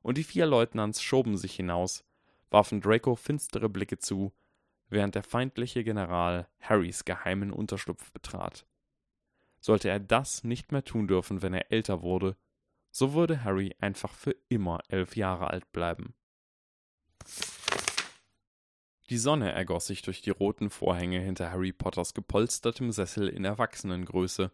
Und 0.00 0.16
die 0.16 0.24
vier 0.24 0.46
Leutnants 0.46 1.02
schoben 1.02 1.36
sich 1.36 1.54
hinaus, 1.54 2.04
warfen 2.48 2.80
Draco 2.80 3.14
finstere 3.14 3.68
Blicke 3.68 3.98
zu, 3.98 4.32
während 4.88 5.14
der 5.14 5.22
feindliche 5.22 5.84
General 5.84 6.48
Harrys 6.60 7.04
geheimen 7.04 7.52
Unterschlupf 7.52 8.10
betrat. 8.12 8.66
Sollte 9.60 9.90
er 9.90 10.00
das 10.00 10.44
nicht 10.44 10.72
mehr 10.72 10.82
tun 10.82 11.06
dürfen, 11.06 11.42
wenn 11.42 11.52
er 11.52 11.70
älter 11.70 12.00
wurde, 12.00 12.38
so 12.90 13.14
würde 13.14 13.44
Harry 13.44 13.74
einfach 13.80 14.12
für 14.12 14.34
immer 14.48 14.80
elf 14.88 15.16
Jahre 15.16 15.48
alt 15.48 15.70
bleiben. 15.72 16.14
Die 19.08 19.18
Sonne 19.18 19.52
ergoss 19.52 19.86
sich 19.86 20.02
durch 20.02 20.22
die 20.22 20.30
roten 20.30 20.70
Vorhänge 20.70 21.20
hinter 21.20 21.50
Harry 21.50 21.72
Potters 21.72 22.14
gepolstertem 22.14 22.92
Sessel 22.92 23.28
in 23.28 23.44
Erwachsenengröße, 23.44 24.50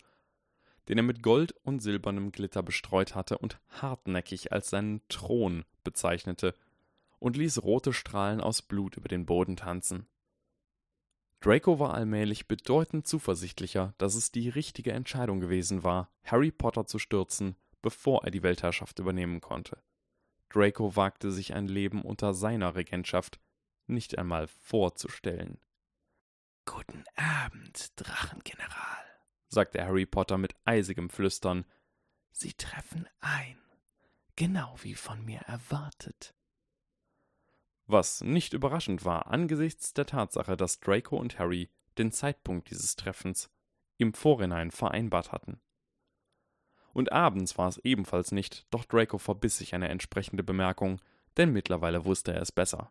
den 0.88 0.98
er 0.98 1.04
mit 1.04 1.22
Gold 1.22 1.52
und 1.62 1.80
silbernem 1.80 2.32
Glitter 2.32 2.62
bestreut 2.62 3.14
hatte 3.14 3.38
und 3.38 3.60
hartnäckig 3.68 4.52
als 4.52 4.70
seinen 4.70 5.06
Thron 5.08 5.64
bezeichnete, 5.84 6.54
und 7.18 7.36
ließ 7.36 7.62
rote 7.62 7.92
Strahlen 7.92 8.40
aus 8.40 8.60
Blut 8.62 8.96
über 8.96 9.08
den 9.08 9.24
Boden 9.24 9.56
tanzen. 9.56 10.06
Draco 11.40 11.78
war 11.78 11.94
allmählich 11.94 12.46
bedeutend 12.46 13.06
zuversichtlicher, 13.06 13.94
dass 13.98 14.14
es 14.14 14.32
die 14.32 14.48
richtige 14.48 14.92
Entscheidung 14.92 15.40
gewesen 15.40 15.82
war, 15.82 16.10
Harry 16.24 16.50
Potter 16.50 16.86
zu 16.86 16.98
stürzen 16.98 17.56
bevor 17.82 18.24
er 18.24 18.30
die 18.30 18.42
Weltherrschaft 18.42 18.98
übernehmen 18.98 19.40
konnte. 19.40 19.82
Draco 20.48 20.96
wagte 20.96 21.30
sich 21.30 21.54
ein 21.54 21.66
Leben 21.66 22.02
unter 22.02 22.34
seiner 22.34 22.74
Regentschaft 22.74 23.40
nicht 23.86 24.18
einmal 24.18 24.48
vorzustellen. 24.48 25.60
Guten 26.64 27.04
Abend, 27.14 27.92
Drachengeneral, 27.96 29.04
sagte 29.48 29.84
Harry 29.84 30.06
Potter 30.06 30.38
mit 30.38 30.54
eisigem 30.64 31.10
Flüstern. 31.10 31.64
Sie 32.32 32.52
treffen 32.54 33.08
ein, 33.20 33.58
genau 34.34 34.76
wie 34.82 34.94
von 34.94 35.24
mir 35.24 35.40
erwartet. 35.40 36.34
Was 37.86 38.20
nicht 38.20 38.52
überraschend 38.52 39.04
war 39.04 39.28
angesichts 39.28 39.92
der 39.92 40.06
Tatsache, 40.06 40.56
dass 40.56 40.80
Draco 40.80 41.16
und 41.16 41.38
Harry 41.38 41.70
den 41.98 42.10
Zeitpunkt 42.10 42.70
dieses 42.70 42.96
Treffens 42.96 43.48
im 43.96 44.12
Vorhinein 44.12 44.70
vereinbart 44.72 45.32
hatten. 45.32 45.60
Und 46.96 47.12
abends 47.12 47.58
war 47.58 47.68
es 47.68 47.76
ebenfalls 47.84 48.32
nicht, 48.32 48.64
doch 48.70 48.86
Draco 48.86 49.18
verbiss 49.18 49.58
sich 49.58 49.74
eine 49.74 49.88
entsprechende 49.88 50.42
Bemerkung, 50.42 50.98
denn 51.36 51.52
mittlerweile 51.52 52.06
wusste 52.06 52.32
er 52.32 52.40
es 52.40 52.50
besser. 52.50 52.90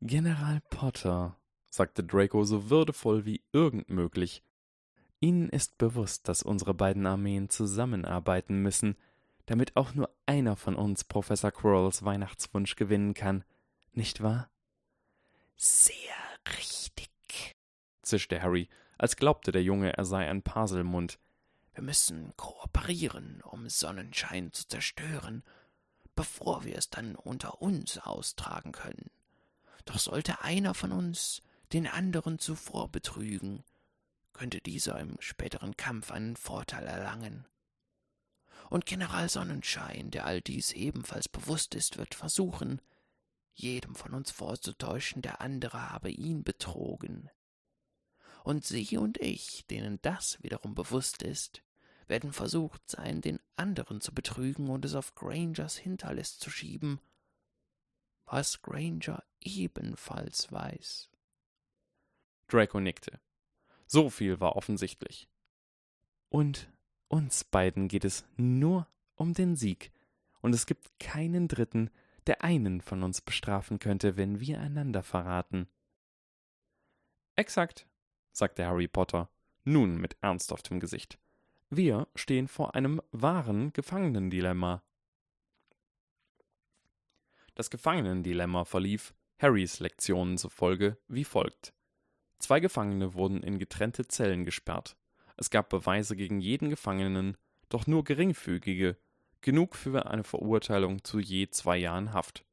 General 0.00 0.60
Potter, 0.68 1.36
sagte 1.70 2.02
Draco 2.02 2.42
so 2.42 2.68
würdevoll 2.68 3.24
wie 3.24 3.40
irgend 3.52 3.88
möglich, 3.88 4.42
Ihnen 5.20 5.48
ist 5.48 5.78
bewusst, 5.78 6.26
dass 6.26 6.42
unsere 6.42 6.74
beiden 6.74 7.06
Armeen 7.06 7.50
zusammenarbeiten 7.50 8.60
müssen, 8.62 8.96
damit 9.46 9.76
auch 9.76 9.94
nur 9.94 10.10
einer 10.26 10.56
von 10.56 10.74
uns 10.74 11.04
Professor 11.04 11.52
Quirrells 11.52 12.04
Weihnachtswunsch 12.04 12.74
gewinnen 12.74 13.14
kann, 13.14 13.44
nicht 13.92 14.24
wahr? 14.24 14.50
Sehr 15.54 15.92
richtig, 16.58 17.54
zischte 18.02 18.42
Harry, 18.42 18.68
als 18.98 19.14
glaubte 19.14 19.52
der 19.52 19.62
Junge, 19.62 19.96
er 19.96 20.04
sei 20.04 20.28
ein 20.28 20.42
Paselmund, 20.42 21.20
wir 21.76 21.82
müssen 21.82 22.34
kooperieren, 22.38 23.42
um 23.42 23.68
Sonnenschein 23.68 24.50
zu 24.50 24.66
zerstören, 24.66 25.44
bevor 26.14 26.64
wir 26.64 26.76
es 26.78 26.88
dann 26.88 27.14
unter 27.14 27.60
uns 27.60 27.98
austragen 27.98 28.72
können. 28.72 29.10
Doch 29.84 29.98
sollte 29.98 30.40
einer 30.40 30.72
von 30.72 30.90
uns 30.90 31.42
den 31.74 31.86
anderen 31.86 32.38
zuvor 32.38 32.90
betrügen, 32.90 33.62
könnte 34.32 34.62
dieser 34.62 34.98
im 34.98 35.20
späteren 35.20 35.76
Kampf 35.76 36.10
einen 36.10 36.36
Vorteil 36.36 36.86
erlangen. 36.86 37.46
Und 38.70 38.86
General 38.86 39.28
Sonnenschein, 39.28 40.10
der 40.10 40.24
all 40.24 40.40
dies 40.40 40.72
ebenfalls 40.72 41.28
bewusst 41.28 41.74
ist, 41.74 41.98
wird 41.98 42.14
versuchen, 42.14 42.80
jedem 43.52 43.94
von 43.94 44.14
uns 44.14 44.30
vorzutäuschen, 44.30 45.20
der 45.20 45.42
andere 45.42 45.90
habe 45.90 46.10
ihn 46.10 46.42
betrogen. 46.42 47.28
Und 48.44 48.64
Sie 48.64 48.96
und 48.96 49.18
ich, 49.18 49.66
denen 49.66 50.00
das 50.00 50.42
wiederum 50.42 50.74
bewusst 50.74 51.22
ist, 51.22 51.62
werden 52.06 52.32
versucht 52.32 52.88
sein, 52.90 53.20
den 53.20 53.40
anderen 53.56 54.00
zu 54.00 54.14
betrügen 54.14 54.68
und 54.68 54.84
es 54.84 54.94
auf 54.94 55.14
Grangers 55.14 55.76
Hinterlist 55.76 56.40
zu 56.40 56.50
schieben, 56.50 57.00
was 58.24 58.62
Granger 58.62 59.22
ebenfalls 59.40 60.50
weiß. 60.52 61.10
Draco 62.48 62.80
nickte. 62.80 63.20
So 63.86 64.10
viel 64.10 64.40
war 64.40 64.56
offensichtlich. 64.56 65.28
Und 66.28 66.70
uns 67.08 67.44
beiden 67.44 67.88
geht 67.88 68.04
es 68.04 68.24
nur 68.36 68.88
um 69.14 69.32
den 69.32 69.56
Sieg, 69.56 69.92
und 70.42 70.54
es 70.54 70.66
gibt 70.66 70.98
keinen 71.00 71.48
Dritten, 71.48 71.90
der 72.26 72.42
einen 72.42 72.80
von 72.80 73.02
uns 73.02 73.20
bestrafen 73.20 73.78
könnte, 73.78 74.16
wenn 74.16 74.40
wir 74.40 74.60
einander 74.60 75.02
verraten. 75.02 75.68
Exakt, 77.36 77.86
sagte 78.32 78.66
Harry 78.66 78.88
Potter, 78.88 79.28
nun 79.64 79.96
mit 79.96 80.16
ernsthaftem 80.20 80.80
Gesicht. 80.80 81.18
Wir 81.70 82.06
stehen 82.14 82.46
vor 82.46 82.76
einem 82.76 83.02
wahren 83.10 83.72
Gefangenendilemma. 83.72 84.84
Das 87.56 87.70
Gefangenendilemma 87.70 88.64
verlief, 88.64 89.14
Harrys 89.38 89.80
Lektionen 89.80 90.38
zufolge, 90.38 90.96
wie 91.08 91.24
folgt. 91.24 91.74
Zwei 92.38 92.60
Gefangene 92.60 93.14
wurden 93.14 93.42
in 93.42 93.58
getrennte 93.58 94.06
Zellen 94.06 94.44
gesperrt. 94.44 94.96
Es 95.36 95.50
gab 95.50 95.68
Beweise 95.68 96.14
gegen 96.14 96.40
jeden 96.40 96.70
Gefangenen, 96.70 97.36
doch 97.68 97.88
nur 97.88 98.04
geringfügige, 98.04 98.96
genug 99.40 99.74
für 99.74 100.06
eine 100.06 100.22
Verurteilung 100.22 101.02
zu 101.02 101.18
je 101.18 101.48
zwei 101.48 101.78
Jahren 101.78 102.12
Haft. 102.12 102.44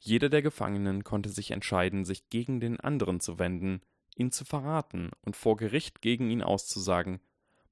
Jeder 0.00 0.28
der 0.28 0.42
Gefangenen 0.42 1.04
konnte 1.04 1.28
sich 1.28 1.52
entscheiden, 1.52 2.04
sich 2.04 2.28
gegen 2.30 2.58
den 2.58 2.80
anderen 2.80 3.20
zu 3.20 3.38
wenden, 3.38 3.80
ihn 4.16 4.32
zu 4.32 4.44
verraten 4.44 5.10
und 5.22 5.36
vor 5.36 5.56
Gericht 5.56 6.02
gegen 6.02 6.30
ihn 6.30 6.42
auszusagen, 6.42 7.20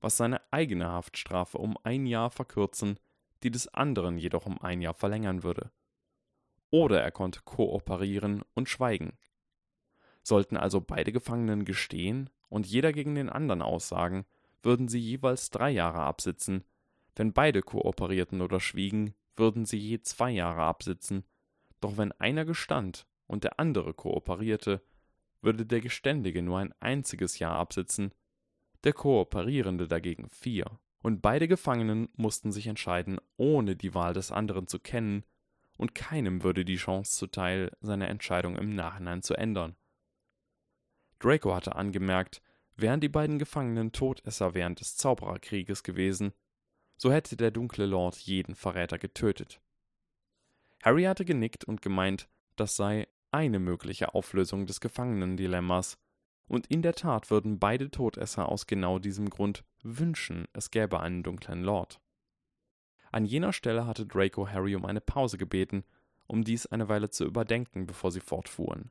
was 0.03 0.17
seine 0.17 0.41
eigene 0.53 0.91
Haftstrafe 0.91 1.59
um 1.59 1.79
ein 1.85 2.07
Jahr 2.07 2.31
verkürzen, 2.31 2.99
die 3.43 3.51
des 3.51 3.69
anderen 3.69 4.19
jedoch 4.19 4.47
um 4.47 4.61
ein 4.61 4.83
Jahr 4.83 4.95
verlängern 4.95 5.43
würde. 5.43 5.71
Oder 6.71 7.03
er 7.03 7.11
konnte 7.11 7.41
kooperieren 7.45 8.43
und 8.55 8.69
schweigen. 8.69 9.17
Sollten 10.23 10.57
also 10.57 10.81
beide 10.81 11.13
Gefangenen 11.13 11.65
gestehen 11.65 12.31
und 12.49 12.67
jeder 12.67 12.93
gegen 12.93 13.15
den 13.15 13.29
anderen 13.29 13.63
aussagen, 13.63 14.25
würden 14.63 14.89
sie 14.89 15.01
jeweils 15.01 15.51
drei 15.51 15.71
Jahre 15.71 16.01
absitzen, 16.01 16.65
wenn 17.17 17.33
beide 17.33 17.63
kooperierten 17.63 18.41
oder 18.41 18.61
schwiegen, 18.61 19.15
würden 19.37 19.65
sie 19.65 19.79
je 19.79 20.01
zwei 20.01 20.31
Jahre 20.31 20.63
absitzen, 20.63 21.25
doch 21.81 21.97
wenn 21.97 22.13
einer 22.13 22.45
gestand 22.45 23.07
und 23.27 23.45
der 23.45 23.59
andere 23.59 23.93
kooperierte, 23.93 24.83
würde 25.41 25.67
der 25.67 25.81
Geständige 25.81 26.43
nur 26.43 26.59
ein 26.59 26.73
einziges 26.81 27.39
Jahr 27.39 27.57
absitzen, 27.57 28.13
der 28.85 28.93
Kooperierende 28.93 29.89
dagegen 29.89 30.29
vier, 30.29 30.67
und 31.03 31.21
beide 31.21 31.49
Gefangenen 31.49 32.09
mussten 32.15 32.53
sich 32.53 32.67
entscheiden, 32.67 33.19
ohne 33.37 33.77
die 33.77 33.95
Wahl 33.95 34.15
des 34.15 34.31
anderen 34.31 34.67
zu 34.67 34.79
kennen, 34.79 35.25
und 35.79 35.95
keinem 35.95 36.43
würde 36.45 36.65
die 36.65 36.77
Chance 36.77 37.17
zuteil, 37.17 37.73
seine 37.81 38.09
Entscheidung 38.09 38.57
im 38.57 38.75
Nachhinein 38.75 39.23
zu 39.23 39.35
ändern. 39.35 39.77
Draco 41.19 41.55
hatte 41.55 41.75
angemerkt, 41.77 42.43
wären 42.77 43.01
die 43.01 43.09
beiden 43.09 43.39
Gefangenen 43.39 43.93
Todesser 43.93 44.55
während 44.55 44.81
des 44.81 44.97
Zaubererkrieges 44.97 45.83
gewesen, 45.83 46.33
so 46.97 47.13
hätte 47.13 47.37
der 47.37 47.51
dunkle 47.51 47.87
Lord 47.87 48.17
jeden 48.17 48.55
Verräter 48.55 48.99
getötet. 48.99 49.61
Harry 50.83 51.05
hatte 51.05 51.25
genickt 51.25 51.65
und 51.65 51.83
gemeint, 51.83 52.29
das 52.57 52.77
sei 52.77 53.09
eine 53.31 53.59
mögliche 53.59 54.15
Auflösung 54.15 54.67
des 54.67 54.81
Gefangenendilemmas, 54.81 55.99
und 56.47 56.67
in 56.67 56.83
der 56.83 56.95
Tat 56.95 57.31
würden 57.31 57.59
beide 57.59 57.91
Todesser 57.91 58.49
aus 58.49 58.67
genau 58.67 58.99
diesem 58.99 59.31
Grund 59.31 59.65
wünschen, 59.83 60.47
es 60.53 60.71
gäbe 60.71 61.01
einen 61.01 61.23
dunklen 61.23 61.63
Lord. 61.63 62.01
An 63.11 63.25
jener 63.25 63.53
Stelle 63.53 63.87
hatte 63.87 64.07
Draco 64.07 64.49
Harry 64.49 64.75
um 64.75 64.87
eine 64.87 65.01
Pause 65.01 65.39
gebeten, 65.39 65.85
um 66.27 66.45
dies 66.45 66.67
eine 66.67 66.89
Weile 66.89 67.11
zu 67.11 67.25
überdenken, 67.25 67.87
bevor 67.87 68.11
sie 68.11 68.21
fortfuhren. 68.21 68.91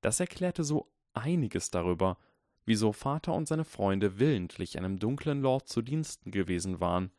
Das 0.00 0.20
erklärte 0.20 0.64
so 0.64 0.92
einiges 1.12 1.70
darüber, 1.70 2.18
wieso 2.64 2.92
Vater 2.92 3.32
und 3.34 3.48
seine 3.48 3.64
Freunde 3.64 4.18
willentlich 4.18 4.76
einem 4.76 4.98
dunklen 4.98 5.40
Lord 5.40 5.68
zu 5.68 5.82
Diensten 5.82 6.30
gewesen 6.30 6.80
waren, 6.80 7.12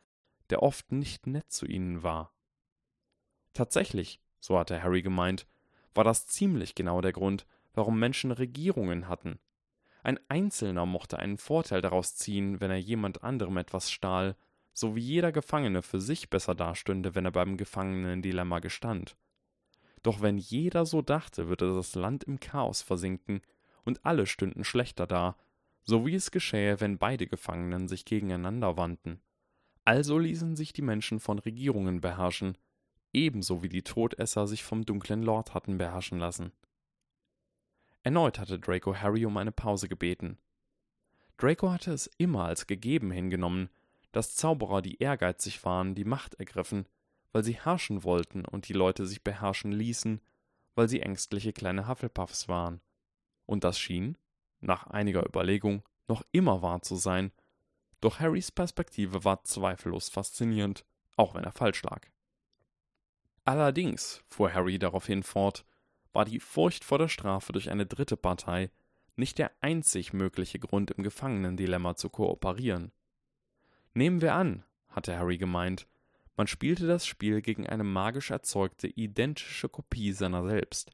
der 0.50 0.62
oft 0.62 0.92
nicht 0.92 1.26
nett 1.26 1.50
zu 1.50 1.66
ihnen 1.66 2.02
war. 2.02 2.32
Tatsächlich, 3.52 4.20
so 4.38 4.58
hatte 4.58 4.82
Harry 4.82 5.02
gemeint, 5.02 5.46
war 5.94 6.04
das 6.04 6.26
ziemlich 6.26 6.74
genau 6.74 7.00
der 7.00 7.12
Grund, 7.12 7.46
warum 7.74 7.98
Menschen 7.98 8.32
Regierungen 8.32 9.08
hatten. 9.08 9.38
Ein 10.02 10.18
Einzelner 10.28 10.86
mochte 10.86 11.18
einen 11.18 11.38
Vorteil 11.38 11.82
daraus 11.82 12.16
ziehen, 12.16 12.60
wenn 12.60 12.70
er 12.70 12.78
jemand 12.78 13.22
anderem 13.22 13.56
etwas 13.58 13.90
stahl, 13.90 14.36
so 14.72 14.96
wie 14.96 15.00
jeder 15.00 15.32
Gefangene 15.32 15.82
für 15.82 16.00
sich 16.00 16.30
besser 16.30 16.54
dastünde, 16.54 17.14
wenn 17.14 17.24
er 17.24 17.32
beim 17.32 17.56
Gefangenendilemma 17.56 18.60
gestand. 18.60 19.16
Doch 20.02 20.22
wenn 20.22 20.38
jeder 20.38 20.86
so 20.86 21.02
dachte, 21.02 21.48
würde 21.48 21.74
das 21.74 21.94
Land 21.94 22.24
im 22.24 22.40
Chaos 22.40 22.82
versinken, 22.82 23.42
und 23.84 24.04
alle 24.04 24.26
stünden 24.26 24.64
schlechter 24.64 25.06
da, 25.06 25.36
so 25.84 26.06
wie 26.06 26.14
es 26.14 26.30
geschähe, 26.30 26.80
wenn 26.80 26.98
beide 26.98 27.26
Gefangenen 27.26 27.88
sich 27.88 28.04
gegeneinander 28.04 28.76
wandten. 28.76 29.20
Also 29.84 30.18
ließen 30.18 30.56
sich 30.56 30.72
die 30.72 30.82
Menschen 30.82 31.20
von 31.20 31.38
Regierungen 31.38 32.00
beherrschen, 32.00 32.56
ebenso 33.12 33.62
wie 33.62 33.68
die 33.68 33.82
Todesser 33.82 34.46
sich 34.46 34.62
vom 34.62 34.84
dunklen 34.84 35.22
Lord 35.22 35.54
hatten 35.54 35.78
beherrschen 35.78 36.18
lassen. 36.18 36.52
Erneut 38.02 38.38
hatte 38.38 38.58
Draco 38.58 38.94
Harry 38.96 39.26
um 39.26 39.36
eine 39.36 39.52
Pause 39.52 39.88
gebeten. 39.88 40.38
Draco 41.36 41.70
hatte 41.70 41.92
es 41.92 42.10
immer 42.18 42.44
als 42.44 42.66
gegeben 42.66 43.10
hingenommen, 43.10 43.70
dass 44.12 44.34
Zauberer, 44.34 44.82
die 44.82 44.98
ehrgeizig 44.98 45.64
waren, 45.64 45.94
die 45.94 46.04
Macht 46.04 46.34
ergriffen, 46.34 46.86
weil 47.32 47.44
sie 47.44 47.60
herrschen 47.60 48.02
wollten 48.04 48.44
und 48.44 48.68
die 48.68 48.72
Leute 48.72 49.06
sich 49.06 49.22
beherrschen 49.22 49.72
ließen, 49.72 50.20
weil 50.74 50.88
sie 50.88 51.00
ängstliche 51.00 51.52
kleine 51.52 51.86
Hufflepuffs 51.86 52.48
waren. 52.48 52.80
Und 53.46 53.64
das 53.64 53.78
schien, 53.78 54.16
nach 54.60 54.86
einiger 54.86 55.24
Überlegung, 55.26 55.82
noch 56.08 56.22
immer 56.32 56.62
wahr 56.62 56.82
zu 56.82 56.96
sein, 56.96 57.32
doch 58.00 58.18
Harrys 58.18 58.50
Perspektive 58.50 59.24
war 59.24 59.44
zweifellos 59.44 60.08
faszinierend, 60.08 60.84
auch 61.16 61.34
wenn 61.34 61.44
er 61.44 61.52
falsch 61.52 61.82
lag. 61.82 62.06
Allerdings, 63.44 64.22
fuhr 64.28 64.52
Harry 64.52 64.78
daraufhin 64.78 65.22
fort, 65.22 65.64
war 66.12 66.24
die 66.24 66.40
Furcht 66.40 66.84
vor 66.84 66.98
der 66.98 67.08
Strafe 67.08 67.52
durch 67.52 67.70
eine 67.70 67.86
dritte 67.86 68.16
Partei 68.16 68.70
nicht 69.16 69.38
der 69.38 69.50
einzig 69.60 70.12
mögliche 70.12 70.58
Grund, 70.58 70.90
im 70.90 71.04
Gefangenendilemma 71.04 71.94
zu 71.94 72.08
kooperieren. 72.08 72.90
Nehmen 73.92 74.20
wir 74.20 74.34
an, 74.34 74.64
hatte 74.88 75.16
Harry 75.16 75.36
gemeint, 75.36 75.86
man 76.36 76.46
spielte 76.46 76.86
das 76.86 77.06
Spiel 77.06 77.42
gegen 77.42 77.66
eine 77.66 77.84
magisch 77.84 78.30
erzeugte 78.30 78.86
identische 78.86 79.68
Kopie 79.68 80.12
seiner 80.12 80.42
selbst. 80.44 80.90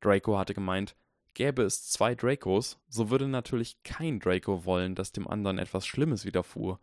Draco 0.00 0.36
hatte 0.36 0.52
gemeint, 0.52 0.96
gäbe 1.34 1.62
es 1.62 1.88
zwei 1.88 2.14
Dracos, 2.14 2.80
so 2.88 3.08
würde 3.08 3.28
natürlich 3.28 3.82
kein 3.84 4.18
Draco 4.18 4.64
wollen, 4.64 4.96
dass 4.96 5.12
dem 5.12 5.28
anderen 5.28 5.58
etwas 5.58 5.86
Schlimmes 5.86 6.24
widerfuhr. 6.24 6.80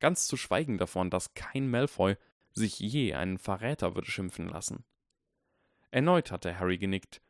Ganz 0.00 0.26
zu 0.26 0.36
schweigen 0.36 0.76
davon, 0.76 1.08
dass 1.08 1.34
kein 1.34 1.70
Malfoy 1.70 2.16
sich 2.52 2.78
je 2.78 3.14
einen 3.14 3.38
Verräter 3.38 3.94
würde 3.94 4.10
schimpfen 4.10 4.48
lassen. 4.48 4.84
Erneut 5.90 6.30
hatte 6.30 6.58
Harry 6.58 6.78
genickt. 6.78 7.22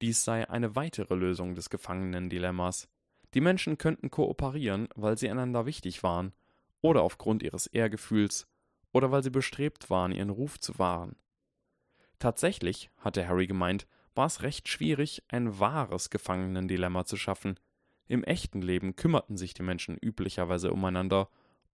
Dies 0.00 0.24
sei 0.24 0.48
eine 0.48 0.76
weitere 0.76 1.14
Lösung 1.14 1.54
des 1.54 1.70
Gefangenendilemmas. 1.70 2.88
Die 3.34 3.40
Menschen 3.40 3.76
könnten 3.76 4.10
kooperieren, 4.10 4.88
weil 4.94 5.18
sie 5.18 5.28
einander 5.28 5.66
wichtig 5.66 6.02
waren, 6.02 6.32
oder 6.80 7.02
aufgrund 7.02 7.42
ihres 7.42 7.66
Ehrgefühls, 7.66 8.46
oder 8.92 9.10
weil 9.10 9.22
sie 9.22 9.30
bestrebt 9.30 9.90
waren, 9.90 10.12
ihren 10.12 10.30
Ruf 10.30 10.58
zu 10.58 10.78
wahren. 10.78 11.16
Tatsächlich, 12.18 12.90
hatte 12.96 13.28
Harry 13.28 13.46
gemeint, 13.46 13.86
war 14.14 14.26
es 14.26 14.42
recht 14.42 14.68
schwierig, 14.68 15.22
ein 15.28 15.60
wahres 15.60 16.10
Gefangenendilemma 16.10 17.04
zu 17.04 17.16
schaffen. 17.16 17.60
Im 18.06 18.24
echten 18.24 18.62
Leben 18.62 18.96
kümmerten 18.96 19.36
sich 19.36 19.52
die 19.52 19.62
Menschen 19.62 19.96
üblicherweise 19.96 20.72
umeinander, 20.72 21.28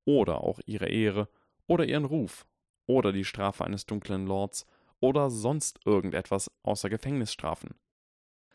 oder 0.05 0.41
auch 0.43 0.61
ihre 0.67 0.89
Ehre, 0.89 1.29
oder 1.67 1.87
ihren 1.87 2.05
Ruf, 2.05 2.47
oder 2.87 3.13
die 3.13 3.25
Strafe 3.25 3.65
eines 3.65 3.87
dunklen 3.87 4.27
Lords, 4.27 4.67
oder 5.05 5.29
sonst 5.29 5.81
irgendetwas 5.85 6.51
außer 6.63 6.89
Gefängnisstrafen. 6.89 7.75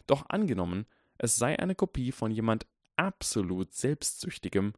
Doch 0.08 0.28
angenommen, 0.30 0.88
es 1.20 1.36
sei 1.36 1.60
eine 1.60 1.76
Kopie 1.76 2.12
von 2.12 2.32
jemand 2.32 2.66
absolut 2.96 3.72
Selbstsüchtigem, 3.72 4.74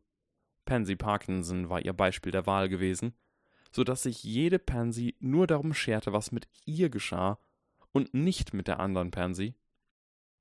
Pansy 0.65 0.97
Parkinson 0.97 1.69
war 1.69 1.79
ihr 1.79 1.93
Beispiel 1.93 2.33
der 2.33 2.45
Wahl 2.45 2.67
gewesen, 2.67 3.13
so 3.71 3.85
dass 3.85 4.03
sich 4.03 4.21
jede 4.21 4.59
Pansy 4.59 5.15
nur 5.21 5.47
darum 5.47 5.73
scherte, 5.73 6.11
was 6.11 6.33
mit 6.33 6.49
ihr 6.65 6.89
geschah 6.89 7.39
und 7.93 8.13
nicht 8.13 8.53
mit 8.53 8.67
der 8.67 8.81
anderen 8.81 9.11
Pansy. 9.11 9.55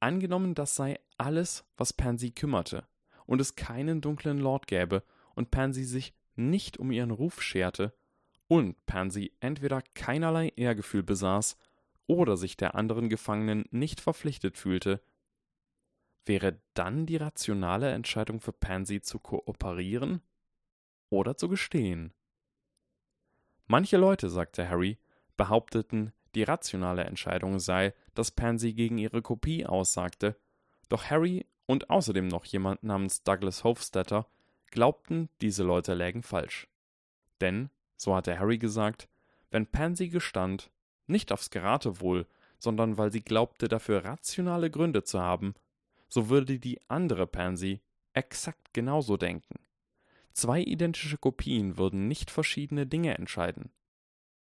Angenommen, 0.00 0.56
das 0.56 0.74
sei 0.74 0.98
alles, 1.16 1.64
was 1.76 1.92
Pansy 1.92 2.32
kümmerte, 2.32 2.88
und 3.26 3.40
es 3.40 3.54
keinen 3.54 4.00
dunklen 4.00 4.40
Lord 4.40 4.66
gäbe 4.66 5.04
und 5.36 5.52
Pansy 5.52 5.84
sich 5.84 6.12
nicht 6.34 6.76
um 6.78 6.90
ihren 6.90 7.12
Ruf 7.12 7.40
scherte 7.40 7.94
und 8.50 8.84
Pansy 8.84 9.32
entweder 9.38 9.80
keinerlei 9.94 10.48
Ehrgefühl 10.56 11.04
besaß 11.04 11.56
oder 12.08 12.36
sich 12.36 12.56
der 12.56 12.74
anderen 12.74 13.08
Gefangenen 13.08 13.64
nicht 13.70 14.00
verpflichtet 14.00 14.58
fühlte, 14.58 15.00
wäre 16.26 16.60
dann 16.74 17.06
die 17.06 17.16
rationale 17.16 17.92
Entscheidung 17.92 18.40
für 18.40 18.52
Pansy 18.52 19.02
zu 19.02 19.20
kooperieren 19.20 20.20
oder 21.10 21.36
zu 21.36 21.48
gestehen? 21.48 22.12
Manche 23.68 23.98
Leute, 23.98 24.28
sagte 24.28 24.68
Harry, 24.68 24.98
behaupteten, 25.36 26.12
die 26.34 26.42
rationale 26.42 27.04
Entscheidung 27.04 27.60
sei, 27.60 27.94
dass 28.14 28.32
Pansy 28.32 28.72
gegen 28.72 28.98
ihre 28.98 29.22
Kopie 29.22 29.64
aussagte, 29.64 30.36
doch 30.88 31.04
Harry 31.04 31.46
und 31.66 31.88
außerdem 31.88 32.26
noch 32.26 32.44
jemand 32.46 32.82
namens 32.82 33.22
Douglas 33.22 33.62
Hofstetter 33.62 34.26
glaubten, 34.72 35.28
diese 35.40 35.62
Leute 35.62 35.94
lägen 35.94 36.24
falsch. 36.24 36.66
Denn 37.40 37.70
so 38.00 38.16
hatte 38.16 38.38
Harry 38.38 38.56
gesagt, 38.56 39.10
wenn 39.50 39.66
Pansy 39.66 40.08
gestand, 40.08 40.70
nicht 41.06 41.32
aufs 41.32 41.50
Geratewohl, 41.50 42.26
sondern 42.58 42.96
weil 42.96 43.12
sie 43.12 43.20
glaubte, 43.20 43.68
dafür 43.68 44.06
rationale 44.06 44.70
Gründe 44.70 45.04
zu 45.04 45.20
haben, 45.20 45.54
so 46.08 46.30
würde 46.30 46.58
die 46.58 46.80
andere 46.88 47.26
Pansy 47.26 47.82
exakt 48.14 48.72
genauso 48.72 49.18
denken. 49.18 49.56
Zwei 50.32 50.62
identische 50.62 51.18
Kopien 51.18 51.76
würden 51.76 52.08
nicht 52.08 52.30
verschiedene 52.30 52.86
Dinge 52.86 53.18
entscheiden. 53.18 53.70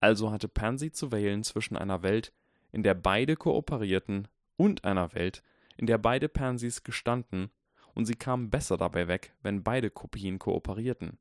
Also 0.00 0.32
hatte 0.32 0.48
Pansy 0.48 0.90
zu 0.90 1.12
wählen 1.12 1.44
zwischen 1.44 1.76
einer 1.76 2.02
Welt, 2.02 2.32
in 2.72 2.82
der 2.82 2.94
beide 2.94 3.36
kooperierten, 3.36 4.26
und 4.56 4.84
einer 4.84 5.14
Welt, 5.14 5.44
in 5.76 5.86
der 5.86 5.98
beide 5.98 6.28
Pansys 6.28 6.82
gestanden, 6.82 7.50
und 7.94 8.06
sie 8.06 8.16
kam 8.16 8.50
besser 8.50 8.76
dabei 8.76 9.06
weg, 9.06 9.32
wenn 9.42 9.62
beide 9.62 9.90
Kopien 9.90 10.40
kooperierten. 10.40 11.18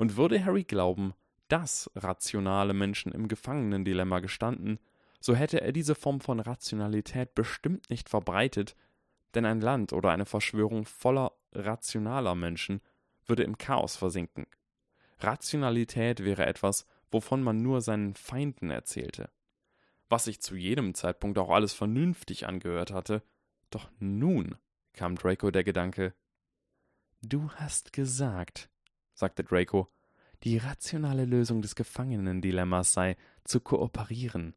Und 0.00 0.16
würde 0.16 0.42
Harry 0.42 0.64
glauben, 0.64 1.12
dass 1.48 1.90
rationale 1.94 2.72
Menschen 2.72 3.12
im 3.12 3.28
Gefangenendilemma 3.28 4.20
gestanden, 4.20 4.78
so 5.20 5.34
hätte 5.34 5.60
er 5.60 5.72
diese 5.72 5.94
Form 5.94 6.22
von 6.22 6.40
Rationalität 6.40 7.34
bestimmt 7.34 7.90
nicht 7.90 8.08
verbreitet, 8.08 8.76
denn 9.34 9.44
ein 9.44 9.60
Land 9.60 9.92
oder 9.92 10.08
eine 10.10 10.24
Verschwörung 10.24 10.86
voller 10.86 11.32
rationaler 11.52 12.34
Menschen 12.34 12.80
würde 13.26 13.42
im 13.42 13.58
Chaos 13.58 13.96
versinken. 13.96 14.46
Rationalität 15.18 16.24
wäre 16.24 16.46
etwas, 16.46 16.86
wovon 17.10 17.42
man 17.42 17.60
nur 17.60 17.82
seinen 17.82 18.14
Feinden 18.14 18.70
erzählte. 18.70 19.28
Was 20.08 20.24
sich 20.24 20.40
zu 20.40 20.56
jedem 20.56 20.94
Zeitpunkt 20.94 21.36
auch 21.36 21.50
alles 21.50 21.74
vernünftig 21.74 22.46
angehört 22.46 22.90
hatte, 22.90 23.22
doch 23.68 23.90
nun 23.98 24.56
kam 24.94 25.16
Draco 25.16 25.50
der 25.50 25.64
Gedanke. 25.64 26.14
Du 27.20 27.50
hast 27.50 27.92
gesagt, 27.92 28.70
sagte 29.20 29.44
Draco, 29.44 29.88
die 30.42 30.56
rationale 30.56 31.24
Lösung 31.24 31.62
des 31.62 31.76
Gefangenendilemmas 31.76 32.92
sei, 32.92 33.16
zu 33.44 33.60
kooperieren. 33.60 34.54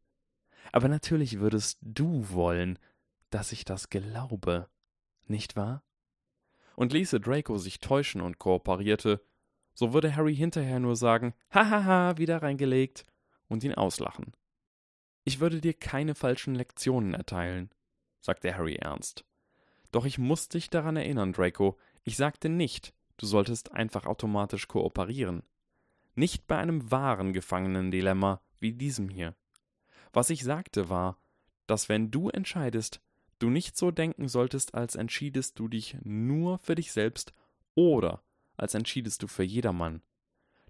Aber 0.72 0.88
natürlich 0.88 1.38
würdest 1.38 1.78
du 1.82 2.30
wollen, 2.30 2.78
dass 3.30 3.52
ich 3.52 3.64
das 3.64 3.90
glaube, 3.90 4.68
nicht 5.26 5.56
wahr? 5.56 5.84
Und 6.74 6.92
ließe 6.92 7.20
Draco 7.20 7.58
sich 7.58 7.78
täuschen 7.78 8.20
und 8.20 8.38
kooperierte, 8.38 9.22
so 9.74 9.92
würde 9.92 10.16
Harry 10.16 10.34
hinterher 10.34 10.80
nur 10.80 10.96
sagen, 10.96 11.34
hahaha, 11.50 12.16
wieder 12.18 12.42
reingelegt, 12.42 13.04
und 13.48 13.62
ihn 13.62 13.74
auslachen. 13.74 14.32
Ich 15.24 15.40
würde 15.40 15.60
dir 15.60 15.74
keine 15.74 16.14
falschen 16.14 16.54
Lektionen 16.54 17.14
erteilen, 17.14 17.70
sagte 18.20 18.56
Harry 18.56 18.76
ernst. 18.76 19.24
Doch 19.92 20.06
ich 20.06 20.18
muss 20.18 20.48
dich 20.48 20.70
daran 20.70 20.96
erinnern, 20.96 21.32
Draco, 21.32 21.78
ich 22.02 22.16
sagte 22.16 22.48
nicht, 22.48 22.94
du 23.16 23.26
solltest 23.26 23.72
einfach 23.72 24.06
automatisch 24.06 24.68
kooperieren. 24.68 25.42
Nicht 26.14 26.46
bei 26.46 26.58
einem 26.58 26.90
wahren 26.90 27.32
Gefangenendilemma 27.32 28.40
wie 28.60 28.72
diesem 28.72 29.08
hier. 29.08 29.34
Was 30.12 30.30
ich 30.30 30.44
sagte 30.44 30.88
war, 30.88 31.18
dass 31.66 31.88
wenn 31.88 32.10
du 32.10 32.28
entscheidest, 32.28 33.00
du 33.38 33.50
nicht 33.50 33.76
so 33.76 33.90
denken 33.90 34.28
solltest, 34.28 34.74
als 34.74 34.94
entschiedest 34.94 35.58
du 35.58 35.68
dich 35.68 35.96
nur 36.02 36.58
für 36.58 36.74
dich 36.74 36.92
selbst 36.92 37.34
oder 37.74 38.22
als 38.56 38.74
entschiedest 38.74 39.22
du 39.22 39.26
für 39.26 39.42
jedermann. 39.42 40.02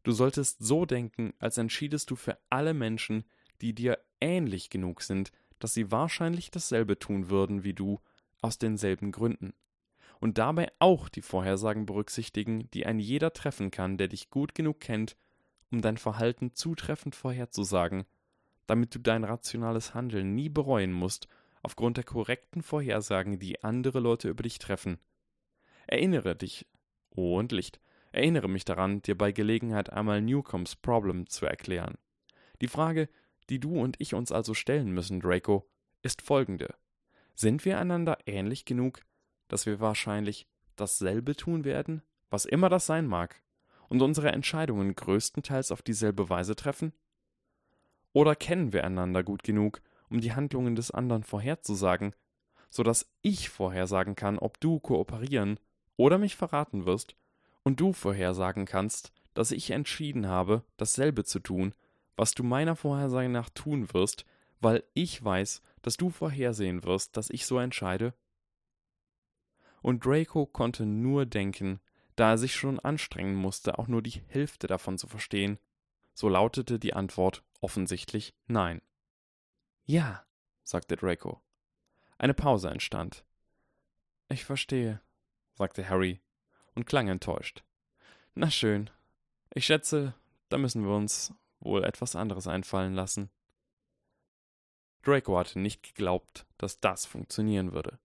Du 0.03 0.13
solltest 0.13 0.63
so 0.63 0.87
denken, 0.87 1.35
als 1.39 1.59
entschiedest 1.59 2.11
du 2.11 2.17
für 2.17 2.39
alle 2.51 2.75
Menschen, 2.75 3.25
die 3.61 3.75
dir 3.75 3.99
ähnlich 4.21 4.71
genug 4.71 5.03
sind, 5.03 5.33
dass 5.59 5.75
sie 5.75 5.91
wahrscheinlich 5.91 6.51
dasselbe 6.51 6.99
tun 6.99 7.31
würden 7.31 7.65
wie 7.65 7.75
du, 7.75 8.01
aus 8.43 8.59
denselben 8.59 9.13
Gründen. 9.13 9.55
Und 10.21 10.39
dabei 10.39 10.73
auch 10.79 11.09
die 11.09 11.23
Vorhersagen 11.23 11.87
berücksichtigen, 11.87 12.71
die 12.73 12.87
ein 12.87 12.99
jeder 12.99 13.33
treffen 13.33 13.71
kann, 13.71 13.99
der 13.99 14.09
dich 14.09 14.31
gut 14.31 14.55
genug 14.55 14.81
kennt, 14.81 15.17
um 15.71 15.83
dein 15.83 15.99
Verhalten 15.99 16.55
zutreffend 16.55 17.15
vorherzusagen, 17.15 18.05
damit 18.67 18.95
du 18.95 18.99
dein 18.99 19.25
rationales 19.25 19.95
Handeln 19.95 20.35
nie 20.35 20.49
bereuen 20.49 20.93
musst, 20.93 21.29
aufgrund 21.63 21.97
der 21.97 22.05
korrekten 22.05 22.63
Vorhersagen, 22.63 23.39
die 23.39 23.65
andere 23.65 24.01
Leute 24.01 24.29
über 24.29 24.43
dich 24.43 24.59
treffen. 24.59 24.99
Erinnere 25.87 26.37
dich, 26.37 26.67
oh 27.11 27.39
und 27.39 27.53
Licht, 27.53 27.81
erinnere 28.13 28.49
mich 28.49 28.65
daran, 28.65 29.03
dir 29.03 29.17
bei 29.17 29.33
Gelegenheit 29.33 29.91
einmal 29.91 30.23
Newcombs 30.23 30.77
Problem 30.77 31.27
zu 31.27 31.47
erklären. 31.47 31.97
Die 32.61 32.69
Frage, 32.69 33.09
die 33.51 33.61
du 33.61 33.79
und 33.79 33.97
ich 33.99 34.15
uns 34.15 34.33
also 34.33 34.55
stellen 34.55 34.93
müssen, 34.93 35.21
Draco, 35.21 35.69
ist 36.03 36.23
folgende. 36.23 36.75
Sind 37.35 37.65
wir 37.65 37.79
einander 37.79 38.19
ähnlich 38.27 38.65
genug, 38.65 39.01
dass 39.55 39.67
wir 39.67 39.79
wahrscheinlich 39.79 40.49
dasselbe 40.75 41.37
tun 41.37 41.65
werden, 41.65 42.03
was 42.29 42.45
immer 42.45 42.69
das 42.69 42.87
sein 42.87 43.07
mag, 43.07 43.41
und 43.89 44.03
unsere 44.03 44.33
Entscheidungen 44.33 44.97
größtenteils 44.97 45.71
auf 45.71 45.81
dieselbe 45.81 46.29
Weise 46.29 46.57
treffen? 46.57 46.93
Oder 48.13 48.35
kennen 48.35 48.73
wir 48.73 48.83
einander 48.83 49.23
gut 49.23 49.45
genug, 49.45 49.81
um 50.11 50.21
die 50.21 50.33
Handlungen 50.33 50.75
des 50.75 50.91
anderen 50.91 51.23
vorherzusagen, 51.23 52.17
so 52.69 52.83
dass 52.83 53.09
ich 53.23 53.49
vorhersagen 53.49 54.17
kann, 54.17 54.41
ob 54.41 54.59
du 54.59 54.81
kooperieren 54.81 55.61
oder 55.97 56.19
mich 56.19 56.35
verraten 56.35 56.85
wirst, 56.85 57.15
und 57.63 57.79
du 57.79 57.93
vorhersagen 57.93 58.65
kannst, 58.65 59.13
dass 59.35 59.53
ich 59.53 59.71
entschieden 59.71 60.27
habe, 60.27 60.65
dasselbe 60.79 61.23
zu 61.23 61.39
tun, 61.39 61.75
was 62.17 62.35
du 62.35 62.43
meiner 62.43 62.75
Vorhersage 62.75 63.29
nach 63.29 63.51
tun 63.51 63.95
wirst, 63.95 64.27
weil 64.61 64.83
ich 64.95 65.25
weiß, 65.25 65.63
dass 65.83 65.97
du 65.97 66.11
vorhersehen 66.11 66.83
wirst, 66.83 67.17
dass 67.17 67.31
ich 67.31 67.47
so 67.47 67.61
entscheide? 67.61 68.15
Und 69.85 70.07
Draco 70.07 70.47
konnte 70.47 70.87
nur 70.87 71.27
denken, 71.27 71.79
da 72.17 72.31
er 72.31 72.39
sich 72.39 72.55
schon 72.55 72.81
anstrengen 72.81 73.35
musste, 73.35 73.79
auch 73.79 73.87
nur 73.87 74.01
die 74.01 74.23
Hälfte 74.29 74.67
davon 74.67 74.97
zu 74.97 75.07
verstehen. 75.07 75.59
So 76.15 76.31
lautete 76.31 76.79
die 76.79 76.95
Antwort 76.95 77.45
offensichtlich 77.61 78.35
Nein. 78.47 78.81
Ja, 79.85 80.25
sagte 80.63 80.97
Draco. 80.97 81.43
Eine 82.17 82.33
Pause 82.33 82.71
entstand. 82.71 83.27
Ich 84.31 84.47
verstehe, 84.47 85.03
sagte 85.53 85.87
Harry 85.87 86.23
und 86.75 86.87
klang 86.87 87.09
enttäuscht. 87.09 87.63
Na 88.35 88.51
schön. 88.51 88.89
Ich 89.53 89.67
schätze, 89.67 90.15
da 90.49 90.57
müssen 90.57 90.87
wir 90.87 90.95
uns 90.95 91.35
wohl 91.61 91.85
etwas 91.85 92.17
anderes 92.17 92.47
einfallen 92.47 92.95
lassen. 92.95 93.29
Draco 95.03 95.37
hatte 95.37 95.59
nicht 95.59 95.83
geglaubt, 95.83 96.47
dass 96.57 96.81
das 96.81 97.05
funktionieren 97.05 97.75
würde. 97.75 97.99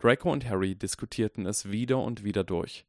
Draco 0.00 0.32
und 0.32 0.48
Harry 0.48 0.74
diskutierten 0.76 1.44
es 1.44 1.70
wieder 1.70 1.98
und 1.98 2.24
wieder 2.24 2.42
durch. 2.42 2.86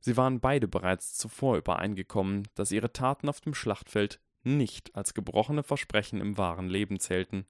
Sie 0.00 0.16
waren 0.18 0.40
beide 0.40 0.68
bereits 0.68 1.14
zuvor 1.14 1.56
übereingekommen, 1.56 2.48
dass 2.54 2.70
ihre 2.70 2.92
Taten 2.92 3.30
auf 3.30 3.40
dem 3.40 3.54
Schlachtfeld 3.54 4.20
nicht 4.42 4.94
als 4.94 5.14
gebrochene 5.14 5.62
Versprechen 5.62 6.20
im 6.20 6.36
wahren 6.36 6.68
Leben 6.68 7.00
zählten, 7.00 7.46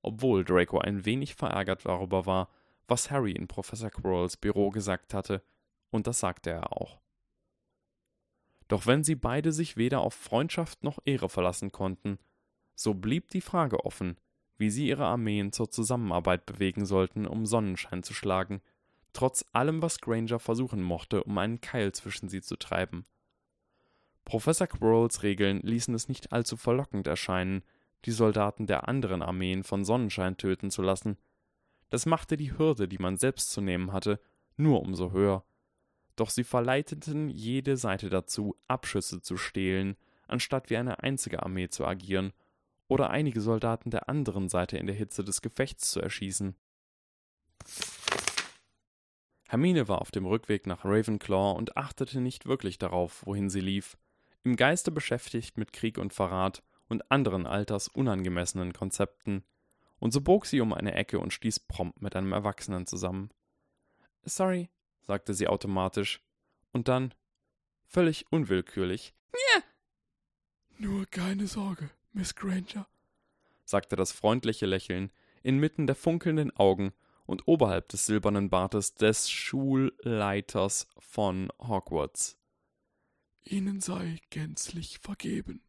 obwohl 0.00 0.44
Draco 0.44 0.78
ein 0.78 1.04
wenig 1.04 1.34
verärgert 1.34 1.84
darüber 1.84 2.24
war, 2.24 2.48
was 2.88 3.10
Harry 3.10 3.32
in 3.32 3.48
Professor 3.48 3.90
Quirrells 3.90 4.38
Büro 4.38 4.70
gesagt 4.70 5.14
hatte, 5.14 5.42
und 5.90 6.06
das 6.06 6.20
sagte 6.20 6.50
er 6.50 6.72
auch. 6.72 7.00
Doch 8.68 8.86
wenn 8.86 9.04
sie 9.04 9.14
beide 9.14 9.52
sich 9.52 9.76
weder 9.76 10.00
auf 10.00 10.14
Freundschaft 10.14 10.82
noch 10.84 10.98
Ehre 11.04 11.28
verlassen 11.28 11.70
konnten, 11.70 12.18
so 12.74 12.94
blieb 12.94 13.28
die 13.28 13.42
Frage 13.42 13.84
offen, 13.84 14.16
wie 14.62 14.70
sie 14.70 14.86
ihre 14.86 15.06
Armeen 15.06 15.50
zur 15.50 15.72
Zusammenarbeit 15.72 16.46
bewegen 16.46 16.86
sollten, 16.86 17.26
um 17.26 17.46
Sonnenschein 17.46 18.04
zu 18.04 18.14
schlagen, 18.14 18.62
trotz 19.12 19.44
allem, 19.52 19.82
was 19.82 20.00
Granger 20.00 20.38
versuchen 20.38 20.84
mochte, 20.84 21.24
um 21.24 21.36
einen 21.36 21.60
Keil 21.60 21.90
zwischen 21.90 22.28
sie 22.28 22.42
zu 22.42 22.54
treiben. 22.54 23.04
Professor 24.24 24.68
Quirrells 24.68 25.24
Regeln 25.24 25.58
ließen 25.62 25.92
es 25.96 26.08
nicht 26.08 26.30
allzu 26.30 26.56
verlockend 26.56 27.08
erscheinen, 27.08 27.64
die 28.04 28.12
Soldaten 28.12 28.68
der 28.68 28.86
anderen 28.86 29.20
Armeen 29.20 29.64
von 29.64 29.84
Sonnenschein 29.84 30.36
töten 30.36 30.70
zu 30.70 30.80
lassen. 30.80 31.18
Das 31.90 32.06
machte 32.06 32.36
die 32.36 32.56
Hürde, 32.56 32.86
die 32.86 32.98
man 32.98 33.16
selbst 33.16 33.50
zu 33.50 33.60
nehmen 33.60 33.92
hatte, 33.92 34.20
nur 34.56 34.80
umso 34.80 35.10
höher. 35.10 35.44
Doch 36.14 36.30
sie 36.30 36.44
verleiteten 36.44 37.28
jede 37.30 37.76
Seite 37.76 38.10
dazu, 38.10 38.54
Abschüsse 38.68 39.22
zu 39.22 39.36
stehlen, 39.36 39.96
anstatt 40.28 40.70
wie 40.70 40.76
eine 40.76 41.02
einzige 41.02 41.42
Armee 41.42 41.68
zu 41.68 41.84
agieren 41.84 42.32
oder 42.88 43.10
einige 43.10 43.40
Soldaten 43.40 43.90
der 43.90 44.08
anderen 44.08 44.48
Seite 44.48 44.76
in 44.76 44.86
der 44.86 44.96
Hitze 44.96 45.24
des 45.24 45.42
Gefechts 45.42 45.90
zu 45.90 46.00
erschießen. 46.00 46.56
Hermine 49.48 49.86
war 49.86 50.00
auf 50.00 50.10
dem 50.10 50.24
Rückweg 50.24 50.66
nach 50.66 50.84
Ravenclaw 50.84 51.56
und 51.56 51.76
achtete 51.76 52.20
nicht 52.20 52.46
wirklich 52.46 52.78
darauf, 52.78 53.26
wohin 53.26 53.50
sie 53.50 53.60
lief, 53.60 53.98
im 54.44 54.56
Geiste 54.56 54.90
beschäftigt 54.90 55.58
mit 55.58 55.72
Krieg 55.72 55.98
und 55.98 56.12
Verrat 56.12 56.62
und 56.88 57.10
anderen 57.10 57.46
altersunangemessenen 57.46 58.72
Konzepten, 58.72 59.44
und 59.98 60.12
so 60.12 60.20
bog 60.20 60.46
sie 60.46 60.60
um 60.60 60.72
eine 60.72 60.94
Ecke 60.94 61.18
und 61.18 61.32
stieß 61.32 61.60
prompt 61.60 62.02
mit 62.02 62.16
einem 62.16 62.32
Erwachsenen 62.32 62.86
zusammen. 62.86 63.30
Sorry, 64.24 64.68
sagte 65.02 65.34
sie 65.34 65.48
automatisch, 65.48 66.22
und 66.72 66.88
dann, 66.88 67.14
völlig 67.84 68.30
unwillkürlich. 68.32 69.14
Nur 70.78 71.06
keine 71.06 71.46
Sorge, 71.46 71.90
Miss 72.12 72.34
Granger, 72.34 72.86
sagte 73.64 73.96
das 73.96 74.12
freundliche 74.12 74.66
Lächeln 74.66 75.10
inmitten 75.42 75.86
der 75.86 75.96
funkelnden 75.96 76.54
Augen 76.56 76.92
und 77.26 77.48
oberhalb 77.48 77.88
des 77.88 78.06
silbernen 78.06 78.50
Bartes 78.50 78.94
des 78.94 79.30
Schulleiters 79.30 80.86
von 80.98 81.50
Hogwarts. 81.58 82.36
Ihnen 83.44 83.80
sei 83.80 84.18
gänzlich 84.30 84.98
vergeben. 84.98 85.62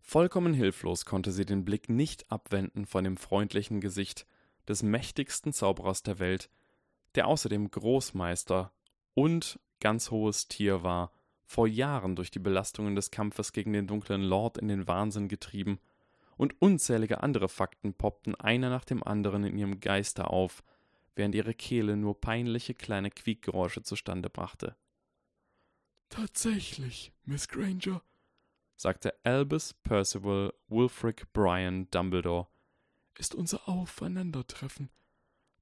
Vollkommen 0.00 0.54
hilflos 0.54 1.04
konnte 1.04 1.30
sie 1.30 1.44
den 1.44 1.64
Blick 1.64 1.88
nicht 1.88 2.30
abwenden 2.32 2.86
von 2.86 3.04
dem 3.04 3.16
freundlichen 3.16 3.80
Gesicht 3.80 4.26
des 4.66 4.82
mächtigsten 4.82 5.52
Zauberers 5.52 6.02
der 6.02 6.18
Welt, 6.18 6.50
der 7.14 7.28
außerdem 7.28 7.70
Großmeister 7.70 8.72
und 9.14 9.60
ganz 9.80 10.10
hohes 10.10 10.48
Tier 10.48 10.82
war, 10.82 11.12
vor 11.50 11.66
Jahren 11.66 12.14
durch 12.14 12.30
die 12.30 12.38
Belastungen 12.38 12.94
des 12.94 13.10
Kampfes 13.10 13.52
gegen 13.52 13.72
den 13.72 13.88
dunklen 13.88 14.22
Lord 14.22 14.56
in 14.56 14.68
den 14.68 14.86
Wahnsinn 14.86 15.26
getrieben, 15.26 15.80
und 16.36 16.62
unzählige 16.62 17.24
andere 17.24 17.48
Fakten 17.48 17.92
poppten 17.92 18.36
einer 18.36 18.70
nach 18.70 18.84
dem 18.84 19.02
anderen 19.02 19.42
in 19.42 19.58
ihrem 19.58 19.80
Geiste 19.80 20.28
auf, 20.28 20.62
während 21.16 21.34
ihre 21.34 21.52
Kehle 21.52 21.96
nur 21.96 22.20
peinliche 22.20 22.72
kleine 22.72 23.10
Quiekgeräusche 23.10 23.82
zustande 23.82 24.30
brachte. 24.30 24.76
Tatsächlich, 26.08 27.12
Miss 27.24 27.48
Granger, 27.48 28.00
sagte 28.76 29.12
Albus 29.24 29.74
Percival 29.74 30.54
Wulfric 30.68 31.32
Brian 31.32 31.90
Dumbledore, 31.90 32.46
ist 33.18 33.34
unser 33.34 33.68
Aufeinandertreffen 33.68 34.88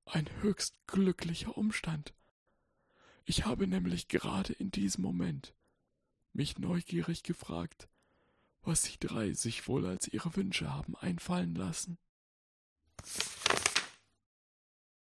ein 0.05 0.29
höchst 0.43 0.87
glücklicher 0.87 1.57
Umstand. 1.57 2.13
Ich 3.25 3.47
habe 3.47 3.67
nämlich 3.67 4.09
gerade 4.09 4.53
in 4.53 4.71
diesem 4.71 5.03
Moment 5.03 5.55
mich 6.39 6.57
neugierig 6.59 7.25
gefragt, 7.25 7.89
was 8.63 8.85
Sie 8.85 8.97
drei 8.99 9.33
sich 9.33 9.69
wohl 9.69 9.85
als 9.85 10.09
Ihre 10.09 10.35
Wünsche 10.37 10.73
haben 10.73 10.97
einfallen 10.97 11.55
lassen. 11.55 11.99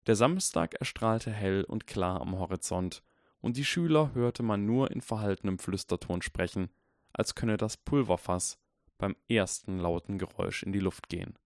Der 0.08 0.16
Samstag 0.16 0.76
erstrahlte 0.76 1.32
hell 1.32 1.64
und 1.64 1.88
klar 1.88 2.22
am 2.22 2.38
Horizont, 2.38 3.02
und 3.40 3.58
die 3.58 3.66
Schüler 3.66 4.14
hörte 4.14 4.44
man 4.44 4.66
nur 4.66 4.92
in 4.92 5.02
verhaltenem 5.02 5.58
Flüsterton 5.58 6.22
sprechen, 6.22 6.70
als 7.14 7.34
könne 7.34 7.58
das 7.58 7.78
Pulverfass 7.78 8.60
beim 8.98 9.16
ersten 9.28 9.80
lauten 9.80 10.20
Geräusch 10.20 10.64
in 10.64 10.74
die 10.74 10.80
Luft 10.80 11.08
gehen. 11.10 11.40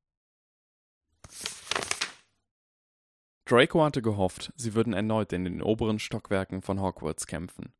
Draco 3.46 3.84
hatte 3.84 4.02
gehofft, 4.02 4.52
sie 4.56 4.74
würden 4.74 4.94
erneut 4.94 5.32
in 5.32 5.44
den 5.44 5.62
oberen 5.62 6.00
Stockwerken 6.00 6.64
von 6.64 6.82
Hogwarts 6.82 7.28
kämpfen. 7.28 7.72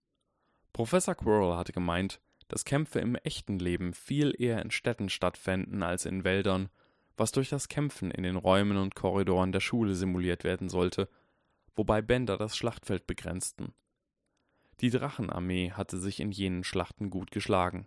Professor 0.76 1.16
Quirrell 1.16 1.56
hatte 1.56 1.72
gemeint, 1.72 2.20
dass 2.50 2.66
Kämpfe 2.66 3.00
im 3.00 3.16
echten 3.16 3.60
Leben 3.60 3.94
viel 3.94 4.36
eher 4.38 4.62
in 4.62 4.72
Städten 4.72 5.08
stattfänden 5.08 5.84
als 5.84 6.04
in 6.04 6.26
Wäldern, 6.26 6.68
was 7.16 7.32
durch 7.32 7.48
das 7.48 7.70
Kämpfen 7.70 8.12
in 8.12 8.24
den 8.24 8.36
Räumen 8.36 8.76
und 8.76 8.94
Korridoren 8.94 9.54
der 9.54 9.62
Schule 9.62 9.96
simuliert 9.96 10.44
werden 10.44 10.68
sollte, 10.68 11.08
wobei 11.78 12.02
Bänder 12.02 12.36
das 12.36 12.58
Schlachtfeld 12.58 13.08
begrenzten. 13.08 13.74
Die 14.82 14.90
Drachenarmee 14.90 15.72
hatte 15.72 15.98
sich 15.98 16.20
in 16.20 16.34
jenen 16.34 16.66
Schlachten 16.66 17.10
gut 17.10 17.32
geschlagen. 17.32 17.86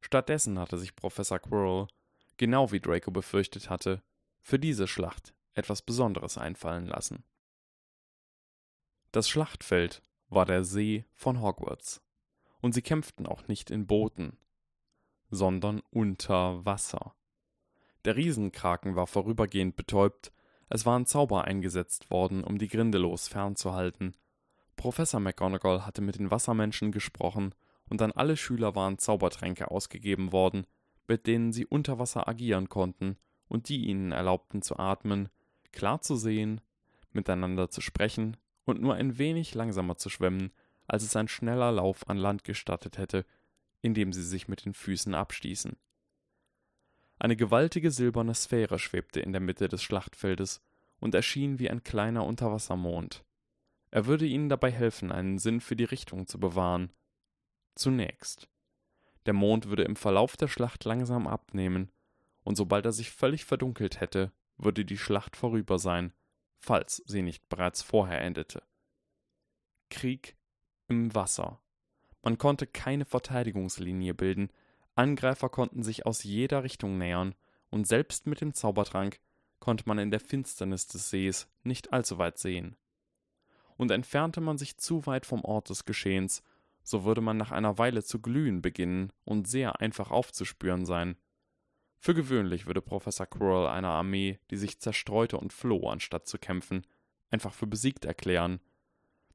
Stattdessen 0.00 0.58
hatte 0.58 0.78
sich 0.78 0.96
Professor 0.96 1.38
Quirrell, 1.38 1.88
genau 2.38 2.72
wie 2.72 2.80
Draco 2.80 3.10
befürchtet 3.10 3.68
hatte, 3.68 4.02
für 4.40 4.58
diese 4.58 4.88
Schlacht 4.88 5.34
etwas 5.52 5.82
Besonderes 5.82 6.38
einfallen 6.38 6.86
lassen. 6.86 7.24
Das 9.12 9.28
Schlachtfeld 9.28 10.02
war 10.28 10.46
der 10.46 10.64
See 10.64 11.04
von 11.12 11.40
Hogwarts, 11.40 12.02
und 12.60 12.74
sie 12.74 12.82
kämpften 12.82 13.26
auch 13.26 13.46
nicht 13.48 13.70
in 13.70 13.86
Booten, 13.86 14.36
sondern 15.30 15.82
unter 15.90 16.64
Wasser. 16.64 17.14
Der 18.04 18.16
Riesenkraken 18.16 18.96
war 18.96 19.06
vorübergehend 19.06 19.76
betäubt, 19.76 20.32
es 20.68 20.86
waren 20.86 21.06
Zauber 21.06 21.44
eingesetzt 21.44 22.10
worden, 22.10 22.42
um 22.42 22.58
die 22.58 22.68
Grindelos 22.68 23.28
fernzuhalten. 23.28 24.16
Professor 24.76 25.20
McGonagall 25.20 25.86
hatte 25.86 26.02
mit 26.02 26.18
den 26.18 26.30
Wassermenschen 26.30 26.92
gesprochen, 26.92 27.54
und 27.88 28.00
an 28.00 28.12
alle 28.12 28.36
Schüler 28.36 28.74
waren 28.74 28.98
Zaubertränke 28.98 29.70
ausgegeben 29.70 30.32
worden, 30.32 30.66
mit 31.06 31.26
denen 31.26 31.52
sie 31.52 31.66
unter 31.66 31.98
Wasser 31.98 32.26
agieren 32.28 32.70
konnten 32.70 33.18
und 33.46 33.68
die 33.68 33.86
ihnen 33.86 34.10
erlaubten 34.10 34.62
zu 34.62 34.78
atmen, 34.78 35.28
klar 35.70 36.00
zu 36.00 36.16
sehen, 36.16 36.62
miteinander 37.12 37.68
zu 37.68 37.82
sprechen 37.82 38.38
und 38.64 38.80
nur 38.80 38.94
ein 38.94 39.18
wenig 39.18 39.54
langsamer 39.54 39.96
zu 39.96 40.08
schwimmen, 40.10 40.52
als 40.86 41.02
es 41.02 41.16
ein 41.16 41.28
schneller 41.28 41.72
Lauf 41.72 42.08
an 42.08 42.18
Land 42.18 42.44
gestattet 42.44 42.98
hätte, 42.98 43.24
indem 43.80 44.12
sie 44.12 44.22
sich 44.22 44.48
mit 44.48 44.64
den 44.64 44.74
Füßen 44.74 45.14
abstießen. 45.14 45.76
Eine 47.18 47.36
gewaltige 47.36 47.90
silberne 47.90 48.34
Sphäre 48.34 48.78
schwebte 48.78 49.20
in 49.20 49.32
der 49.32 49.40
Mitte 49.40 49.68
des 49.68 49.82
Schlachtfeldes 49.82 50.62
und 50.98 51.14
erschien 51.14 51.58
wie 51.58 51.70
ein 51.70 51.82
kleiner 51.82 52.24
Unterwassermond. 52.24 53.24
Er 53.90 54.06
würde 54.06 54.26
ihnen 54.26 54.48
dabei 54.48 54.70
helfen, 54.70 55.12
einen 55.12 55.38
Sinn 55.38 55.60
für 55.60 55.76
die 55.76 55.84
Richtung 55.84 56.26
zu 56.26 56.40
bewahren. 56.40 56.90
Zunächst. 57.76 58.48
Der 59.26 59.32
Mond 59.32 59.68
würde 59.68 59.84
im 59.84 59.96
Verlauf 59.96 60.36
der 60.36 60.48
Schlacht 60.48 60.84
langsam 60.84 61.26
abnehmen, 61.26 61.90
und 62.42 62.56
sobald 62.56 62.84
er 62.84 62.92
sich 62.92 63.10
völlig 63.10 63.44
verdunkelt 63.44 64.00
hätte, 64.00 64.32
würde 64.56 64.84
die 64.84 64.98
Schlacht 64.98 65.36
vorüber 65.36 65.78
sein, 65.78 66.12
falls 66.64 67.02
sie 67.06 67.22
nicht 67.22 67.48
bereits 67.48 67.82
vorher 67.82 68.20
endete. 68.20 68.62
Krieg 69.90 70.36
im 70.88 71.14
Wasser. 71.14 71.60
Man 72.22 72.38
konnte 72.38 72.66
keine 72.66 73.04
Verteidigungslinie 73.04 74.14
bilden, 74.14 74.50
Angreifer 74.94 75.48
konnten 75.48 75.82
sich 75.82 76.06
aus 76.06 76.22
jeder 76.22 76.62
Richtung 76.62 76.98
nähern, 76.98 77.34
und 77.70 77.86
selbst 77.86 78.26
mit 78.26 78.40
dem 78.40 78.54
Zaubertrank 78.54 79.20
konnte 79.58 79.84
man 79.86 79.98
in 79.98 80.10
der 80.10 80.20
Finsternis 80.20 80.86
des 80.86 81.10
Sees 81.10 81.48
nicht 81.64 81.92
allzu 81.92 82.18
weit 82.18 82.38
sehen. 82.38 82.76
Und 83.76 83.90
entfernte 83.90 84.40
man 84.40 84.56
sich 84.56 84.78
zu 84.78 85.06
weit 85.06 85.26
vom 85.26 85.44
Ort 85.44 85.68
des 85.68 85.84
Geschehens, 85.84 86.42
so 86.82 87.04
würde 87.04 87.20
man 87.20 87.36
nach 87.36 87.50
einer 87.50 87.76
Weile 87.78 88.04
zu 88.04 88.20
glühen 88.20 88.62
beginnen 88.62 89.12
und 89.24 89.48
sehr 89.48 89.80
einfach 89.80 90.10
aufzuspüren 90.10 90.86
sein, 90.86 91.16
für 92.04 92.12
gewöhnlich 92.12 92.66
würde 92.66 92.82
Professor 92.82 93.24
Quirrell 93.24 93.66
eine 93.66 93.88
Armee, 93.88 94.38
die 94.50 94.58
sich 94.58 94.78
zerstreute 94.78 95.38
und 95.38 95.54
floh, 95.54 95.88
anstatt 95.88 96.28
zu 96.28 96.36
kämpfen, 96.36 96.86
einfach 97.30 97.54
für 97.54 97.66
besiegt 97.66 98.04
erklären, 98.04 98.60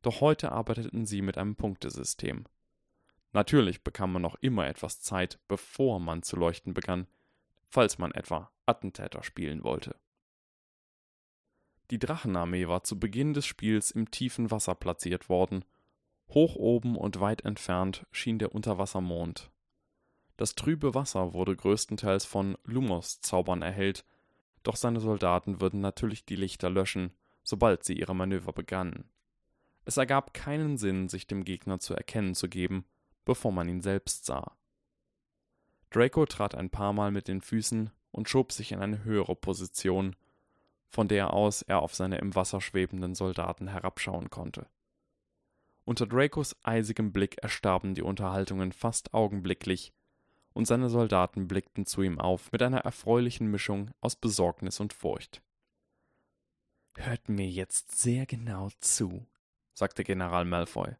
doch 0.03 0.21
heute 0.21 0.51
arbeiteten 0.51 1.07
sie 1.07 1.23
mit 1.23 1.39
einem 1.39 1.55
Punktesystem. 1.55 2.45
Natürlich 3.33 3.83
bekam 3.83 4.13
man 4.13 4.21
noch 4.21 4.35
immer 4.41 4.67
etwas 4.67 5.01
Zeit, 5.01 5.39
bevor 5.47 5.99
man 5.99 6.21
zu 6.21 6.35
leuchten 6.35 6.75
begann, 6.75 7.07
falls 7.69 7.97
man 7.97 8.11
etwa 8.11 8.51
Attentäter 8.67 9.23
spielen 9.23 9.63
wollte. 9.63 9.95
Die 11.89 11.97
Drachenarmee 11.97 12.67
war 12.67 12.83
zu 12.83 12.99
Beginn 12.99 13.33
des 13.33 13.47
Spiels 13.47 13.89
im 13.89 14.11
tiefen 14.11 14.51
Wasser 14.51 14.75
platziert 14.75 15.27
worden. 15.27 15.65
Hoch 16.29 16.55
oben 16.55 16.97
und 16.97 17.19
weit 17.19 17.45
entfernt 17.45 18.05
schien 18.11 18.37
der 18.37 18.53
Unterwassermond, 18.53 19.49
das 20.39 20.55
trübe 20.55 20.95
Wasser 20.95 21.33
wurde 21.33 21.53
größtenteils 21.53 22.23
von 22.23 22.57
Lumos-Zaubern 22.63 23.61
erhellt, 23.61 24.05
doch 24.63 24.77
seine 24.77 25.01
Soldaten 25.01 25.59
würden 25.59 25.81
natürlich 25.81 26.23
die 26.23 26.37
Lichter 26.37 26.69
löschen, 26.69 27.11
sobald 27.43 27.83
sie 27.83 27.99
ihre 27.99 28.15
Manöver 28.15 28.53
begannen. 28.53 29.09
Es 29.83 29.97
ergab 29.97 30.33
keinen 30.33 30.77
Sinn, 30.77 31.09
sich 31.09 31.27
dem 31.27 31.43
Gegner 31.43 31.79
zu 31.81 31.93
erkennen 31.93 32.35
zu 32.35 32.47
geben, 32.47 32.85
bevor 33.25 33.51
man 33.51 33.67
ihn 33.67 33.81
selbst 33.81 34.25
sah. 34.25 34.55
Draco 35.89 36.25
trat 36.25 36.55
ein 36.55 36.69
paar 36.69 36.93
Mal 36.93 37.11
mit 37.11 37.27
den 37.27 37.41
Füßen 37.41 37.89
und 38.11 38.29
schob 38.29 38.53
sich 38.53 38.71
in 38.71 38.79
eine 38.79 39.03
höhere 39.03 39.35
Position, 39.35 40.15
von 40.87 41.09
der 41.09 41.33
aus 41.33 41.63
er 41.63 41.81
auf 41.81 41.93
seine 41.95 42.17
im 42.19 42.33
Wasser 42.33 42.61
schwebenden 42.61 43.13
Soldaten 43.13 43.67
herabschauen 43.67 44.29
konnte. 44.29 44.67
Unter 45.83 46.07
Dracos 46.07 46.55
eisigem 46.63 47.11
Blick 47.11 47.43
erstarben 47.43 47.93
die 47.93 48.03
Unterhaltungen 48.03 48.71
fast 48.71 49.13
augenblicklich, 49.13 49.91
und 50.59 50.65
seine 50.65 50.89
Soldaten 50.89 51.47
blickten 51.47 51.85
zu 51.85 52.01
ihm 52.01 52.19
auf 52.19 52.51
mit 52.51 52.61
einer 52.61 52.79
erfreulichen 52.79 53.49
Mischung 53.49 53.91
aus 54.01 54.17
Besorgnis 54.17 54.81
und 54.81 54.91
Furcht. 54.91 55.41
Hört 56.97 57.29
mir 57.29 57.47
jetzt 57.47 57.97
sehr 57.97 58.25
genau 58.25 58.67
zu, 58.81 59.25
sagte 59.73 60.03
General 60.03 60.43
Malfoy. 60.43 60.97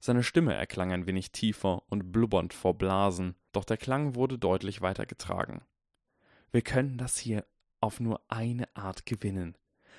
Seine 0.00 0.24
Stimme 0.24 0.54
erklang 0.54 0.90
ein 0.90 1.06
wenig 1.06 1.30
tiefer 1.30 1.84
und 1.88 2.10
blubbernd 2.10 2.52
vor 2.52 2.76
Blasen, 2.76 3.36
doch 3.52 3.64
der 3.64 3.76
Klang 3.76 4.16
wurde 4.16 4.40
deutlich 4.40 4.80
weitergetragen. 4.80 5.62
Wir 6.50 6.62
können 6.62 6.98
das 6.98 7.16
hier 7.16 7.46
auf 7.78 8.00
nur 8.00 8.20
eine 8.26 8.66
Art 8.74 9.06
gewinnen. 9.06 9.56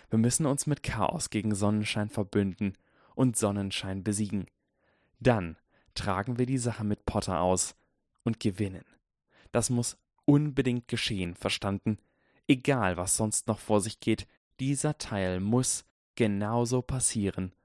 Wir 0.09 0.19
müssen 0.19 0.45
uns 0.45 0.67
mit 0.67 0.83
Chaos 0.83 1.29
gegen 1.29 1.55
Sonnenschein 1.55 2.09
verbünden 2.09 2.77
und 3.15 3.37
Sonnenschein 3.37 4.03
besiegen. 4.03 4.47
Dann 5.21 5.55
tragen 5.93 6.37
wir 6.37 6.45
die 6.45 6.57
Sache 6.57 6.83
mit 6.83 7.05
Potter 7.05 7.39
aus 7.39 7.73
und 8.23 8.41
gewinnen. 8.41 8.83
Das 9.57 9.71
muss 9.71 9.97
unbedingt 10.25 10.87
geschehen, 10.87 11.33
verstanden? 11.33 11.97
Egal, 12.47 12.95
was 12.95 13.17
sonst 13.17 13.47
noch 13.47 13.57
vor 13.57 13.81
sich 13.81 13.99
geht, 13.99 14.27
dieser 14.59 14.99
Teil 14.99 15.39
muss 15.39 15.83
genauso 16.13 16.83
passieren. 16.83 17.55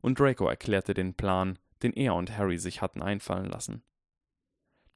Und 0.00 0.18
Draco 0.18 0.48
erklärte 0.48 0.92
den 0.92 1.14
Plan, 1.14 1.56
den 1.84 1.92
er 1.92 2.16
und 2.16 2.36
Harry 2.36 2.58
sich 2.58 2.82
hatten 2.82 3.00
einfallen 3.00 3.46
lassen. 3.46 3.84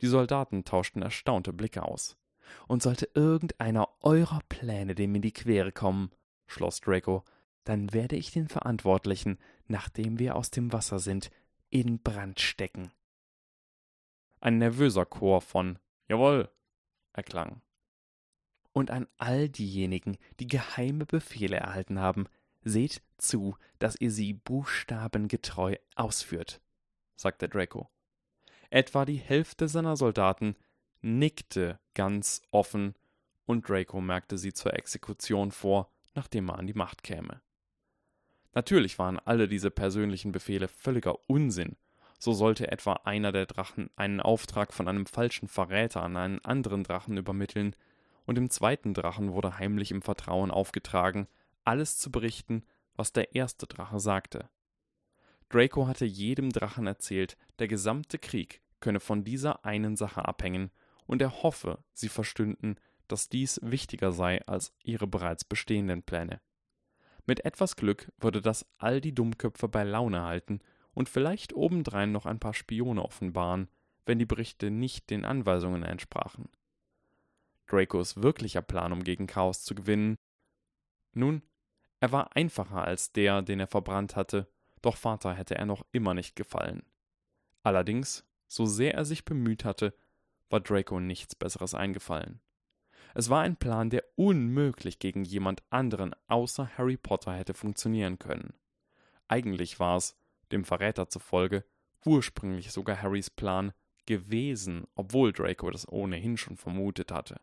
Die 0.01 0.09
Soldaten 0.09 0.65
tauschten 0.65 1.03
erstaunte 1.03 1.53
Blicke 1.53 1.85
aus. 1.85 2.17
Und 2.67 2.83
sollte 2.83 3.09
irgendeiner 3.15 3.89
eurer 4.01 4.41
Pläne 4.49 4.97
dem 4.97 5.15
in 5.15 5.23
die 5.23 5.33
Quere 5.33 5.71
kommen, 5.71 6.11
schloss 6.49 6.81
Draco, 6.81 7.23
dann 7.63 7.93
werde 7.93 8.17
ich 8.17 8.33
den 8.33 8.49
Verantwortlichen, 8.49 9.39
nachdem 9.69 10.19
wir 10.19 10.35
aus 10.35 10.51
dem 10.51 10.73
Wasser 10.73 10.99
sind, 10.99 11.31
in 11.71 12.03
Brand 12.03 12.41
stecken. 12.41 12.91
Ein 14.41 14.59
nervöser 14.59 15.07
Chor 15.07 15.43
von 15.43 15.79
Jawohl, 16.09 16.51
erklang. 17.13 17.63
Und 18.73 18.91
an 18.91 19.07
all 19.17 19.49
diejenigen, 19.49 20.17
die 20.41 20.47
geheime 20.47 21.05
Befehle 21.05 21.57
erhalten 21.57 21.99
haben, 21.99 22.27
seht 22.63 23.03
zu, 23.19 23.57
dass 23.79 24.01
ihr 24.01 24.11
sie 24.11 24.35
buchstabengetreu 24.35 25.77
ausführt, 25.97 26.61
sagte 27.17 27.49
Draco. 27.49 27.91
Etwa 28.71 29.05
die 29.05 29.17
Hälfte 29.17 29.69
seiner 29.69 29.97
Soldaten 29.97 30.57
nickte 31.01 31.79
ganz 31.95 32.43
offen, 32.51 32.95
und 33.47 33.67
Draco 33.67 34.01
merkte 34.03 34.37
sie 34.37 34.53
zur 34.53 34.75
Exekution 34.75 35.53
vor, 35.53 35.91
nachdem 36.15 36.51
er 36.51 36.59
an 36.59 36.67
die 36.67 36.75
Macht 36.75 37.03
käme. 37.03 37.41
Natürlich 38.53 38.99
waren 38.99 39.19
alle 39.19 39.49
diese 39.49 39.71
persönlichen 39.71 40.33
Befehle 40.33 40.69
völliger 40.69 41.19
Unsinn 41.31 41.77
so 42.19 42.33
sollte 42.33 42.71
etwa 42.71 42.95
einer 43.05 43.33
der 43.33 43.47
Drachen 43.47 43.91
einen 43.97 44.21
Auftrag 44.21 44.73
von 44.73 44.89
einem 44.89 45.07
falschen 45.07 45.49
Verräter 45.49 46.03
an 46.03 46.17
einen 46.17 46.45
anderen 46.45 46.85
Drachen 46.85 47.17
übermitteln, 47.17 47.75
und 48.27 48.35
dem 48.35 48.51
zweiten 48.51 48.93
Drachen 48.93 49.33
wurde 49.33 49.59
heimlich 49.59 49.91
im 49.91 50.03
Vertrauen 50.03 50.51
aufgetragen, 50.51 51.29
alles 51.65 51.97
zu 51.99 52.11
berichten, 52.11 52.63
was 52.95 53.13
der 53.13 53.35
erste 53.35 53.67
Drache 53.67 54.01
sagte. 54.01 54.51
Draco 55.49 55.87
hatte 55.87 56.05
jedem 56.05 56.51
Drachen 56.51 56.87
erzählt, 56.87 57.39
der 57.59 57.69
gesamte 57.69 58.19
Krieg 58.19 58.61
könne 58.81 59.01
von 59.01 59.25
dieser 59.25 59.65
einen 59.65 59.97
Sache 59.97 60.27
abhängen, 60.27 60.71
und 61.07 61.23
er 61.23 61.43
hoffe, 61.43 61.83
sie 61.95 62.11
verstünden, 62.11 62.77
dass 63.07 63.31
dies 63.31 63.61
wichtiger 63.63 64.13
sei 64.13 64.45
als 64.47 64.75
ihre 64.83 65.07
bereits 65.07 65.45
bestehenden 65.45 66.03
Pläne. 66.03 66.43
Mit 67.25 67.45
etwas 67.47 67.77
Glück 67.77 68.13
würde 68.19 68.43
das 68.43 68.67
all 68.77 69.01
die 69.01 69.15
Dummköpfe 69.15 69.69
bei 69.69 69.85
Laune 69.85 70.23
halten 70.23 70.61
und 70.99 71.09
vielleicht 71.09 71.53
obendrein 71.53 72.11
noch 72.11 72.27
ein 72.27 72.41
paar 72.41 72.55
Spione 72.55 73.01
offenbaren, 73.05 73.69
wenn 74.05 74.19
die 74.19 74.27
Berichte 74.27 74.69
nicht 74.69 75.11
den 75.11 75.25
Anweisungen 75.25 75.85
entsprachen. 75.85 76.49
Dracos 77.69 78.21
wirklicher 78.21 78.63
Plan, 78.63 78.93
um 78.93 79.05
gegen 79.05 79.29
Chaos 79.29 79.63
zu 79.63 79.77
gewinnen, 79.77 80.17
nun, 81.13 81.43
er 82.01 82.11
war 82.11 82.35
einfacher 82.35 82.83
als 82.83 83.13
der, 83.13 83.43
den 83.43 83.61
er 83.61 83.69
verbrannt 83.69 84.17
hatte, 84.17 84.49
doch 84.83 84.97
Vater 84.97 85.35
hätte 85.35 85.55
er 85.55 85.67
noch 85.67 85.87
immer 85.93 86.15
nicht 86.15 86.35
gefallen. 86.35 86.83
Allerdings, 87.63 88.27
so 88.49 88.67
sehr 88.67 88.95
er 88.95 89.05
sich 89.05 89.25
bemüht 89.25 89.65
hatte, 89.65 89.95
war 90.51 90.59
Draco 90.59 90.99
nichts 90.99 91.37
Besseres 91.37 91.77
eingefallen. 91.77 92.41
Es 93.15 93.31
war 93.31 93.43
ein 93.43 93.55
Plan, 93.55 93.89
der 93.89 94.03
unmöglich 94.17 94.99
gegen 94.99 95.23
jemand 95.23 95.63
anderen 95.71 96.13
außer 96.27 96.77
Harry 96.77 96.97
Potter 96.97 97.35
hätte 97.35 97.55
funktionieren 97.55 98.19
können. 98.19 98.53
Eigentlich 99.29 99.79
war 99.79 99.97
es, 99.97 100.19
dem 100.53 100.65
Verräter 100.65 101.09
zufolge, 101.09 101.65
ursprünglich 102.05 102.73
sogar 102.73 103.03
Harrys 103.03 103.31
Plan 103.31 103.73
gewesen, 104.07 104.87
obwohl 104.95 105.33
Draco 105.33 105.71
das 105.71 105.87
ohnehin 105.89 106.37
schon 106.37 106.57
vermutet 106.57 107.13
hatte. 107.13 107.41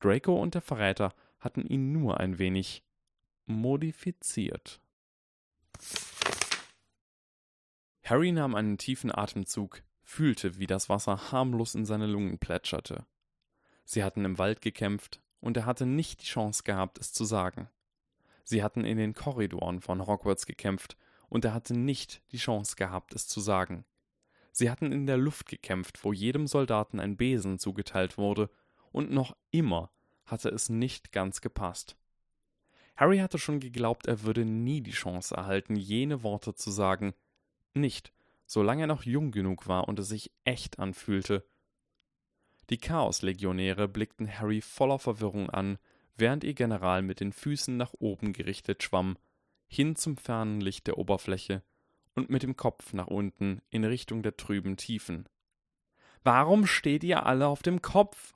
Draco 0.00 0.40
und 0.40 0.54
der 0.54 0.62
Verräter 0.62 1.14
hatten 1.38 1.66
ihn 1.66 1.92
nur 1.92 2.20
ein 2.20 2.38
wenig 2.38 2.84
modifiziert. 3.46 4.80
Harry 8.04 8.32
nahm 8.32 8.54
einen 8.54 8.78
tiefen 8.78 9.14
Atemzug, 9.14 9.82
fühlte, 10.02 10.58
wie 10.58 10.66
das 10.66 10.88
Wasser 10.88 11.30
harmlos 11.32 11.74
in 11.74 11.84
seine 11.84 12.06
Lungen 12.06 12.38
plätscherte. 12.38 13.06
Sie 13.84 14.04
hatten 14.04 14.24
im 14.24 14.38
Wald 14.38 14.60
gekämpft, 14.60 15.20
und 15.40 15.56
er 15.56 15.66
hatte 15.66 15.86
nicht 15.86 16.22
die 16.22 16.26
Chance 16.26 16.62
gehabt, 16.64 16.98
es 16.98 17.12
zu 17.12 17.24
sagen. 17.24 17.68
Sie 18.44 18.62
hatten 18.62 18.84
in 18.84 18.98
den 18.98 19.14
Korridoren 19.14 19.80
von 19.80 20.06
Hogwarts 20.06 20.46
gekämpft, 20.46 20.96
und 21.28 21.44
er 21.44 21.54
hatte 21.54 21.74
nicht 21.74 22.22
die 22.32 22.38
Chance 22.38 22.76
gehabt, 22.76 23.14
es 23.14 23.26
zu 23.28 23.40
sagen. 23.40 23.84
Sie 24.52 24.70
hatten 24.70 24.92
in 24.92 25.06
der 25.06 25.16
Luft 25.16 25.48
gekämpft, 25.48 26.04
wo 26.04 26.12
jedem 26.12 26.46
Soldaten 26.46 27.00
ein 27.00 27.16
Besen 27.16 27.58
zugeteilt 27.58 28.18
wurde, 28.18 28.50
und 28.90 29.10
noch 29.10 29.36
immer 29.50 29.90
hatte 30.26 30.48
es 30.48 30.68
nicht 30.68 31.12
ganz 31.12 31.40
gepasst. 31.40 31.96
Harry 32.96 33.18
hatte 33.18 33.38
schon 33.38 33.60
geglaubt, 33.60 34.06
er 34.06 34.22
würde 34.22 34.44
nie 34.44 34.80
die 34.80 34.90
Chance 34.90 35.36
erhalten, 35.36 35.76
jene 35.76 36.22
Worte 36.22 36.54
zu 36.54 36.70
sagen, 36.70 37.14
nicht, 37.74 38.12
solange 38.46 38.82
er 38.82 38.86
noch 38.88 39.04
jung 39.04 39.30
genug 39.30 39.68
war 39.68 39.86
und 39.86 39.98
es 39.98 40.08
sich 40.08 40.32
echt 40.44 40.78
anfühlte. 40.78 41.46
Die 42.70 42.78
Chaoslegionäre 42.78 43.86
blickten 43.86 44.28
Harry 44.28 44.60
voller 44.60 44.98
Verwirrung 44.98 45.48
an, 45.48 45.78
während 46.16 46.42
ihr 46.42 46.54
General 46.54 47.02
mit 47.02 47.20
den 47.20 47.32
Füßen 47.32 47.76
nach 47.76 47.94
oben 47.98 48.32
gerichtet 48.32 48.82
schwamm, 48.82 49.16
hin 49.68 49.96
zum 49.96 50.16
fernen 50.16 50.60
Licht 50.60 50.86
der 50.86 50.98
Oberfläche 50.98 51.62
und 52.14 52.30
mit 52.30 52.42
dem 52.42 52.56
Kopf 52.56 52.92
nach 52.92 53.06
unten 53.06 53.60
in 53.70 53.84
Richtung 53.84 54.22
der 54.22 54.36
trüben 54.36 54.76
Tiefen. 54.76 55.28
Warum 56.24 56.66
steht 56.66 57.04
ihr 57.04 57.26
alle 57.26 57.46
auf 57.46 57.62
dem 57.62 57.80
Kopf? 57.80 58.34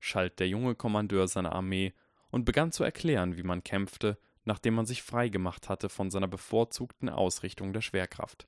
schalt 0.00 0.38
der 0.38 0.48
junge 0.48 0.74
Kommandeur 0.74 1.28
seiner 1.28 1.52
Armee 1.52 1.94
und 2.30 2.44
begann 2.44 2.72
zu 2.72 2.84
erklären, 2.84 3.36
wie 3.38 3.42
man 3.42 3.64
kämpfte, 3.64 4.18
nachdem 4.44 4.74
man 4.74 4.84
sich 4.84 5.02
frei 5.02 5.30
gemacht 5.30 5.68
hatte 5.70 5.88
von 5.88 6.10
seiner 6.10 6.28
bevorzugten 6.28 7.08
Ausrichtung 7.08 7.72
der 7.72 7.80
Schwerkraft. 7.80 8.46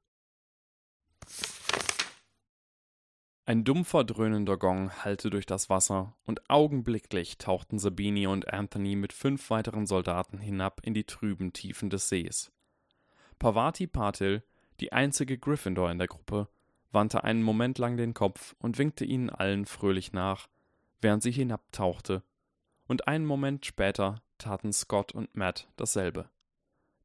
Ein 3.49 3.63
dumpfer, 3.63 4.03
dröhnender 4.03 4.57
Gong 4.57 4.91
hallte 5.05 5.31
durch 5.31 5.47
das 5.47 5.71
Wasser, 5.71 6.17
und 6.25 6.51
augenblicklich 6.51 7.39
tauchten 7.39 7.79
Sabini 7.79 8.27
und 8.27 8.53
Anthony 8.53 8.97
mit 8.97 9.13
fünf 9.13 9.51
weiteren 9.51 9.87
Soldaten 9.87 10.39
hinab 10.39 10.81
in 10.83 10.95
die 10.95 11.05
trüben 11.05 11.53
Tiefen 11.53 11.89
des 11.89 12.09
Sees. 12.09 12.51
Pavati 13.39 13.87
Patil, 13.87 14.43
die 14.81 14.93
einzige 14.93 15.39
Gryffindor 15.39 15.93
in 15.93 15.99
der 15.99 16.09
Gruppe, 16.09 16.49
wandte 16.91 17.23
einen 17.23 17.45
Moment 17.45 17.79
lang 17.79 17.97
den 17.97 18.15
Kopf 18.15 18.57
und 18.59 18.79
winkte 18.79 19.05
ihnen 19.05 19.31
allen 19.31 19.65
fröhlich 19.65 20.13
nach, 20.13 20.49
während 21.01 21.23
sie 21.23 21.31
hinabtauchte, 21.31 22.25
und 22.89 23.07
einen 23.07 23.27
Moment 23.27 23.65
später 23.65 24.23
taten 24.39 24.73
Scott 24.73 25.13
und 25.13 25.37
Matt 25.37 25.69
dasselbe. 25.77 26.29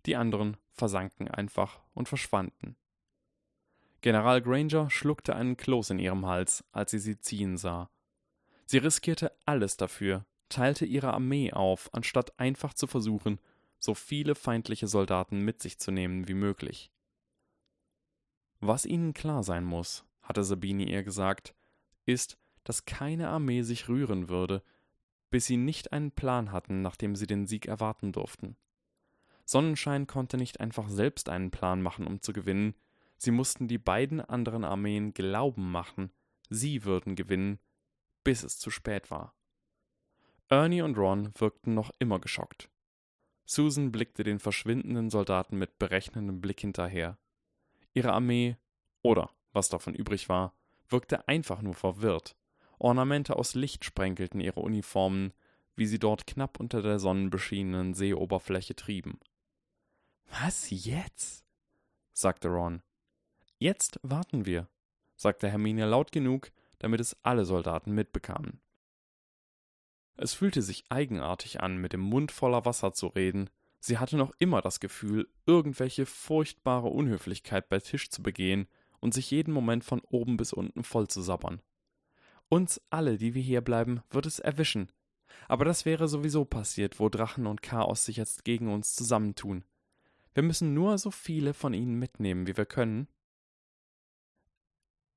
Die 0.07 0.15
anderen 0.15 0.57
versanken 0.71 1.27
einfach 1.27 1.81
und 1.93 2.09
verschwanden. 2.09 2.75
General 4.01 4.41
Granger 4.41 4.89
schluckte 4.89 5.35
einen 5.35 5.57
Kloß 5.57 5.91
in 5.91 5.99
ihrem 5.99 6.25
Hals, 6.25 6.63
als 6.71 6.91
sie 6.91 6.99
sie 6.99 7.19
ziehen 7.19 7.57
sah. 7.57 7.89
Sie 8.65 8.79
riskierte 8.79 9.31
alles 9.45 9.77
dafür, 9.77 10.25
teilte 10.49 10.85
ihre 10.85 11.13
Armee 11.13 11.53
auf, 11.53 11.93
anstatt 11.93 12.39
einfach 12.39 12.73
zu 12.73 12.87
versuchen, 12.87 13.39
so 13.79 13.93
viele 13.93 14.35
feindliche 14.35 14.87
Soldaten 14.87 15.41
mit 15.41 15.61
sich 15.61 15.79
zu 15.79 15.91
nehmen 15.91 16.27
wie 16.27 16.33
möglich. 16.33 16.91
Was 18.59 18.85
ihnen 18.85 19.13
klar 19.13 19.43
sein 19.43 19.63
muss, 19.63 20.05
hatte 20.21 20.43
Sabini 20.43 20.91
ihr 20.91 21.03
gesagt, 21.03 21.55
ist, 22.05 22.37
dass 22.63 22.85
keine 22.85 23.29
Armee 23.29 23.63
sich 23.63 23.89
rühren 23.89 24.29
würde, 24.29 24.63
bis 25.31 25.45
sie 25.45 25.57
nicht 25.57 25.93
einen 25.93 26.11
Plan 26.11 26.51
hatten, 26.51 26.81
nachdem 26.81 27.15
sie 27.15 27.25
den 27.25 27.47
Sieg 27.47 27.67
erwarten 27.67 28.11
durften. 28.11 28.55
Sonnenschein 29.45 30.07
konnte 30.07 30.37
nicht 30.37 30.59
einfach 30.59 30.89
selbst 30.89 31.29
einen 31.29 31.51
Plan 31.51 31.81
machen, 31.81 32.05
um 32.05 32.21
zu 32.21 32.33
gewinnen, 32.33 32.75
sie 33.21 33.29
mussten 33.29 33.67
die 33.67 33.77
beiden 33.77 34.19
anderen 34.19 34.63
Armeen 34.63 35.13
glauben 35.13 35.71
machen, 35.71 36.11
sie 36.49 36.85
würden 36.85 37.15
gewinnen, 37.15 37.59
bis 38.23 38.43
es 38.43 38.57
zu 38.57 38.71
spät 38.71 39.11
war. 39.11 39.35
Ernie 40.49 40.81
und 40.81 40.97
Ron 40.97 41.31
wirkten 41.37 41.75
noch 41.75 41.91
immer 41.99 42.19
geschockt. 42.19 42.71
Susan 43.45 43.91
blickte 43.91 44.23
den 44.23 44.39
verschwindenden 44.39 45.11
Soldaten 45.11 45.57
mit 45.57 45.77
berechnendem 45.77 46.41
Blick 46.41 46.61
hinterher. 46.61 47.19
Ihre 47.93 48.11
Armee, 48.11 48.57
oder 49.03 49.29
was 49.53 49.69
davon 49.69 49.93
übrig 49.93 50.27
war, 50.27 50.55
wirkte 50.89 51.27
einfach 51.27 51.61
nur 51.61 51.75
verwirrt. 51.75 52.35
Ornamente 52.79 53.35
aus 53.35 53.53
Licht 53.53 53.85
sprenkelten 53.85 54.41
ihre 54.41 54.61
Uniformen, 54.61 55.31
wie 55.75 55.85
sie 55.85 55.99
dort 55.99 56.25
knapp 56.25 56.59
unter 56.59 56.81
der 56.81 56.97
sonnenbeschienenen 56.97 57.93
Seeoberfläche 57.93 58.75
trieben. 58.75 59.19
Was 60.41 60.71
jetzt? 60.71 61.45
sagte 62.13 62.47
Ron. 62.47 62.81
Jetzt 63.61 63.99
warten 64.01 64.47
wir, 64.47 64.67
sagte 65.15 65.47
Hermine 65.47 65.85
laut 65.85 66.11
genug, 66.11 66.51
damit 66.79 66.99
es 66.99 67.15
alle 67.21 67.45
Soldaten 67.45 67.91
mitbekamen. 67.91 68.59
Es 70.17 70.33
fühlte 70.33 70.63
sich 70.63 70.85
eigenartig 70.89 71.61
an, 71.61 71.77
mit 71.77 71.93
dem 71.93 71.99
Mund 71.99 72.31
voller 72.31 72.65
Wasser 72.65 72.91
zu 72.93 73.05
reden. 73.05 73.51
Sie 73.79 73.99
hatte 73.99 74.17
noch 74.17 74.33
immer 74.39 74.61
das 74.61 74.79
Gefühl, 74.79 75.29
irgendwelche 75.45 76.07
furchtbare 76.07 76.87
Unhöflichkeit 76.87 77.69
bei 77.69 77.77
Tisch 77.77 78.09
zu 78.09 78.23
begehen 78.23 78.67
und 78.99 79.13
sich 79.13 79.29
jeden 79.29 79.53
Moment 79.53 79.83
von 79.83 79.99
oben 80.09 80.37
bis 80.37 80.53
unten 80.53 80.83
voll 80.83 81.07
zu 81.07 81.21
sabbern. 81.21 81.61
Uns 82.49 82.81
alle, 82.89 83.19
die 83.19 83.35
wir 83.35 83.43
hier 83.43 83.61
bleiben, 83.61 84.01
wird 84.09 84.25
es 84.25 84.39
erwischen. 84.39 84.91
Aber 85.47 85.65
das 85.65 85.85
wäre 85.85 86.07
sowieso 86.07 86.45
passiert, 86.45 86.99
wo 86.99 87.09
Drachen 87.09 87.45
und 87.45 87.61
Chaos 87.61 88.05
sich 88.05 88.17
jetzt 88.17 88.43
gegen 88.43 88.73
uns 88.73 88.95
zusammentun. 88.95 89.65
Wir 90.33 90.41
müssen 90.41 90.73
nur 90.73 90.97
so 90.97 91.11
viele 91.11 91.53
von 91.53 91.75
ihnen 91.75 91.99
mitnehmen, 91.99 92.47
wie 92.47 92.57
wir 92.57 92.65
können. 92.65 93.07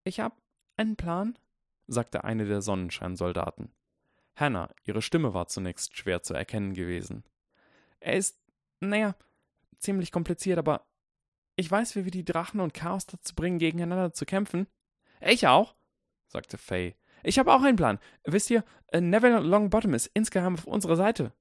Ich 0.04 0.20
hab 0.20 0.40
einen 0.76 0.96
Plan, 0.96 1.38
sagte 1.86 2.24
eine 2.24 2.44
der 2.44 2.60
Sonnenscheinsoldaten. 2.60 3.72
Hannah, 4.36 4.68
ihre 4.84 5.00
Stimme 5.00 5.32
war 5.32 5.48
zunächst 5.48 5.96
schwer 5.96 6.22
zu 6.22 6.34
erkennen 6.34 6.74
gewesen. 6.74 7.24
Er 8.00 8.14
ist, 8.14 8.38
naja, 8.80 9.14
ziemlich 9.78 10.12
kompliziert, 10.12 10.58
aber 10.58 10.86
ich 11.56 11.70
weiß, 11.70 11.96
wie 11.96 12.04
wir 12.04 12.10
die 12.10 12.24
Drachen 12.24 12.60
und 12.60 12.74
Chaos 12.74 13.06
dazu 13.06 13.34
bringen, 13.34 13.58
gegeneinander 13.58 14.12
zu 14.12 14.26
kämpfen. 14.26 14.66
Ich 15.20 15.46
auch, 15.46 15.74
sagte 16.26 16.58
Faye, 16.58 16.96
ich 17.22 17.38
habe 17.38 17.52
auch 17.52 17.62
einen 17.62 17.76
Plan. 17.76 17.98
Wisst 18.24 18.50
ihr, 18.50 18.64
äh, 18.88 19.00
Neville 19.00 19.40
Longbottom 19.40 19.94
ist 19.94 20.10
insgeheim 20.12 20.54
auf 20.54 20.66
unserer 20.66 20.96
Seite. 20.96 21.32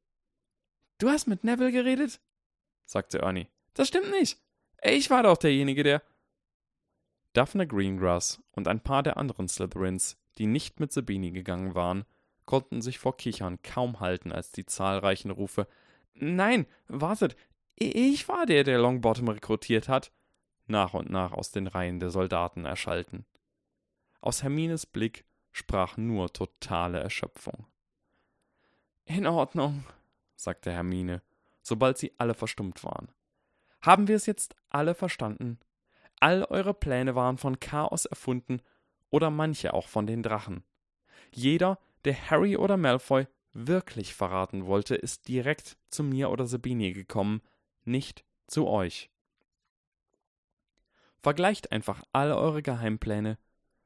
Du 0.99 1.09
hast 1.09 1.27
mit 1.27 1.43
Neville 1.43 1.71
geredet? 1.71 2.21
sagte 2.85 3.19
Ernie. 3.19 3.47
Das 3.73 3.89
stimmt 3.89 4.11
nicht. 4.11 4.39
Ich 4.83 5.09
war 5.09 5.23
doch 5.23 5.37
derjenige, 5.37 5.83
der. 5.83 6.01
Daphne 7.33 7.67
Greengrass 7.67 8.41
und 8.51 8.67
ein 8.67 8.79
paar 8.79 9.03
der 9.03 9.17
anderen 9.17 9.47
Slytherins, 9.47 10.17
die 10.37 10.45
nicht 10.45 10.79
mit 10.79 10.91
Sabini 10.91 11.31
gegangen 11.31 11.75
waren, 11.75 12.05
konnten 12.45 12.81
sich 12.81 12.99
vor 12.99 13.17
Kichern 13.17 13.61
kaum 13.61 13.99
halten, 13.99 14.31
als 14.31 14.51
die 14.51 14.65
zahlreichen 14.65 15.31
Rufe 15.31 15.67
Nein, 16.15 16.67
wartet, 16.87 17.35
ich 17.75 18.27
war 18.27 18.45
der, 18.45 18.63
der 18.63 18.77
Longbottom 18.77 19.29
rekrutiert 19.29 19.89
hat, 19.89 20.11
nach 20.67 20.93
und 20.93 21.09
nach 21.09 21.31
aus 21.31 21.51
den 21.51 21.67
Reihen 21.67 21.99
der 21.99 22.11
Soldaten 22.11 22.65
erschallten. 22.65 23.25
Aus 24.21 24.43
Hermines 24.43 24.85
Blick 24.85 25.25
sprach 25.51 25.97
nur 25.97 26.31
totale 26.31 26.99
Erschöpfung. 26.99 27.65
In 29.05 29.25
Ordnung, 29.25 29.83
sagte 30.35 30.71
Hermine, 30.71 31.21
sobald 31.61 31.97
sie 31.97 32.13
alle 32.17 32.33
verstummt 32.33 32.83
waren. 32.83 33.09
Haben 33.81 34.07
wir 34.07 34.15
es 34.15 34.25
jetzt 34.25 34.55
alle 34.69 34.95
verstanden? 34.95 35.59
All 36.23 36.45
eure 36.45 36.73
Pläne 36.73 37.15
waren 37.15 37.37
von 37.37 37.59
Chaos 37.59 38.05
erfunden 38.05 38.61
oder 39.09 39.29
manche 39.29 39.73
auch 39.73 39.89
von 39.89 40.07
den 40.07 40.23
Drachen. 40.23 40.63
Jeder, 41.33 41.79
der 42.05 42.29
Harry 42.29 42.55
oder 42.55 42.77
Malfoy 42.77 43.27
wirklich 43.51 44.15
verraten 44.15 44.65
wollte, 44.65 44.95
ist 44.95 45.27
direkt 45.27 45.75
zu 45.89 46.01
mir 46.01 46.29
oder 46.29 46.45
Sabini 46.45 46.93
gekommen, 46.93 47.41
nicht 47.83 48.23
zu 48.47 48.67
euch. 48.67 49.09
Vergleicht 51.21 51.73
einfach 51.73 52.03
all 52.13 52.31
eure 52.31 52.63
Geheimpläne 52.63 53.37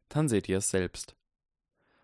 dann 0.09 0.29
seht 0.29 0.47
ihr 0.47 0.59
es 0.59 0.69
selbst. 0.69 1.15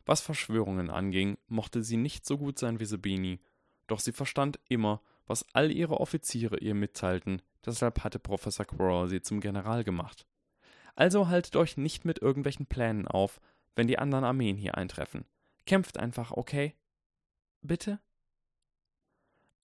Was 0.07 0.21
Verschwörungen 0.21 0.89
anging, 0.89 1.37
mochte 1.47 1.83
sie 1.83 1.97
nicht 1.97 2.25
so 2.25 2.39
gut 2.39 2.57
sein 2.57 2.79
wie 2.79 2.85
Sabini, 2.85 3.39
doch 3.85 3.99
sie 3.99 4.11
verstand 4.11 4.59
immer, 4.67 4.99
was 5.27 5.45
all 5.53 5.71
ihre 5.71 5.99
Offiziere 5.99 6.57
ihr 6.57 6.73
mitteilten, 6.73 7.43
deshalb 7.65 8.03
hatte 8.03 8.19
Professor 8.19 8.65
Quirrell 8.65 9.07
sie 9.07 9.21
zum 9.21 9.39
General 9.39 9.83
gemacht. 9.83 10.25
Also 10.95 11.27
haltet 11.27 11.55
euch 11.55 11.77
nicht 11.77 12.05
mit 12.05 12.19
irgendwelchen 12.19 12.65
Plänen 12.65 13.07
auf, 13.07 13.41
wenn 13.75 13.87
die 13.87 13.97
anderen 13.97 14.23
Armeen 14.23 14.57
hier 14.57 14.75
eintreffen. 14.75 15.25
Kämpft 15.65 15.97
einfach, 15.97 16.31
okay? 16.31 16.75
Bitte? 17.61 17.99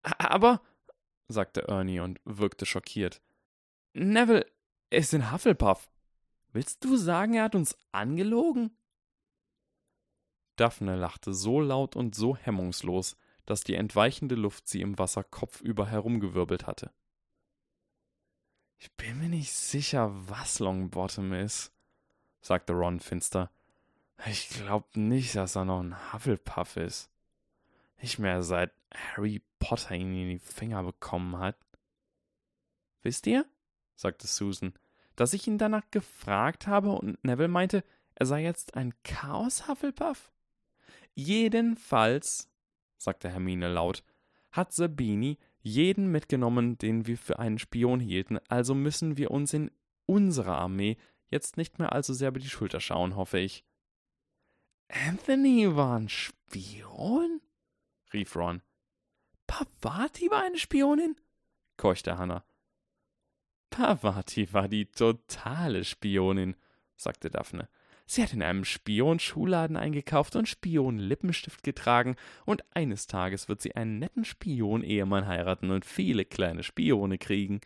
Aber, 0.02 0.60
sagte 1.28 1.66
Ernie 1.68 2.00
und 2.00 2.20
wirkte 2.24 2.66
schockiert. 2.66 3.20
Neville 3.94 4.46
ist 4.90 5.14
in 5.14 5.32
Hufflepuff. 5.32 5.88
Willst 6.52 6.84
du 6.84 6.96
sagen, 6.96 7.34
er 7.34 7.44
hat 7.44 7.54
uns 7.54 7.76
angelogen? 7.92 8.76
Daphne 10.56 10.96
lachte 10.96 11.34
so 11.34 11.60
laut 11.60 11.96
und 11.96 12.14
so 12.14 12.36
hemmungslos, 12.36 13.16
dass 13.44 13.62
die 13.62 13.74
entweichende 13.74 14.34
Luft 14.34 14.68
sie 14.68 14.80
im 14.80 14.98
Wasser 14.98 15.22
kopfüber 15.22 15.86
herumgewirbelt 15.86 16.66
hatte. 16.66 16.92
Ich 18.78 18.92
bin 18.92 19.18
mir 19.18 19.28
nicht 19.28 19.52
sicher, 19.52 20.10
was 20.28 20.58
Longbottom 20.58 21.32
ist, 21.32 21.72
sagte 22.40 22.72
Ron 22.72 23.00
finster. 23.00 23.50
Ich 24.26 24.48
glaub 24.48 24.96
nicht, 24.96 25.34
dass 25.34 25.56
er 25.56 25.64
noch 25.64 25.80
ein 25.80 26.12
Hufflepuff 26.12 26.76
ist. 26.76 27.10
Nicht 28.00 28.18
mehr 28.18 28.42
seit 28.42 28.72
Harry 28.94 29.42
Potter 29.58 29.94
ihn 29.94 30.14
in 30.14 30.28
die 30.28 30.38
Finger 30.38 30.82
bekommen 30.82 31.38
hat. 31.38 31.56
Wisst 33.02 33.26
ihr, 33.26 33.46
sagte 33.94 34.26
Susan, 34.26 34.74
dass 35.16 35.32
ich 35.32 35.46
ihn 35.46 35.58
danach 35.58 35.90
gefragt 35.90 36.66
habe 36.66 36.92
und 36.92 37.22
Neville 37.24 37.48
meinte, 37.48 37.84
er 38.14 38.26
sei 38.26 38.42
jetzt 38.42 38.74
ein 38.74 38.94
Chaos-Hufflepuff? 39.02 40.32
Jedenfalls, 41.14 42.50
sagte 42.98 43.30
Hermine 43.30 43.68
laut, 43.68 44.02
hat 44.52 44.72
Sabini 44.72 45.38
jeden 45.66 46.12
mitgenommen, 46.12 46.78
den 46.78 47.08
wir 47.08 47.18
für 47.18 47.40
einen 47.40 47.58
Spion 47.58 47.98
hielten, 47.98 48.38
also 48.48 48.72
müssen 48.72 49.16
wir 49.16 49.32
uns 49.32 49.52
in 49.52 49.72
unserer 50.06 50.56
Armee 50.58 50.96
jetzt 51.26 51.56
nicht 51.56 51.80
mehr 51.80 51.92
allzu 51.92 52.14
sehr 52.14 52.28
über 52.28 52.38
die 52.38 52.48
Schulter 52.48 52.78
schauen, 52.78 53.16
hoffe 53.16 53.40
ich. 53.40 53.64
Anthony 54.88 55.74
war 55.74 55.98
ein 55.98 56.08
Spion? 56.08 57.40
rief 58.12 58.36
Ron. 58.36 58.62
Pavati 59.48 60.30
war 60.30 60.44
eine 60.44 60.58
Spionin? 60.58 61.16
keuchte 61.76 62.16
Hannah. 62.16 62.44
Pavati 63.70 64.52
war 64.52 64.68
die 64.68 64.86
totale 64.86 65.84
Spionin, 65.84 66.54
sagte 66.94 67.28
Daphne. 67.28 67.68
Sie 68.08 68.22
hat 68.22 68.32
in 68.32 68.42
einem 68.42 68.64
Spion-Schuhladen 68.64 69.76
eingekauft 69.76 70.36
und 70.36 70.48
Spion-Lippenstift 70.48 71.64
getragen, 71.64 72.14
und 72.44 72.64
eines 72.74 73.08
Tages 73.08 73.48
wird 73.48 73.60
sie 73.60 73.74
einen 73.74 73.98
netten 73.98 74.24
Spion-Ehemann 74.24 75.26
heiraten 75.26 75.70
und 75.72 75.84
viele 75.84 76.24
kleine 76.24 76.62
Spione 76.62 77.18
kriegen. 77.18 77.60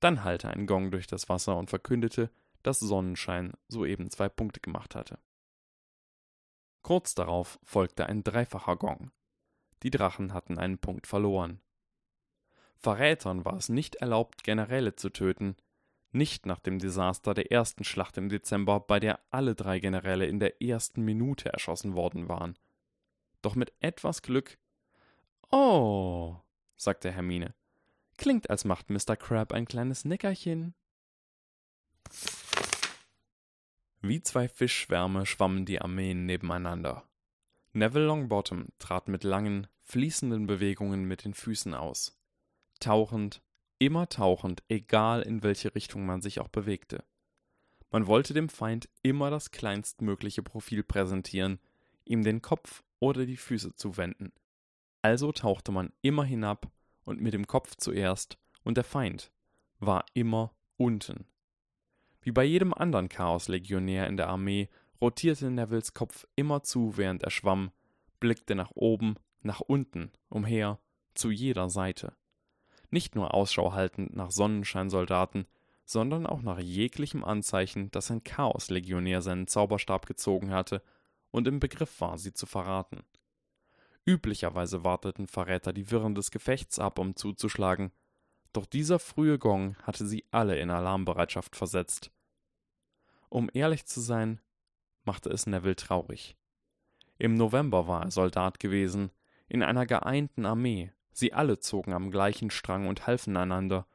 Dann 0.00 0.24
hallte 0.24 0.48
ein 0.48 0.66
Gong 0.66 0.90
durch 0.90 1.06
das 1.06 1.28
Wasser 1.28 1.56
und 1.58 1.68
verkündete, 1.68 2.30
dass 2.62 2.80
Sonnenschein 2.80 3.52
soeben 3.68 4.10
zwei 4.10 4.28
Punkte 4.28 4.60
gemacht 4.60 4.94
hatte. 4.94 5.18
Kurz 6.82 7.14
darauf 7.14 7.58
folgte 7.64 8.06
ein 8.06 8.24
dreifacher 8.24 8.76
Gong. 8.76 9.10
Die 9.82 9.90
Drachen 9.90 10.32
hatten 10.32 10.58
einen 10.58 10.78
Punkt 10.78 11.06
verloren. 11.06 11.60
Verrätern 12.76 13.44
war 13.44 13.56
es 13.56 13.68
nicht 13.68 13.96
erlaubt, 13.96 14.42
Generäle 14.44 14.96
zu 14.96 15.10
töten, 15.10 15.56
nicht 16.16 16.46
nach 16.46 16.60
dem 16.60 16.78
Desaster 16.78 17.34
der 17.34 17.52
ersten 17.52 17.84
Schlacht 17.84 18.16
im 18.16 18.28
Dezember, 18.28 18.80
bei 18.80 18.98
der 19.00 19.20
alle 19.30 19.54
drei 19.54 19.78
Generäle 19.78 20.26
in 20.26 20.40
der 20.40 20.62
ersten 20.62 21.02
Minute 21.02 21.52
erschossen 21.52 21.94
worden 21.94 22.28
waren. 22.28 22.56
Doch 23.42 23.54
mit 23.54 23.72
etwas 23.80 24.22
Glück. 24.22 24.58
Oh, 25.50 26.36
sagte 26.76 27.12
Hermine. 27.12 27.54
Klingt, 28.16 28.50
als 28.50 28.64
macht 28.64 28.90
Mr. 28.90 29.16
Crab 29.16 29.52
ein 29.52 29.66
kleines 29.66 30.04
Nickerchen. 30.04 30.74
Wie 34.00 34.22
zwei 34.22 34.48
Fischschwärme 34.48 35.26
schwammen 35.26 35.64
die 35.64 35.80
Armeen 35.80 36.26
nebeneinander. 36.26 37.04
Neville 37.72 38.06
Longbottom 38.06 38.68
trat 38.78 39.08
mit 39.08 39.22
langen, 39.22 39.66
fließenden 39.82 40.46
Bewegungen 40.46 41.04
mit 41.04 41.24
den 41.24 41.34
Füßen 41.34 41.74
aus. 41.74 42.18
Tauchend, 42.80 43.42
immer 43.78 44.08
tauchend, 44.08 44.62
egal 44.68 45.22
in 45.22 45.42
welche 45.42 45.74
Richtung 45.74 46.06
man 46.06 46.22
sich 46.22 46.40
auch 46.40 46.48
bewegte. 46.48 47.04
Man 47.90 48.06
wollte 48.06 48.34
dem 48.34 48.48
Feind 48.48 48.88
immer 49.02 49.30
das 49.30 49.50
kleinstmögliche 49.50 50.42
Profil 50.42 50.82
präsentieren, 50.82 51.60
ihm 52.04 52.22
den 52.22 52.42
Kopf 52.42 52.82
oder 52.98 53.26
die 53.26 53.36
Füße 53.36 53.74
zuwenden. 53.74 54.32
Also 55.02 55.32
tauchte 55.32 55.72
man 55.72 55.92
immer 56.02 56.24
hinab 56.24 56.70
und 57.04 57.20
mit 57.20 57.34
dem 57.34 57.46
Kopf 57.46 57.76
zuerst, 57.76 58.38
und 58.64 58.76
der 58.76 58.84
Feind 58.84 59.30
war 59.78 60.04
immer 60.14 60.52
unten. 60.76 61.26
Wie 62.22 62.32
bei 62.32 62.42
jedem 62.42 62.74
anderen 62.74 63.08
Chaos-Legionär 63.08 64.08
in 64.08 64.16
der 64.16 64.28
Armee 64.28 64.68
rotierte 65.00 65.50
Nevilles 65.50 65.94
Kopf 65.94 66.26
immer 66.34 66.64
zu, 66.64 66.96
während 66.96 67.22
er 67.22 67.30
schwamm, 67.30 67.70
blickte 68.18 68.56
nach 68.56 68.72
oben, 68.74 69.14
nach 69.42 69.60
unten, 69.60 70.10
umher, 70.28 70.80
zu 71.14 71.30
jeder 71.30 71.70
Seite 71.70 72.16
nicht 72.92 73.14
nur 73.14 73.34
Ausschau 73.34 73.72
haltend 73.72 74.14
nach 74.14 74.30
Sonnenscheinsoldaten, 74.30 75.46
sondern 75.84 76.26
auch 76.26 76.42
nach 76.42 76.58
jeglichem 76.58 77.24
Anzeichen, 77.24 77.90
dass 77.92 78.10
ein 78.10 78.24
Chaoslegionär 78.24 79.22
seinen 79.22 79.46
Zauberstab 79.46 80.06
gezogen 80.06 80.50
hatte 80.50 80.82
und 81.30 81.46
im 81.46 81.60
Begriff 81.60 82.00
war, 82.00 82.18
sie 82.18 82.32
zu 82.32 82.46
verraten. 82.46 83.04
Üblicherweise 84.04 84.84
warteten 84.84 85.26
Verräter 85.26 85.72
die 85.72 85.90
Wirren 85.90 86.14
des 86.14 86.30
Gefechts 86.30 86.78
ab, 86.78 86.98
um 86.98 87.16
zuzuschlagen, 87.16 87.92
doch 88.52 88.66
dieser 88.66 88.98
frühe 88.98 89.38
Gong 89.38 89.76
hatte 89.82 90.06
sie 90.06 90.24
alle 90.30 90.58
in 90.58 90.70
Alarmbereitschaft 90.70 91.56
versetzt. 91.56 92.10
Um 93.28 93.50
ehrlich 93.52 93.86
zu 93.86 94.00
sein, 94.00 94.40
machte 95.04 95.28
es 95.30 95.46
Neville 95.46 95.76
traurig. 95.76 96.36
Im 97.18 97.34
November 97.34 97.86
war 97.86 98.04
er 98.04 98.10
Soldat 98.10 98.58
gewesen, 98.58 99.10
in 99.48 99.62
einer 99.62 99.86
geeinten 99.86 100.46
Armee, 100.46 100.92
Sie 101.16 101.32
alle 101.32 101.58
zogen 101.58 101.94
am 101.94 102.10
gleichen 102.10 102.50
Strang 102.50 102.86
und 102.86 103.06
halfen 103.06 103.38
einander, 103.38 103.86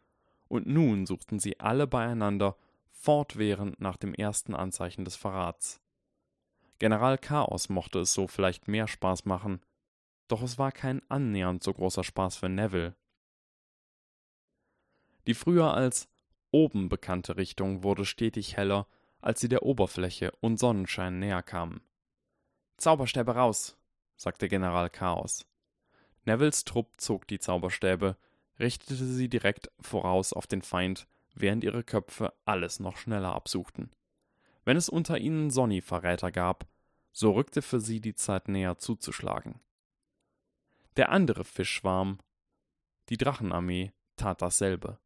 und 0.48 0.66
nun 0.66 1.06
suchten 1.06 1.38
sie 1.38 1.60
alle 1.60 1.86
beieinander, 1.86 2.58
fortwährend 2.90 3.80
nach 3.80 3.96
dem 3.96 4.16
ersten 4.16 4.56
Anzeichen 4.56 5.06
des 5.06 5.18
Verrats. 5.18 5.80
General 6.80 7.20
Chaos 7.20 7.70
mochte 7.70 8.00
es 8.00 8.14
so 8.16 8.26
vielleicht 8.28 8.68
mehr 8.68 8.88
Spaß 8.88 9.26
machen, 9.26 9.62
doch 10.30 10.42
es 10.42 10.58
war 10.58 10.72
kein 10.72 11.00
annähernd 11.12 11.62
so 11.62 11.74
großer 11.74 12.04
Spaß 12.04 12.38
für 12.38 12.50
Neville. 12.50 12.96
Die 15.28 15.36
früher 15.36 15.76
als 15.76 16.10
oben 16.50 16.90
bekannte 16.90 17.38
Richtung 17.38 17.84
wurde 17.84 18.04
stetig 18.04 18.58
heller, 18.58 18.88
als 19.22 19.42
sie 19.42 19.48
der 19.48 19.62
Oberfläche 19.62 20.32
und 20.42 20.58
Sonnenschein 20.58 21.20
näher 21.20 21.44
kamen. 21.44 21.82
Zauberstäbe 22.78 23.36
raus, 23.36 23.78
sagte 24.16 24.48
General 24.48 24.90
Chaos. 24.90 25.46
Nevilles 26.26 26.64
Trupp 26.64 26.90
zog 26.98 27.28
die 27.28 27.40
Zauberstäbe, 27.40 28.18
richtete 28.60 29.06
sie 29.06 29.30
direkt 29.30 29.72
voraus 29.80 30.34
auf 30.34 30.48
den 30.48 30.62
Feind, 30.62 31.08
während 31.34 31.64
ihre 31.64 31.84
Köpfe 31.84 32.34
alles 32.46 32.80
noch 32.80 32.98
schneller 32.98 33.34
absuchten. 33.34 33.92
Wenn 34.64 34.78
es 34.78 34.90
unter 34.90 35.18
ihnen 35.18 35.50
Sonny-Verräter 35.50 36.32
gab, 36.32 36.68
so 37.12 37.32
rückte 37.32 37.62
für 37.62 37.80
sie 37.80 38.00
die 38.00 38.16
Zeit 38.16 38.48
näher 38.48 38.78
zuzuschlagen. 38.78 39.60
Der 40.98 41.10
andere 41.10 41.44
Fischschwarm, 41.44 42.20
die 43.10 43.18
Drachenarmee, 43.18 43.92
tat 44.18 44.42
dasselbe. 44.42 45.00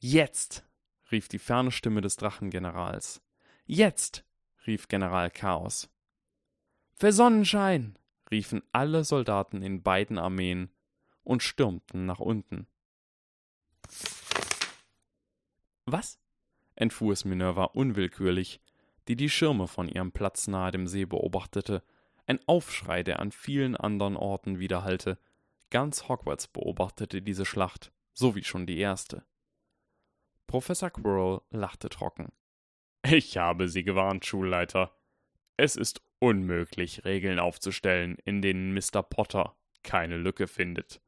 Jetzt! 0.00 0.66
rief 1.10 1.28
die 1.28 1.38
ferne 1.38 1.70
Stimme 1.70 2.00
des 2.00 2.16
Drachengenerals. 2.16 3.22
Jetzt! 3.64 4.24
rief 4.66 4.88
General 4.88 5.30
Chaos. 5.30 5.88
Für 6.94 7.12
Sonnenschein! 7.12 7.98
Riefen 8.32 8.62
alle 8.72 9.04
Soldaten 9.04 9.62
in 9.62 9.82
beiden 9.82 10.18
Armeen 10.18 10.70
und 11.22 11.42
stürmten 11.42 12.06
nach 12.06 12.20
unten. 12.20 12.66
Was? 15.84 16.18
entfuhr 16.74 17.12
es 17.12 17.24
Minerva 17.24 17.64
unwillkürlich, 17.64 18.60
die 19.08 19.16
die 19.16 19.28
Schirme 19.28 19.68
von 19.68 19.88
ihrem 19.88 20.12
Platz 20.12 20.48
nahe 20.48 20.72
dem 20.72 20.86
See 20.86 21.04
beobachtete, 21.04 21.82
ein 22.26 22.40
Aufschrei, 22.46 23.02
der 23.02 23.20
an 23.20 23.32
vielen 23.32 23.76
anderen 23.76 24.16
Orten 24.16 24.58
widerhallte. 24.58 25.18
Ganz 25.70 26.08
Hogwarts 26.08 26.48
beobachtete 26.48 27.20
diese 27.20 27.44
Schlacht, 27.44 27.92
so 28.12 28.34
wie 28.36 28.44
schon 28.44 28.66
die 28.66 28.78
erste. 28.78 29.24
Professor 30.46 30.90
Quirrell 30.90 31.40
lachte 31.50 31.88
trocken. 31.88 32.32
Ich 33.04 33.36
habe 33.36 33.68
Sie 33.68 33.82
gewarnt, 33.82 34.24
Schulleiter. 34.24 34.94
Es 35.56 35.76
ist 35.76 36.02
unmöglich, 36.22 37.04
Regeln 37.04 37.38
aufzustellen, 37.38 38.16
in 38.24 38.42
denen 38.42 38.72
Mr. 38.72 39.02
Potter 39.02 39.56
keine 39.82 40.16
Lücke 40.16 40.46
findet. 40.46 41.00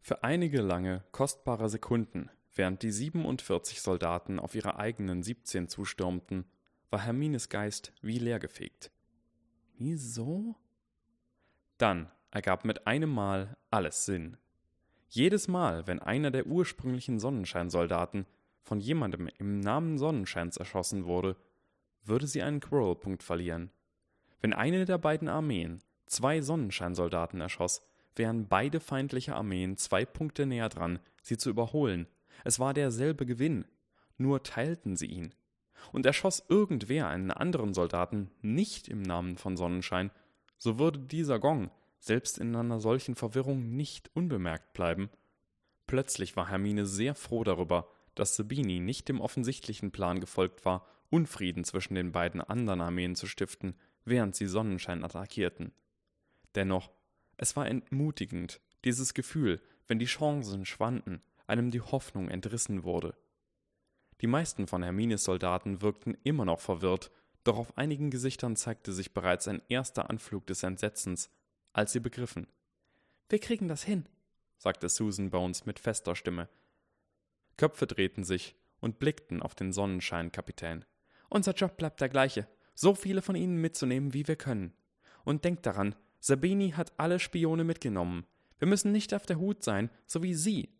Für 0.00 0.24
einige 0.24 0.60
lange, 0.60 1.04
kostbare 1.12 1.68
Sekunden 1.68 2.30
Während 2.54 2.82
die 2.82 2.90
47 2.90 3.80
Soldaten 3.80 4.38
auf 4.38 4.54
ihre 4.54 4.76
eigenen 4.76 5.22
17 5.22 5.68
zustürmten, 5.68 6.44
war 6.90 7.00
Hermines 7.00 7.48
Geist 7.48 7.94
wie 8.02 8.18
leergefegt. 8.18 8.90
Wieso? 9.78 10.56
Dann 11.78 12.10
ergab 12.30 12.66
mit 12.66 12.86
einem 12.86 13.10
Mal 13.10 13.56
alles 13.70 14.04
Sinn. 14.04 14.36
Jedes 15.08 15.48
Mal, 15.48 15.86
wenn 15.86 16.00
einer 16.00 16.30
der 16.30 16.46
ursprünglichen 16.46 17.18
Sonnenscheinsoldaten 17.18 18.26
von 18.62 18.80
jemandem 18.80 19.28
im 19.38 19.60
Namen 19.60 19.98
Sonnenscheins 19.98 20.56
erschossen 20.56 21.04
wurde, 21.04 21.36
würde 22.04 22.26
sie 22.26 22.42
einen 22.42 22.60
Quirrell-Punkt 22.60 23.22
verlieren. 23.22 23.70
Wenn 24.40 24.52
eine 24.52 24.84
der 24.84 24.98
beiden 24.98 25.28
Armeen 25.28 25.82
zwei 26.06 26.40
Sonnenscheinsoldaten 26.40 27.40
erschoss, 27.40 27.82
wären 28.16 28.48
beide 28.48 28.80
feindliche 28.80 29.34
Armeen 29.34 29.76
zwei 29.76 30.04
Punkte 30.04 30.46
näher 30.46 30.68
dran, 30.68 30.98
sie 31.22 31.36
zu 31.36 31.50
überholen. 31.50 32.06
Es 32.44 32.58
war 32.58 32.74
derselbe 32.74 33.24
Gewinn, 33.24 33.64
nur 34.18 34.42
teilten 34.42 34.96
sie 34.96 35.06
ihn. 35.06 35.34
Und 35.92 36.06
erschoss 36.06 36.44
irgendwer 36.48 37.08
einen 37.08 37.30
anderen 37.30 37.74
Soldaten 37.74 38.30
nicht 38.40 38.88
im 38.88 39.02
Namen 39.02 39.36
von 39.36 39.56
Sonnenschein, 39.56 40.10
so 40.58 40.78
würde 40.78 41.00
dieser 41.00 41.38
Gong 41.38 41.70
selbst 41.98 42.38
in 42.38 42.54
einer 42.54 42.80
solchen 42.80 43.14
Verwirrung 43.14 43.76
nicht 43.76 44.10
unbemerkt 44.14 44.72
bleiben. 44.72 45.08
Plötzlich 45.86 46.36
war 46.36 46.48
Hermine 46.48 46.84
sehr 46.84 47.14
froh 47.14 47.44
darüber, 47.44 47.88
dass 48.14 48.36
Sabini 48.36 48.80
nicht 48.80 49.08
dem 49.08 49.20
offensichtlichen 49.20 49.90
Plan 49.92 50.20
gefolgt 50.20 50.64
war, 50.64 50.86
Unfrieden 51.10 51.64
zwischen 51.64 51.94
den 51.94 52.12
beiden 52.12 52.40
anderen 52.40 52.80
Armeen 52.80 53.14
zu 53.14 53.26
stiften, 53.26 53.74
während 54.04 54.34
sie 54.34 54.46
Sonnenschein 54.46 55.04
attackierten. 55.04 55.72
Dennoch, 56.54 56.90
es 57.36 57.54
war 57.56 57.66
entmutigend, 57.66 58.60
dieses 58.84 59.14
Gefühl, 59.14 59.60
wenn 59.88 59.98
die 59.98 60.06
Chancen 60.06 60.64
schwanden, 60.64 61.22
einem 61.46 61.70
die 61.70 61.80
Hoffnung 61.80 62.28
entrissen 62.28 62.84
wurde. 62.84 63.14
Die 64.20 64.26
meisten 64.26 64.66
von 64.66 64.82
Hermines 64.82 65.24
Soldaten 65.24 65.82
wirkten 65.82 66.16
immer 66.22 66.44
noch 66.44 66.60
verwirrt, 66.60 67.10
doch 67.44 67.58
auf 67.58 67.76
einigen 67.76 68.10
Gesichtern 68.10 68.56
zeigte 68.56 68.92
sich 68.92 69.12
bereits 69.12 69.48
ein 69.48 69.62
erster 69.68 70.08
Anflug 70.08 70.46
des 70.46 70.62
Entsetzens, 70.62 71.30
als 71.72 71.92
sie 71.92 72.00
begriffen. 72.00 72.46
Wir 73.28 73.40
kriegen 73.40 73.68
das 73.68 73.82
hin, 73.82 74.06
sagte 74.58 74.88
Susan 74.88 75.30
Bones 75.30 75.66
mit 75.66 75.78
fester 75.78 76.14
Stimme. 76.14 76.48
Köpfe 77.56 77.86
drehten 77.86 78.24
sich 78.24 78.56
und 78.80 78.98
blickten 78.98 79.42
auf 79.42 79.54
den 79.54 79.72
Sonnenscheinkapitän. 79.72 80.84
Unser 81.28 81.52
Job 81.52 81.76
bleibt 81.76 82.00
der 82.00 82.08
gleiche, 82.08 82.46
so 82.74 82.94
viele 82.94 83.22
von 83.22 83.36
ihnen 83.36 83.56
mitzunehmen, 83.60 84.12
wie 84.12 84.26
wir 84.28 84.36
können. 84.36 84.72
Und 85.24 85.44
denkt 85.44 85.66
daran, 85.66 85.94
Sabini 86.20 86.70
hat 86.70 86.92
alle 86.98 87.18
Spione 87.18 87.64
mitgenommen. 87.64 88.26
Wir 88.58 88.68
müssen 88.68 88.92
nicht 88.92 89.14
auf 89.14 89.26
der 89.26 89.38
Hut 89.38 89.62
sein, 89.62 89.90
so 90.06 90.22
wie 90.22 90.34
Sie. 90.34 90.70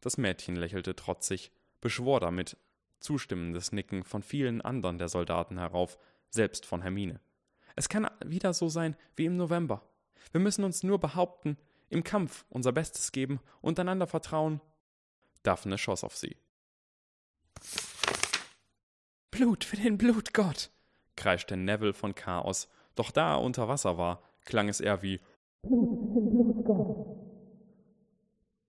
Das 0.00 0.18
Mädchen 0.18 0.56
lächelte 0.56 0.94
trotzig, 0.94 1.50
beschwor 1.80 2.20
damit 2.20 2.56
zustimmendes 3.00 3.72
Nicken 3.72 4.04
von 4.04 4.22
vielen 4.22 4.60
anderen 4.60 4.98
der 4.98 5.08
Soldaten 5.08 5.58
herauf, 5.58 5.98
selbst 6.30 6.66
von 6.66 6.82
Hermine. 6.82 7.20
Es 7.74 7.88
kann 7.88 8.08
wieder 8.24 8.52
so 8.52 8.68
sein 8.68 8.96
wie 9.14 9.26
im 9.26 9.36
November. 9.36 9.88
Wir 10.32 10.40
müssen 10.40 10.64
uns 10.64 10.82
nur 10.82 10.98
behaupten, 10.98 11.56
im 11.88 12.02
Kampf 12.02 12.44
unser 12.48 12.72
Bestes 12.72 13.12
geben 13.12 13.40
und 13.60 13.78
einander 13.78 14.06
vertrauen. 14.06 14.60
Daphne 15.46 15.78
schoss 15.78 16.04
auf 16.04 16.16
sie. 16.16 16.36
Blut 19.30 19.64
für 19.64 19.76
den 19.76 19.98
Blutgott, 19.98 20.70
kreischte 21.14 21.56
Neville 21.56 21.92
von 21.92 22.14
Chaos, 22.14 22.68
doch 22.94 23.10
da 23.10 23.34
er 23.34 23.40
unter 23.42 23.68
Wasser 23.68 23.98
war, 23.98 24.22
klang 24.44 24.68
es 24.68 24.80
eher 24.80 25.02
wie 25.02 25.20
Blut 25.62 25.98
für 26.12 26.20
den 26.20 26.30
Blutgott. 26.30 27.06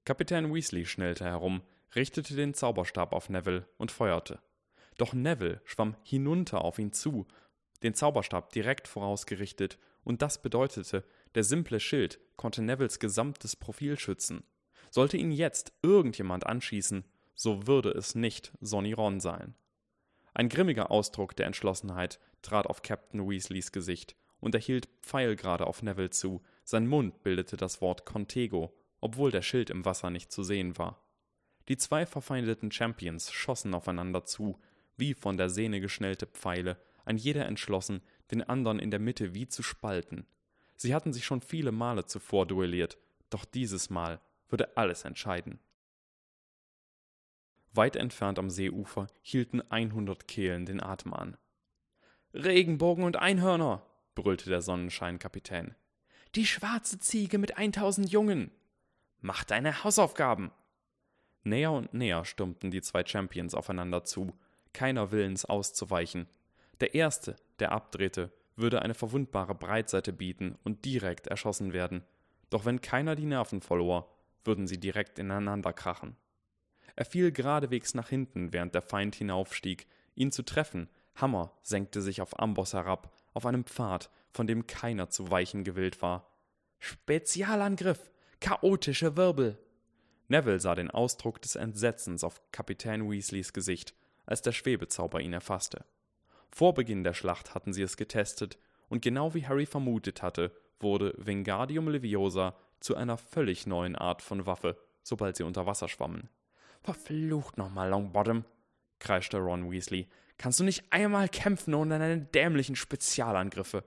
Kapitän 0.06 0.54
Weasley 0.54 0.86
schnellte 0.86 1.26
herum, 1.26 1.62
richtete 1.96 2.36
den 2.36 2.54
Zauberstab 2.54 3.14
auf 3.14 3.30
Neville 3.30 3.68
und 3.78 3.92
feuerte. 3.92 4.40
Doch 4.98 5.14
Neville 5.14 5.62
schwamm 5.66 5.96
hinunter 6.04 6.62
auf 6.64 6.80
ihn 6.80 6.94
zu, 6.94 7.28
den 7.84 7.94
Zauberstab 7.94 8.52
direkt 8.52 8.88
vorausgerichtet, 8.88 9.78
und 10.04 10.22
das 10.22 10.42
bedeutete, 10.42 11.04
der 11.36 11.44
simple 11.44 11.82
Schild 11.82 12.20
konnte 12.38 12.62
Nevilles 12.62 13.00
gesamtes 13.00 13.56
Profil 13.58 14.00
schützen. 14.00 14.44
Sollte 14.90 15.18
ihn 15.18 15.32
jetzt 15.32 15.74
irgendjemand 15.82 16.46
anschießen, 16.46 17.04
so 17.36 17.68
würde 17.68 17.92
es 17.92 18.16
nicht 18.16 18.52
Sonny 18.62 18.94
Ron 18.94 19.20
sein. 19.20 19.56
Ein 20.34 20.50
grimmiger 20.50 20.92
Ausdruck 20.92 21.36
der 21.36 21.48
Entschlossenheit 21.48 22.20
trat 22.42 22.68
auf 22.68 22.82
Captain 22.82 23.28
Weasleys 23.28 23.72
Gesicht, 23.72 24.16
und 24.40 24.54
er 24.54 24.62
hielt 24.62 24.88
pfeilgerade 25.02 25.66
auf 25.66 25.82
Neville 25.82 26.12
zu, 26.12 26.44
sein 26.64 26.88
Mund 26.88 27.24
bildete 27.24 27.58
das 27.58 27.82
Wort 27.82 28.06
Contego, 28.06 28.72
obwohl 29.02 29.32
der 29.32 29.42
Schild 29.42 29.70
im 29.70 29.84
Wasser 29.86 30.10
nicht 30.10 30.32
zu 30.32 30.44
sehen 30.44 30.78
war. 30.78 31.04
Die 31.68 31.78
zwei 31.78 32.06
verfeindeten 32.06 32.72
Champions 32.72 33.32
schossen 33.32 33.74
aufeinander 33.74 34.26
zu, 34.26 34.60
wie 34.96 35.14
von 35.14 35.38
der 35.38 35.50
Sehne 35.50 35.80
geschnellte 35.80 36.28
Pfeile, 36.28 36.78
ein 37.04 37.18
jeder 37.18 37.46
entschlossen, 37.46 38.02
den 38.32 38.44
anderen 38.44 38.80
in 38.80 38.92
der 38.92 39.00
Mitte 39.00 39.34
wie 39.34 39.48
zu 39.48 39.64
spalten. 39.64 40.26
Sie 40.76 40.94
hatten 40.94 41.14
sich 41.14 41.26
schon 41.26 41.42
viele 41.42 41.72
Male 41.72 42.06
zuvor 42.06 42.46
duelliert, 42.46 42.98
doch 43.30 43.46
dieses 43.46 43.90
Mal 43.90 44.22
würde 44.50 44.76
alles 44.78 45.06
entscheiden. 45.06 45.60
Weit 47.74 47.96
entfernt 47.96 48.40
am 48.40 48.50
Seeufer 48.50 49.08
hielten 49.22 49.62
100 49.70 50.28
Kehlen 50.28 50.66
den 50.66 50.82
Atem 50.82 51.14
an. 51.14 51.38
Regenbogen 52.34 53.04
und 53.04 53.18
Einhörner, 53.18 53.86
brüllte 54.16 54.50
der 54.50 54.62
Sonnenscheinkapitän. 54.62 55.76
Die 56.36 56.46
schwarze 56.46 57.00
Ziege 57.00 57.38
mit 57.38 57.58
1000 57.58 58.12
Jungen. 58.12 58.52
Mach 59.22 59.44
deine 59.44 59.84
Hausaufgaben. 59.84 60.52
Näher 61.44 61.72
und 61.72 61.94
näher 61.94 62.26
stürmten 62.26 62.72
die 62.72 62.82
zwei 62.82 63.06
Champions 63.06 63.54
aufeinander 63.54 64.04
zu, 64.04 64.34
keiner 64.74 65.12
willens 65.12 65.46
auszuweichen. 65.46 66.28
Der 66.80 66.94
erste, 66.94 67.36
der 67.60 67.72
abdrehte, 67.72 68.32
würde 68.56 68.82
eine 68.82 68.94
verwundbare 68.94 69.56
Breitseite 69.56 70.12
bieten 70.12 70.58
und 70.64 70.84
direkt 70.84 71.28
erschossen 71.28 71.74
werden. 71.74 72.04
Doch 72.50 72.66
wenn 72.66 72.82
keiner 72.82 73.16
die 73.16 73.26
Nerven 73.26 73.62
verlor, 73.62 74.17
würden 74.44 74.68
sie 74.68 74.80
direkt 74.80 75.20
ineinander 75.20 75.74
krachen. 75.74 76.16
Er 76.96 77.06
fiel 77.06 77.32
geradewegs 77.32 77.94
nach 77.94 78.10
hinten, 78.10 78.54
während 78.54 78.74
der 78.74 78.82
Feind 78.82 79.16
hinaufstieg. 79.16 79.88
Ihn 80.16 80.32
zu 80.32 80.44
treffen, 80.44 80.90
Hammer 81.16 81.52
senkte 81.62 82.02
sich 82.02 82.22
auf 82.22 82.40
Amboss 82.40 82.74
herab, 82.74 83.14
auf 83.34 83.46
einem 83.46 83.66
Pfad, 83.66 84.10
von 84.32 84.48
dem 84.48 84.68
keiner 84.68 85.10
zu 85.10 85.30
weichen 85.30 85.64
gewillt 85.64 86.02
war. 86.02 86.32
Spezialangriff! 86.80 88.12
Chaotische 88.40 89.16
Wirbel! 89.18 89.58
Neville 90.28 90.60
sah 90.60 90.76
den 90.76 90.92
Ausdruck 90.92 91.42
des 91.42 91.56
Entsetzens 91.56 92.24
auf 92.24 92.42
Kapitän 92.52 93.10
Weasleys 93.10 93.54
Gesicht, 93.54 93.94
als 94.26 94.42
der 94.42 94.52
Schwebezauber 94.52 95.22
ihn 95.22 95.34
erfasste. 95.34 95.86
Vor 96.52 96.74
Beginn 96.74 97.04
der 97.04 97.14
Schlacht 97.14 97.56
hatten 97.56 97.74
sie 97.74 97.82
es 97.82 97.98
getestet, 97.98 98.58
und 98.90 99.02
genau 99.02 99.34
wie 99.34 99.46
Harry 99.46 99.66
vermutet 99.66 100.22
hatte, 100.22 100.52
wurde 100.80 101.14
Wingardium 101.18 101.90
Leviosa 101.90 102.56
zu 102.80 102.96
einer 102.96 103.18
völlig 103.18 103.68
neuen 103.68 103.96
Art 103.96 104.22
von 104.22 104.46
Waffe, 104.46 104.78
sobald 105.04 105.36
sie 105.36 105.44
unter 105.44 105.66
Wasser 105.66 105.88
schwammen. 105.88 106.30
Verflucht 106.82 107.58
nochmal, 107.58 107.90
Longbottom, 107.90 108.46
kreischte 109.00 109.38
Ron 109.38 109.72
Weasley. 109.72 110.08
Kannst 110.38 110.60
du 110.60 110.64
nicht 110.64 110.92
einmal 110.92 111.30
kämpfen 111.30 111.74
ohne 111.74 111.98
deine 111.98 112.20
dämlichen 112.20 112.76
Spezialangriffe? 112.76 113.84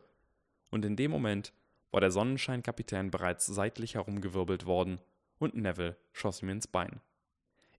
Und 0.71 0.85
in 0.85 0.97
dem 0.97 1.11
Moment 1.11 1.53
war 1.91 2.01
der 2.01 2.11
Sonnenscheinkapitän 2.11 3.11
bereits 3.11 3.47
seitlich 3.47 3.95
herumgewirbelt 3.95 4.67
worden, 4.67 5.01
und 5.39 5.55
Neville 5.55 5.97
schoss 6.13 6.43
ihm 6.43 6.51
ins 6.51 6.67
Bein. 6.67 7.01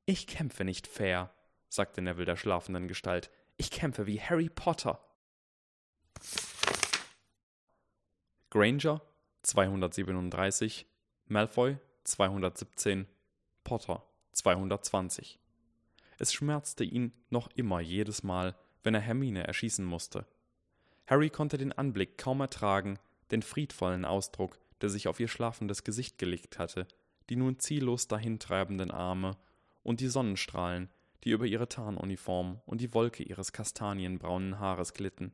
Ich 0.05 0.25
kämpfe 0.25 0.65
nicht 0.65 0.87
fair, 0.87 1.31
sagte 1.69 2.01
Neville 2.01 2.25
der 2.25 2.35
schlafenden 2.35 2.87
Gestalt. 2.87 3.29
Ich 3.57 3.69
kämpfe 3.69 4.07
wie 4.07 4.19
Harry 4.19 4.49
Potter. 4.49 4.99
Granger 8.49 9.01
237, 9.43 10.85
Malfoy 11.31 11.77
217, 12.03 13.07
Potter 13.63 14.03
220. 14.33 15.39
Es 16.19 16.33
schmerzte 16.33 16.83
ihn 16.83 17.13
noch 17.29 17.47
immer 17.55 17.79
jedes 17.79 18.21
Mal, 18.23 18.53
wenn 18.83 18.95
er 18.95 18.99
Hermine 18.99 19.47
erschießen 19.47 19.85
musste. 19.85 20.25
Harry 21.07 21.29
konnte 21.29 21.57
den 21.57 21.71
Anblick 21.71 22.17
kaum 22.17 22.41
ertragen, 22.41 22.99
den 23.31 23.43
friedvollen 23.43 24.03
Ausdruck, 24.03 24.59
der 24.81 24.89
sich 24.89 25.07
auf 25.07 25.21
ihr 25.21 25.29
schlafendes 25.29 25.85
Gesicht 25.85 26.17
gelegt 26.17 26.59
hatte, 26.59 26.85
die 27.29 27.37
nun 27.37 27.59
ziellos 27.59 28.09
dahintreibenden 28.09 28.91
Arme 28.91 29.37
und 29.83 30.01
die 30.01 30.09
Sonnenstrahlen, 30.09 30.89
die 31.23 31.29
über 31.29 31.45
ihre 31.45 31.69
Tarnuniform 31.69 32.59
und 32.65 32.81
die 32.81 32.93
Wolke 32.93 33.23
ihres 33.23 33.53
kastanienbraunen 33.53 34.59
Haares 34.59 34.93
glitten. 34.93 35.33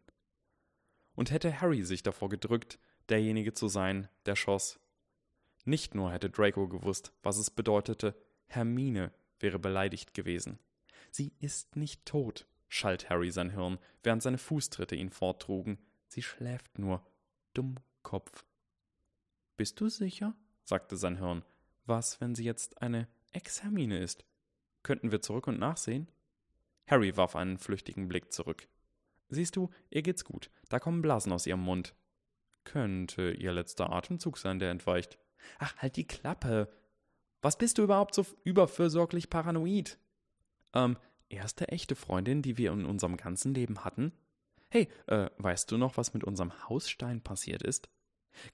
Und 1.15 1.31
hätte 1.31 1.59
Harry 1.59 1.81
sich 1.81 2.03
davor 2.03 2.29
gedrückt, 2.29 2.77
derjenige 3.09 3.53
zu 3.53 3.67
sein, 3.67 4.09
der 4.27 4.35
schoss. 4.35 4.79
Nicht 5.67 5.95
nur 5.95 6.13
hätte 6.13 6.29
Draco 6.29 6.69
gewusst, 6.69 7.11
was 7.23 7.35
es 7.35 7.51
bedeutete, 7.51 8.15
Hermine 8.45 9.11
wäre 9.41 9.59
beleidigt 9.59 10.13
gewesen. 10.13 10.59
Sie 11.11 11.33
ist 11.39 11.75
nicht 11.75 12.05
tot, 12.05 12.47
schalt 12.69 13.09
Harry 13.09 13.31
sein 13.31 13.49
Hirn, 13.49 13.77
während 14.01 14.23
seine 14.23 14.37
Fußtritte 14.37 14.95
ihn 14.95 15.09
forttrugen. 15.09 15.77
Sie 16.07 16.21
schläft 16.21 16.79
nur. 16.79 17.05
Dummkopf. 17.53 18.45
Bist 19.57 19.81
du 19.81 19.89
sicher? 19.89 20.37
sagte 20.63 20.95
sein 20.95 21.17
Hirn. 21.17 21.43
Was, 21.85 22.21
wenn 22.21 22.33
sie 22.33 22.45
jetzt 22.45 22.81
eine 22.81 23.09
Ex-Hermine 23.33 23.99
ist? 23.99 24.23
Könnten 24.83 25.11
wir 25.11 25.21
zurück 25.21 25.47
und 25.47 25.59
nachsehen? 25.59 26.09
Harry 26.85 27.17
warf 27.17 27.35
einen 27.35 27.57
flüchtigen 27.57 28.07
Blick 28.07 28.31
zurück. 28.31 28.69
Siehst 29.27 29.57
du, 29.57 29.69
ihr 29.89 30.01
geht's 30.01 30.23
gut. 30.23 30.49
Da 30.69 30.79
kommen 30.79 31.01
Blasen 31.01 31.33
aus 31.33 31.45
ihrem 31.45 31.59
Mund. 31.59 31.93
Könnte 32.63 33.31
ihr 33.31 33.51
letzter 33.51 33.91
Atemzug 33.91 34.37
sein, 34.37 34.59
der 34.59 34.71
entweicht. 34.71 35.19
Ach, 35.59 35.75
halt 35.77 35.95
die 35.95 36.07
Klappe. 36.07 36.69
Was 37.41 37.57
bist 37.57 37.77
du 37.77 37.83
überhaupt 37.83 38.13
so 38.13 38.25
überfürsorglich 38.43 39.29
paranoid? 39.29 39.97
Ähm, 40.73 40.97
erste 41.29 41.67
echte 41.69 41.95
Freundin, 41.95 42.41
die 42.41 42.57
wir 42.57 42.71
in 42.71 42.85
unserem 42.85 43.17
ganzen 43.17 43.53
Leben 43.53 43.83
hatten? 43.83 44.11
Hey, 44.69 44.89
äh, 45.07 45.29
weißt 45.37 45.71
du 45.71 45.77
noch, 45.77 45.97
was 45.97 46.13
mit 46.13 46.23
unserem 46.23 46.51
Hausstein 46.67 47.21
passiert 47.21 47.63
ist? 47.63 47.89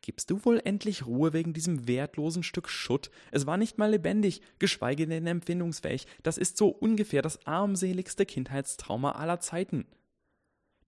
Gibst 0.01 0.29
du 0.29 0.45
wohl 0.45 0.61
endlich 0.63 1.05
Ruhe 1.05 1.33
wegen 1.33 1.53
diesem 1.53 1.87
wertlosen 1.87 2.43
Stück 2.43 2.69
Schutt? 2.69 3.09
Es 3.31 3.45
war 3.45 3.57
nicht 3.57 3.77
mal 3.77 3.91
lebendig, 3.91 4.41
geschweige 4.59 5.07
denn 5.07 5.27
empfindungsfähig. 5.27 6.07
Das 6.23 6.37
ist 6.37 6.57
so 6.57 6.69
ungefähr 6.69 7.21
das 7.21 7.45
armseligste 7.45 8.25
Kindheitstrauma 8.25 9.13
aller 9.13 9.39
Zeiten. 9.39 9.85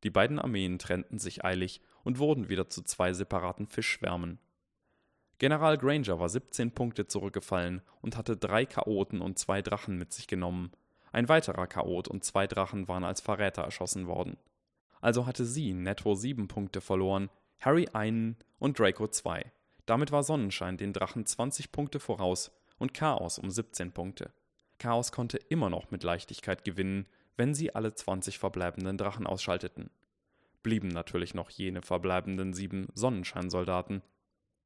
Die 0.04 0.10
beiden 0.10 0.40
Armeen 0.40 0.80
trennten 0.80 1.20
sich 1.20 1.44
eilig 1.44 1.82
und 2.04 2.20
wurden 2.20 2.50
wieder 2.50 2.70
zu 2.70 2.84
zwei 2.84 3.14
separaten 3.14 3.68
Fischschwärmen. 3.68 4.40
General 5.38 5.78
Granger 5.78 6.20
war 6.20 6.30
17 6.30 6.72
Punkte 6.72 7.08
zurückgefallen 7.08 7.82
und 8.02 8.16
hatte 8.16 8.38
drei 8.38 8.66
Chaoten 8.66 9.22
und 9.22 9.38
zwei 9.38 9.62
Drachen 9.62 9.98
mit 9.98 10.14
sich 10.14 10.28
genommen. 10.28 10.72
Ein 11.12 11.28
weiterer 11.28 11.68
Chaot 11.68 12.08
und 12.08 12.24
zwei 12.24 12.48
Drachen 12.48 12.88
waren 12.88 13.04
als 13.04 13.22
Verräter 13.22 13.64
erschossen 13.64 14.08
worden. 14.08 14.38
Also 15.02 15.26
hatte 15.26 15.46
sie 15.46 15.74
netto 15.74 16.16
sieben 16.16 16.48
Punkte 16.48 16.82
verloren, 16.82 17.30
Harry 17.60 17.88
einen 17.94 18.38
und 18.60 18.80
Draco 18.80 19.08
zwei. 19.08 19.52
Damit 19.86 20.12
war 20.12 20.24
Sonnenschein 20.24 20.78
den 20.78 20.94
Drachen 20.94 21.26
20 21.26 21.72
Punkte 21.72 22.00
voraus 22.00 22.52
und 22.78 22.94
Chaos 22.94 23.38
um 23.38 23.50
17 23.50 23.92
Punkte. 23.92 24.32
Chaos 24.80 25.12
konnte 25.12 25.38
immer 25.38 25.70
noch 25.70 25.92
mit 25.92 26.04
Leichtigkeit 26.04 26.64
gewinnen, 26.64 27.08
wenn 27.38 27.54
sie 27.54 27.76
alle 27.76 27.94
20 27.94 28.40
verbleibenden 28.40 28.98
Drachen 28.98 29.28
ausschalteten. 29.28 29.90
Blieben 30.64 30.88
natürlich 30.88 31.34
noch 31.34 31.50
jene 31.50 31.82
verbleibenden 31.82 32.54
sieben 32.54 32.88
Sonnenscheinsoldaten, 32.94 34.02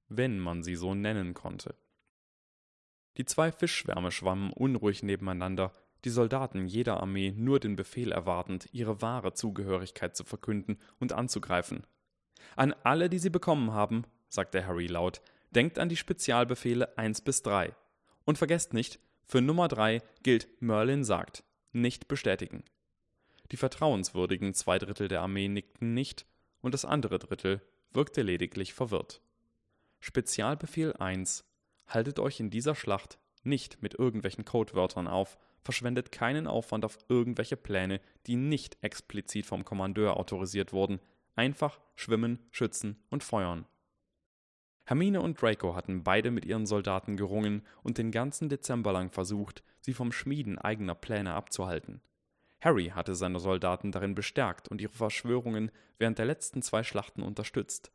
wenn 0.10 0.40
man 0.40 0.64
sie 0.64 0.76
so 0.76 0.94
nennen 0.94 1.34
konnte. 1.34 1.76
Die 3.18 3.26
zwei 3.26 3.52
Fischschwärme 3.52 4.12
schwammen 4.12 4.52
unruhig 4.52 5.04
nebeneinander, 5.04 5.74
die 6.06 6.10
Soldaten 6.10 6.66
jeder 6.68 7.02
Armee 7.02 7.34
nur 7.36 7.60
den 7.60 7.76
Befehl 7.76 8.12
erwartend, 8.12 8.70
ihre 8.72 9.02
wahre 9.02 9.34
Zugehörigkeit 9.34 10.16
zu 10.16 10.24
verkünden 10.24 10.78
und 11.00 11.14
anzugreifen. 11.14 11.86
An 12.56 12.74
alle, 12.84 13.10
die 13.10 13.20
sie 13.20 13.30
bekommen 13.30 13.74
haben, 13.74 14.04
sagte 14.30 14.66
Harry 14.66 14.88
laut, 14.88 15.22
denkt 15.52 15.80
an 15.80 15.90
die 15.90 15.98
Spezialbefehle 15.98 16.98
1 16.98 17.22
bis 17.22 17.42
3. 17.42 17.76
Und 18.26 18.38
vergesst 18.38 18.74
nicht, 18.74 19.00
für 19.26 19.42
Nummer 19.42 19.68
3 19.68 20.02
gilt 20.24 20.48
Merlin 20.62 21.04
sagt, 21.04 21.44
nicht 21.72 22.08
bestätigen. 22.08 22.64
Die 23.52 23.58
vertrauenswürdigen 23.58 24.54
zwei 24.54 24.78
Drittel 24.78 25.08
der 25.08 25.22
Armee 25.22 25.48
nickten 25.48 25.94
nicht, 25.94 26.26
und 26.62 26.74
das 26.74 26.86
andere 26.86 27.20
Drittel 27.20 27.62
wirkte 27.92 28.22
lediglich 28.22 28.74
verwirrt. 28.74 29.22
Spezialbefehl 30.00 30.94
1 30.94 31.44
Haltet 31.88 32.20
euch 32.20 32.40
in 32.40 32.50
dieser 32.50 32.74
Schlacht 32.76 33.20
nicht 33.44 33.82
mit 33.82 33.96
irgendwelchen 33.96 34.46
Codewörtern 34.46 35.08
auf, 35.08 35.38
verschwendet 35.62 36.12
keinen 36.12 36.48
Aufwand 36.48 36.86
auf 36.86 36.98
irgendwelche 37.10 37.58
Pläne, 37.58 38.00
die 38.26 38.36
nicht 38.36 38.78
explizit 38.82 39.46
vom 39.46 39.66
Kommandeur 39.66 40.18
autorisiert 40.18 40.74
wurden, 40.74 41.00
einfach 41.36 41.80
schwimmen, 41.96 42.40
schützen 42.52 43.04
und 43.10 43.24
feuern. 43.24 43.66
Hermine 44.86 45.22
und 45.22 45.42
Draco 45.42 45.76
hatten 45.76 46.04
beide 46.04 46.32
mit 46.32 46.46
ihren 46.46 46.66
Soldaten 46.66 47.16
gerungen 47.16 47.62
und 47.84 47.98
den 47.98 48.12
ganzen 48.12 48.50
Dezember 48.50 48.92
lang 48.92 49.12
versucht, 49.12 49.64
sie 49.82 49.94
vom 49.94 50.12
Schmieden 50.12 50.58
eigener 50.58 50.96
Pläne 50.96 51.34
abzuhalten. 51.34 52.02
Harry 52.62 52.88
hatte 52.88 53.16
seine 53.16 53.40
Soldaten 53.40 53.92
darin 53.92 54.16
bestärkt 54.16 54.68
und 54.68 54.82
ihre 54.82 54.92
Verschwörungen 54.92 55.72
während 55.98 56.18
der 56.18 56.26
letzten 56.26 56.62
zwei 56.62 56.84
Schlachten 56.84 57.22
unterstützt, 57.22 57.92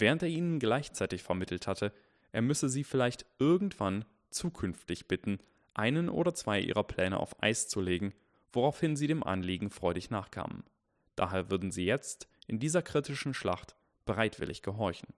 während 0.00 0.22
er 0.22 0.28
ihnen 0.28 0.58
gleichzeitig 0.58 1.22
vermittelt 1.22 1.66
hatte, 1.66 1.92
er 2.32 2.42
müsse 2.42 2.68
sie 2.68 2.84
vielleicht 2.84 3.26
irgendwann 3.38 4.04
zukünftig 4.30 5.08
bitten, 5.08 5.38
einen 5.74 6.08
oder 6.08 6.34
zwei 6.34 6.60
ihrer 6.60 6.84
Pläne 6.84 7.18
auf 7.18 7.42
Eis 7.42 7.68
zu 7.68 7.80
legen, 7.80 8.12
woraufhin 8.52 8.96
sie 8.96 9.06
dem 9.06 9.22
Anliegen 9.22 9.70
freudig 9.70 10.10
nachkamen. 10.10 10.64
Daher 11.16 11.50
würden 11.50 11.70
sie 11.70 11.84
jetzt, 11.84 12.28
in 12.46 12.58
dieser 12.58 12.82
kritischen 12.82 13.34
Schlacht, 13.34 13.76
bereitwillig 14.04 14.62
gehorchen. 14.62 15.08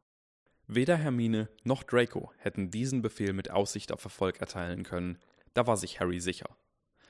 Weder 0.66 0.97
Hermine 0.97 1.49
noch 1.64 1.83
Draco 1.83 2.33
hätten 2.39 2.70
diesen 2.70 3.03
Befehl 3.03 3.33
mit 3.33 3.51
Aussicht 3.51 3.93
auf 3.93 4.05
Erfolg 4.05 4.41
erteilen 4.41 4.85
können, 4.85 5.18
da 5.55 5.66
war 5.66 5.76
sich 5.76 6.01
Harry 6.01 6.20
sicher. 6.20 6.49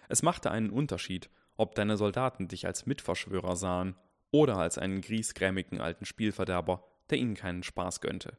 Es 0.09 0.23
machte 0.23 0.51
einen 0.51 0.71
Unterschied, 0.71 1.29
ob 1.57 1.75
deine 1.75 1.97
Soldaten 1.97 2.49
dich 2.49 2.67
als 2.67 2.87
Mitverschwörer 2.87 3.57
sahen 3.57 3.97
oder 4.31 4.57
als 4.57 4.79
einen 4.79 5.03
griesgrämigen 5.03 5.81
alten 5.81 6.07
Spielverderber, 6.07 6.90
der 7.11 7.19
ihnen 7.19 7.35
keinen 7.35 7.63
Spaß 7.63 8.01
gönnte. 8.01 8.39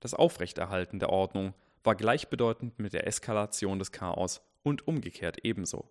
Das 0.00 0.14
Aufrechterhalten 0.14 0.98
der 0.98 1.10
Ordnung 1.10 1.54
war 1.82 1.94
gleichbedeutend 1.94 2.78
mit 2.78 2.92
der 2.92 3.06
Eskalation 3.06 3.78
des 3.78 3.92
Chaos 3.92 4.42
und 4.62 4.86
umgekehrt 4.86 5.38
ebenso. 5.44 5.90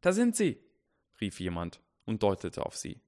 Da 0.00 0.12
sind 0.12 0.36
sie! 0.36 0.62
rief 1.20 1.40
jemand 1.40 1.80
und 2.04 2.22
deutete 2.22 2.64
auf 2.64 2.76
sie. 2.76 3.00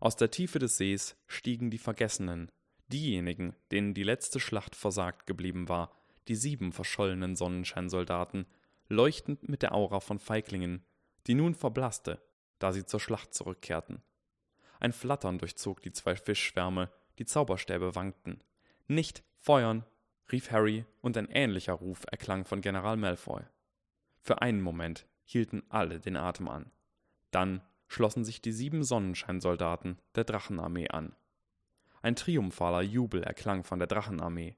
Aus 0.00 0.16
der 0.16 0.30
Tiefe 0.30 0.58
des 0.58 0.76
Sees 0.76 1.16
stiegen 1.26 1.70
die 1.70 1.78
Vergessenen, 1.78 2.50
diejenigen, 2.88 3.54
denen 3.70 3.94
die 3.94 4.02
letzte 4.02 4.40
Schlacht 4.40 4.76
versagt 4.76 5.26
geblieben 5.26 5.68
war, 5.68 5.96
die 6.28 6.34
sieben 6.34 6.72
verschollenen 6.72 7.36
Sonnenscheinsoldaten, 7.36 8.46
leuchtend 8.88 9.48
mit 9.48 9.62
der 9.62 9.74
Aura 9.74 10.00
von 10.00 10.18
Feiglingen, 10.18 10.84
die 11.26 11.34
nun 11.34 11.54
verblasste, 11.54 12.20
da 12.58 12.72
sie 12.72 12.84
zur 12.84 13.00
Schlacht 13.00 13.34
zurückkehrten. 13.34 14.02
Ein 14.78 14.92
Flattern 14.92 15.38
durchzog 15.38 15.82
die 15.82 15.92
zwei 15.92 16.16
Fischschwärme, 16.16 16.90
die 17.18 17.24
Zauberstäbe 17.24 17.94
wankten. 17.94 18.42
Nicht 18.88 19.22
feuern, 19.38 19.84
rief 20.30 20.50
Harry, 20.50 20.84
und 21.00 21.16
ein 21.16 21.28
ähnlicher 21.28 21.74
Ruf 21.74 22.04
erklang 22.10 22.44
von 22.44 22.60
General 22.60 22.96
Malfoy. 22.96 23.42
Für 24.20 24.42
einen 24.42 24.60
Moment 24.60 25.06
hielten 25.24 25.62
alle 25.68 26.00
den 26.00 26.16
Atem 26.16 26.48
an. 26.48 26.70
Dann 27.30 27.62
schlossen 27.88 28.24
sich 28.24 28.40
die 28.40 28.52
sieben 28.52 28.82
Sonnenscheinsoldaten 28.82 29.98
der 30.14 30.24
Drachenarmee 30.24 30.88
an. 30.88 31.14
Ein 32.02 32.16
triumphaler 32.16 32.82
Jubel 32.82 33.22
erklang 33.22 33.64
von 33.64 33.78
der 33.78 33.88
Drachenarmee. 33.88 34.56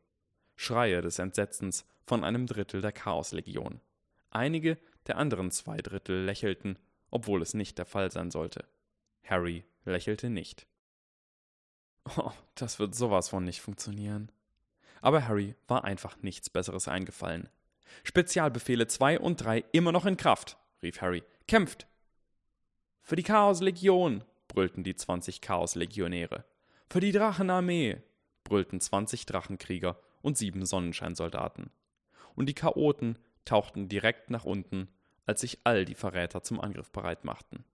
Schreie 0.57 1.03
des 1.03 1.19
Entsetzens 1.19 1.87
von 2.05 2.25
einem 2.25 2.47
Drittel 2.47 2.81
der 2.81 2.93
Chaoslegion. 2.93 3.81
Einige 4.31 4.79
der 5.07 5.17
anderen 5.17 5.51
zwei 5.51 5.79
Drittel 5.79 6.25
lächelten, 6.25 6.79
obwohl 7.11 7.43
es 7.43 7.55
nicht 7.55 7.79
der 7.79 7.87
Fall 7.87 8.11
sein 8.11 8.31
sollte. 8.31 8.67
Harry 9.25 9.65
lächelte 9.85 10.31
nicht. 10.31 10.67
Oh, 12.17 12.33
das 12.55 12.79
wird 12.79 12.95
sowas 12.95 13.29
von 13.29 13.45
nicht 13.45 13.61
funktionieren, 13.61 14.31
aber 15.01 15.27
Harry 15.29 15.55
war 15.67 15.85
einfach 15.85 16.17
nichts 16.23 16.49
Besseres 16.49 16.89
eingefallen. 16.89 17.49
Spezialbefehle 18.05 18.87
2 18.87 19.19
und 19.21 19.37
3 19.43 19.65
immer 19.73 19.93
noch 19.93 20.07
in 20.07 20.17
Kraft, 20.17 20.57
rief 20.83 21.01
Harry. 21.01 21.23
Kämpft! 21.47 21.87
Für 23.03 23.17
die 23.17 23.23
Chaoslegion, 23.23 24.25
brüllten 24.49 24.85
die 24.85 24.95
20 24.95 25.41
Chaoslegionäre. 25.41 26.45
Für 26.91 27.01
die 27.01 27.13
Drachenarmee, 27.13 28.03
brüllten 28.45 28.81
20 28.81 29.27
Drachenkrieger 29.27 29.99
und 30.23 30.37
sieben 30.37 30.67
Sonnenscheinsoldaten. 30.67 31.71
Und 32.35 32.47
die 32.47 32.55
Chaoten 32.55 33.19
tauchten 33.45 33.89
direkt 33.89 34.31
nach 34.31 34.45
unten, 34.45 34.89
als 35.27 35.41
sich 35.41 35.59
all 35.65 35.85
die 35.85 35.95
Verräter 35.95 36.43
zum 36.43 36.61
Angriff 36.61 36.91
bereit 36.91 37.25
machten. 37.25 37.65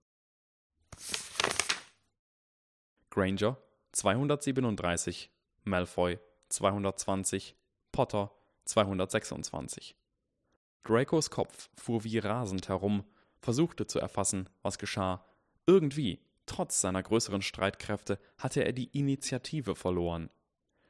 Granger 3.09 3.57
237, 3.95 5.29
Malfoy 5.63 6.19
220, 6.49 7.55
Potter 7.93 8.29
226. 8.65 9.95
Dracos 10.83 11.29
Kopf 11.29 11.69
fuhr 11.77 12.03
wie 12.03 12.17
rasend 12.17 12.67
herum, 12.67 13.05
versuchte 13.39 13.87
zu 13.87 13.99
erfassen, 13.99 14.49
was 14.63 14.79
geschah. 14.79 15.23
Irgendwie, 15.65 16.19
trotz 16.45 16.81
seiner 16.81 17.01
größeren 17.03 17.41
Streitkräfte, 17.41 18.19
hatte 18.37 18.65
er 18.65 18.73
die 18.73 18.89
Initiative 18.91 19.75
verloren. 19.75 20.29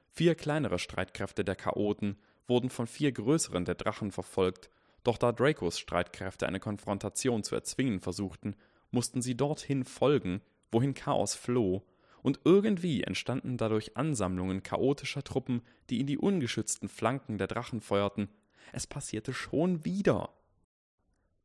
Vier 0.09 0.33
kleinere 0.33 0.79
Streitkräfte 0.79 1.45
der 1.45 1.55
Chaoten 1.55 2.17
wurden 2.47 2.71
von 2.71 2.87
vier 2.87 3.11
größeren 3.11 3.65
der 3.65 3.75
Drachen 3.75 4.11
verfolgt, 4.11 4.71
doch 5.03 5.19
da 5.19 5.31
Dracos 5.31 5.77
Streitkräfte 5.77 6.47
eine 6.47 6.59
Konfrontation 6.59 7.43
zu 7.43 7.53
erzwingen 7.53 7.99
versuchten, 7.99 8.55
mussten 8.89 9.21
sie 9.21 9.37
dorthin 9.37 9.83
folgen, 9.85 10.41
wohin 10.71 10.95
Chaos 10.95 11.35
floh, 11.35 11.85
und 12.25 12.39
irgendwie 12.43 13.03
entstanden 13.03 13.55
dadurch 13.55 13.95
Ansammlungen 13.95 14.63
chaotischer 14.63 15.23
Truppen, 15.23 15.61
die 15.91 15.99
in 15.99 16.07
die 16.07 16.17
ungeschützten 16.17 16.89
Flanken 16.89 17.37
der 17.37 17.45
Drachen 17.45 17.81
feuerten. 17.81 18.29
Es 18.73 18.87
passierte 18.87 19.31
schon 19.31 19.85
wieder. 19.85 20.33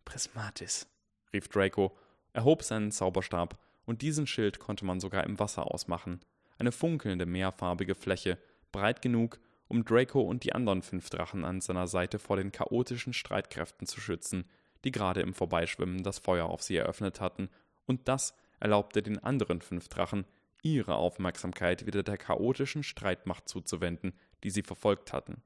Prismatis, 0.07 0.89
rief 1.35 1.49
Draco, 1.49 1.95
erhob 2.33 2.63
seinen 2.63 2.93
Zauberstab, 2.93 3.59
und 3.85 4.01
diesen 4.01 4.27
Schild 4.27 4.59
konnte 4.59 4.87
man 4.87 5.01
sogar 5.01 5.25
im 5.25 5.39
Wasser 5.39 5.71
ausmachen. 5.71 6.21
Eine 6.57 6.73
funkelnde 6.73 7.27
mehrfarbige 7.27 7.95
Fläche, 7.95 8.39
breit 8.73 9.03
genug, 9.03 9.39
um 9.69 9.85
Draco 9.85 10.23
und 10.23 10.45
die 10.45 10.55
anderen 10.55 10.81
fünf 10.81 11.11
Drachen 11.11 11.45
an 11.45 11.61
seiner 11.61 11.89
Seite 11.89 12.19
vor 12.19 12.39
den 12.39 12.53
chaotischen 12.53 13.13
Streitkräften 13.13 13.87
zu 13.87 14.01
schützen, 14.01 14.49
die 14.85 14.93
gerade 14.93 15.21
im 15.21 15.35
Vorbeischwimmen 15.35 16.03
das 16.03 16.21
Feuer 16.21 16.47
auf 16.47 16.63
sie 16.63 16.77
eröffnet 16.77 17.21
hatten, 17.21 17.51
und 17.85 18.09
das 18.09 18.35
erlaubte 18.61 19.03
den 19.03 19.19
anderen 19.19 19.61
fünf 19.61 19.89
Drachen, 19.89 20.25
ihre 20.63 20.97
Aufmerksamkeit 20.97 21.87
wieder 21.87 22.03
der 22.03 22.19
chaotischen 22.19 22.83
Streitmacht 22.83 23.49
zuzuwenden, 23.49 24.13
die 24.45 24.51
sie 24.51 24.63
verfolgt 24.63 25.13
hatten. 25.13 25.43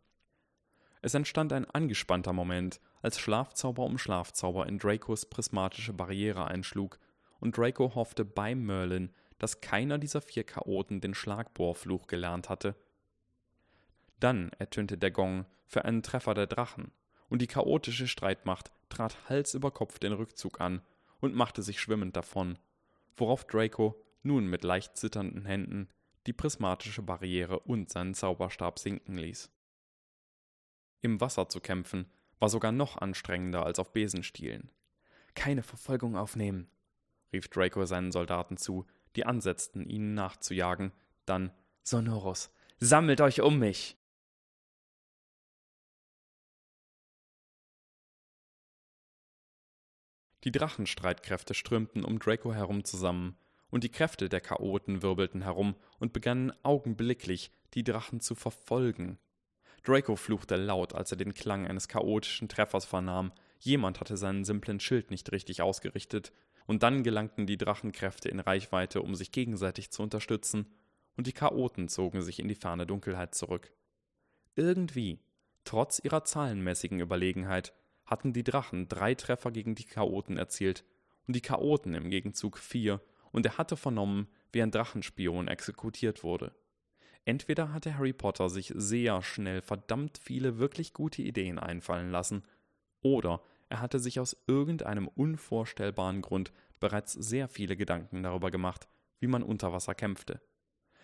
Es 1.03 1.15
entstand 1.15 1.53
ein 1.53 1.69
angespannter 1.71 2.33
Moment, 2.33 2.81
als 3.03 3.19
Schlafzauber 3.19 3.85
um 3.85 3.99
Schlafzauber 3.99 4.67
in 4.67 4.79
Dracos 4.79 5.27
prismatische 5.27 5.93
Barriere 5.93 6.47
einschlug, 6.47 6.99
und 7.41 7.59
Draco 7.59 7.95
hoffte 7.95 8.25
bei 8.25 8.55
Merlin, 8.55 9.13
dass 9.39 9.61
keiner 9.61 9.99
dieser 9.99 10.23
vier 10.23 10.45
Chaoten 10.45 11.03
den 11.03 11.13
Schlagbohrfluch 11.13 12.07
gelernt 12.07 12.49
hatte. 12.49 12.75
Dann 14.19 14.51
ertönte 14.59 14.97
der 14.97 15.11
Gong 15.11 15.45
für 15.67 15.85
einen 15.85 16.03
Treffer 16.03 16.33
der 16.33 16.47
Drachen, 16.47 16.91
und 17.29 17.43
die 17.43 17.47
chaotische 17.47 18.09
Streitmacht 18.09 18.71
trat 18.89 19.29
Hals 19.29 19.53
über 19.53 19.71
Kopf 19.71 19.99
den 19.99 20.13
Rückzug 20.13 20.61
an 20.61 20.81
und 21.21 21.35
machte 21.35 21.63
sich 21.63 21.81
schwimmend 21.81 22.17
davon, 22.17 22.59
worauf 23.17 23.45
Draco 23.45 24.03
nun 24.25 24.47
mit 24.47 24.65
leicht 24.65 24.97
zitternden 24.97 25.47
Händen 25.47 25.89
die 26.27 26.33
prismatische 26.33 27.03
Barriere 27.03 27.61
und 27.61 27.91
seinen 27.91 28.15
Zauberstab 28.15 28.79
sinken 28.79 29.19
ließ. 29.19 29.51
Im 31.03 31.21
Wasser 31.21 31.49
zu 31.49 31.61
kämpfen 31.61 32.11
war 32.39 32.49
sogar 32.49 32.73
noch 32.73 32.97
anstrengender 32.97 33.67
als 33.67 33.79
auf 33.79 33.93
Besenstielen. 33.93 34.71
Keine 35.35 35.63
Verfolgung 35.63 36.17
aufnehmen, 36.17 36.71
rief 37.33 37.49
Draco 37.49 37.85
seinen 37.85 38.13
Soldaten 38.13 38.57
zu, 38.57 38.87
die 39.17 39.27
ansetzten, 39.27 39.89
ihnen 39.89 40.15
nachzujagen, 40.15 40.93
dann 41.27 41.53
Sonorus, 41.83 42.51
sammelt 42.79 43.21
euch 43.21 43.43
um 43.43 43.59
mich. 43.59 43.99
Die 50.45 50.53
Drachenstreitkräfte 50.53 51.55
strömten 51.55 52.05
um 52.05 52.19
Draco 52.19 52.53
herum 52.53 52.85
zusammen, 52.85 53.37
und 53.75 53.83
die 53.83 53.91
Kräfte 53.91 54.29
der 54.29 54.41
Chaoten 54.41 55.03
wirbelten 55.03 55.43
herum 55.43 55.75
und 55.99 56.13
begannen 56.13 56.53
augenblicklich, 56.63 57.51
die 57.75 57.83
Drachen 57.83 58.21
zu 58.21 58.37
verfolgen. 58.37 59.19
Draco 59.83 60.15
fluchte 60.15 60.55
laut, 60.55 60.95
als 60.95 61.11
er 61.11 61.17
den 61.17 61.35
Klang 61.35 61.67
eines 61.67 61.89
chaotischen 61.89 62.49
Treffers 62.49 62.85
vernahm. 62.85 63.33
Jemand 63.59 63.99
hatte 63.99 64.17
seinen 64.17 64.45
simplen 64.45 64.79
Schild 64.79 65.11
nicht 65.11 65.33
richtig 65.33 65.61
ausgerichtet, 65.61 66.33
und 66.67 66.85
dann 66.85 67.03
gelangten 67.03 67.49
die 67.49 67.59
Drachenkräfte 67.59 68.29
in 68.29 68.39
Reichweite, 68.39 69.03
um 69.03 69.17
sich 69.17 69.33
gegenseitig 69.33 69.91
zu 69.91 70.05
unterstützen, 70.05 70.73
und 71.17 71.27
die 71.27 71.33
Chaoten 71.33 71.89
zogen 71.89 72.23
sich 72.23 72.39
in 72.39 72.47
die 72.47 72.55
ferne 72.55 72.87
Dunkelheit 72.87 73.35
zurück. 73.35 73.73
Irgendwie, 74.55 75.19
trotz 75.65 75.99
ihrer 75.99 76.23
zahlenmäßigen 76.23 77.01
Überlegenheit, 77.01 77.75
hatten 78.07 78.33
die 78.33 78.45
Drachen 78.45 78.87
drei 78.87 79.17
Treffer 79.17 79.51
gegen 79.51 79.75
die 79.75 79.85
Chaoten 79.85 80.37
erzielt 80.37 80.85
und 81.27 81.35
die 81.35 81.43
Chaoten 81.43 81.95
im 81.95 82.09
Gegenzug 82.09 82.57
vier, 82.57 83.01
und 83.35 83.45
er 83.45 83.59
hatte 83.59 83.77
vernommen, 83.77 84.29
wie 84.53 84.63
ein 84.63 84.71
Drachenspion 84.71 85.49
exekutiert 85.49 86.23
wurde. 86.23 86.55
Entweder 87.25 87.73
hatte 87.73 87.99
Harry 87.99 88.13
Potter 88.13 88.49
sich 88.49 88.73
sehr 88.77 89.23
schnell 89.23 89.61
verdammt 89.61 90.19
viele 90.19 90.59
wirklich 90.59 90.93
gute 90.93 91.21
Ideen 91.21 91.59
einfallen 91.59 92.13
lassen, 92.13 92.45
oder 93.01 93.43
er 93.69 93.81
hatte 93.81 93.99
sich 93.99 94.21
aus 94.21 94.37
irgendeinem 94.47 95.09
unvorstellbaren 95.09 96.23
Grund 96.23 96.53
bereits 96.79 97.13
sehr 97.13 97.49
viele 97.49 97.77
Gedanken 97.77 98.23
darüber 98.23 98.53
gemacht, 98.53 98.87
wie 99.19 99.27
man 99.27 99.43
unter 99.43 99.73
Wasser 99.73 99.97
kämpfte. 99.97 100.41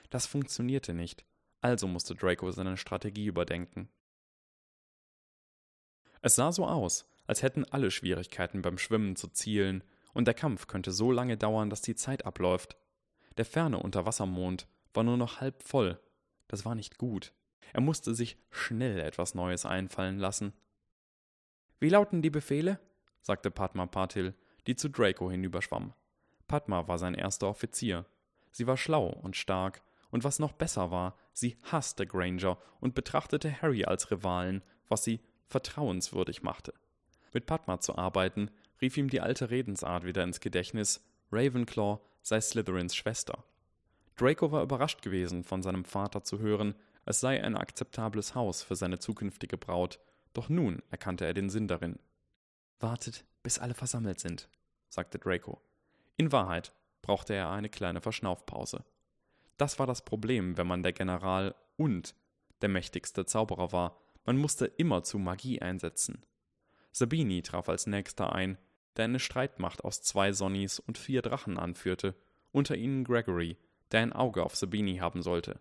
Das 0.09 0.26
funktionierte 0.26 0.95
nicht, 0.95 1.24
also 1.61 1.89
musste 1.89 2.14
Draco 2.14 2.53
seine 2.53 2.76
Strategie 2.76 3.26
überdenken. 3.26 3.89
Es 6.22 6.37
sah 6.37 6.53
so 6.53 6.64
aus, 6.64 7.11
als 7.26 7.43
hätten 7.43 7.64
alle 7.64 7.91
Schwierigkeiten 7.91 8.62
beim 8.62 8.78
Schwimmen 8.78 9.16
zu 9.16 9.26
zielen, 9.26 9.83
und 10.12 10.26
der 10.26 10.34
Kampf 10.34 10.66
könnte 10.66 10.92
so 10.92 11.12
lange 11.12 11.36
dauern, 11.36 11.70
dass 11.70 11.82
die 11.82 11.94
Zeit 11.94 12.26
abläuft. 12.26 12.76
Der 13.36 13.44
ferne 13.44 13.78
Unterwassermond 13.78 14.66
war 14.92 15.04
nur 15.04 15.16
noch 15.16 15.40
halb 15.40 15.62
voll. 15.62 16.00
Das 16.48 16.64
war 16.64 16.74
nicht 16.74 16.98
gut. 16.98 17.32
Er 17.72 17.80
musste 17.80 18.14
sich 18.14 18.36
schnell 18.50 18.98
etwas 19.00 19.34
Neues 19.34 19.64
einfallen 19.64 20.18
lassen. 20.18 20.52
Wie 21.78 21.88
lauten 21.88 22.22
die 22.22 22.30
Befehle? 22.30 22.80
sagte 23.22 23.50
Padma 23.50 23.86
Patil, 23.86 24.34
die 24.66 24.76
zu 24.76 24.88
Draco 24.88 25.30
hinüberschwamm. 25.30 25.94
Padma 26.48 26.88
war 26.88 26.98
sein 26.98 27.14
erster 27.14 27.48
Offizier. 27.48 28.06
Sie 28.50 28.66
war 28.66 28.76
schlau 28.76 29.06
und 29.08 29.36
stark, 29.36 29.82
und 30.11 30.24
was 30.24 30.40
noch 30.40 30.52
besser 30.52 30.90
war, 30.90 31.16
sie 31.32 31.56
hasste 31.70 32.06
Granger 32.06 32.58
und 32.80 32.94
betrachtete 32.94 33.62
Harry 33.62 33.84
als 33.84 34.11
Rivalen, 34.11 34.62
was 34.88 35.04
sie 35.04 35.20
vertrauenswürdig 35.46 36.42
machte. 36.42 36.74
Mit 37.32 37.46
Padma 37.46 37.78
zu 37.78 37.96
arbeiten, 37.96 38.50
rief 38.81 38.97
ihm 38.97 39.09
die 39.09 39.20
alte 39.20 39.51
Redensart 39.51 40.05
wieder 40.05 40.24
ins 40.24 40.41
Gedächtnis, 40.41 41.05
Ravenclaw 41.33 42.01
sei 42.22 42.41
Slytherins 42.41 42.95
Schwester. 42.95 43.45
Draco 44.16 44.53
war 44.53 44.62
überrascht 44.62 45.03
gewesen, 45.03 45.45
von 45.45 45.62
seinem 45.62 45.85
Vater 45.85 46.22
zu 46.22 46.39
hören, 46.39 46.74
es 47.07 47.20
sei 47.20 47.43
ein 47.43 47.57
akzeptables 47.57 48.35
Haus 48.35 48.62
für 48.62 48.76
seine 48.76 48.99
zukünftige 48.99 49.57
Braut, 49.57 49.99
doch 50.33 50.49
nun 50.49 50.83
erkannte 50.91 51.24
er 51.24 51.35
den 51.35 51.51
Sinn 51.51 51.68
darin. 51.68 51.99
Wartet, 52.78 53.24
bis 53.43 53.59
alle 53.59 53.74
versammelt 53.74 54.20
sind, 54.20 54.49
sagte 54.89 55.18
Draco. 55.18 55.61
In 56.16 56.33
Wahrheit 56.33 56.72
brauchte 57.03 57.35
er 57.35 57.51
eine 57.51 57.70
kleine 57.70 58.01
Verschnaufpause. 58.01 58.85
Das 59.57 59.78
war 59.78 59.87
das 59.87 60.05
Problem, 60.05 60.57
wenn 60.57 60.66
man 60.66 60.83
der 60.83 60.93
General 60.93 61.55
und 61.76 62.14
der 62.61 62.68
mächtigste 62.68 63.24
Zauberer 63.24 63.72
war, 63.72 63.97
man 64.24 64.37
musste 64.37 64.66
immer 64.66 65.03
zu 65.03 65.18
Magie 65.18 65.62
einsetzen. 65.62 66.24
Sabini 66.93 67.43
traf 67.43 67.68
als 67.68 67.87
nächster 67.87 68.35
ein, 68.35 68.59
der 68.97 69.07
eine 69.07 69.20
Streitmacht 69.20 69.84
aus 69.84 70.03
zwei 70.03 70.32
Sonnies 70.32 70.78
und 70.78 70.99
vier 70.99 71.22
Drachen 71.22 71.59
anführte, 71.59 72.14
unter 72.53 72.76
ihnen 72.76 73.05
Gregory, 73.05 73.57
der 73.93 74.01
ein 74.01 74.12
Auge 74.12 74.43
auf 74.43 74.57
Sabini 74.57 74.97
haben 74.97 75.22
sollte. 75.22 75.61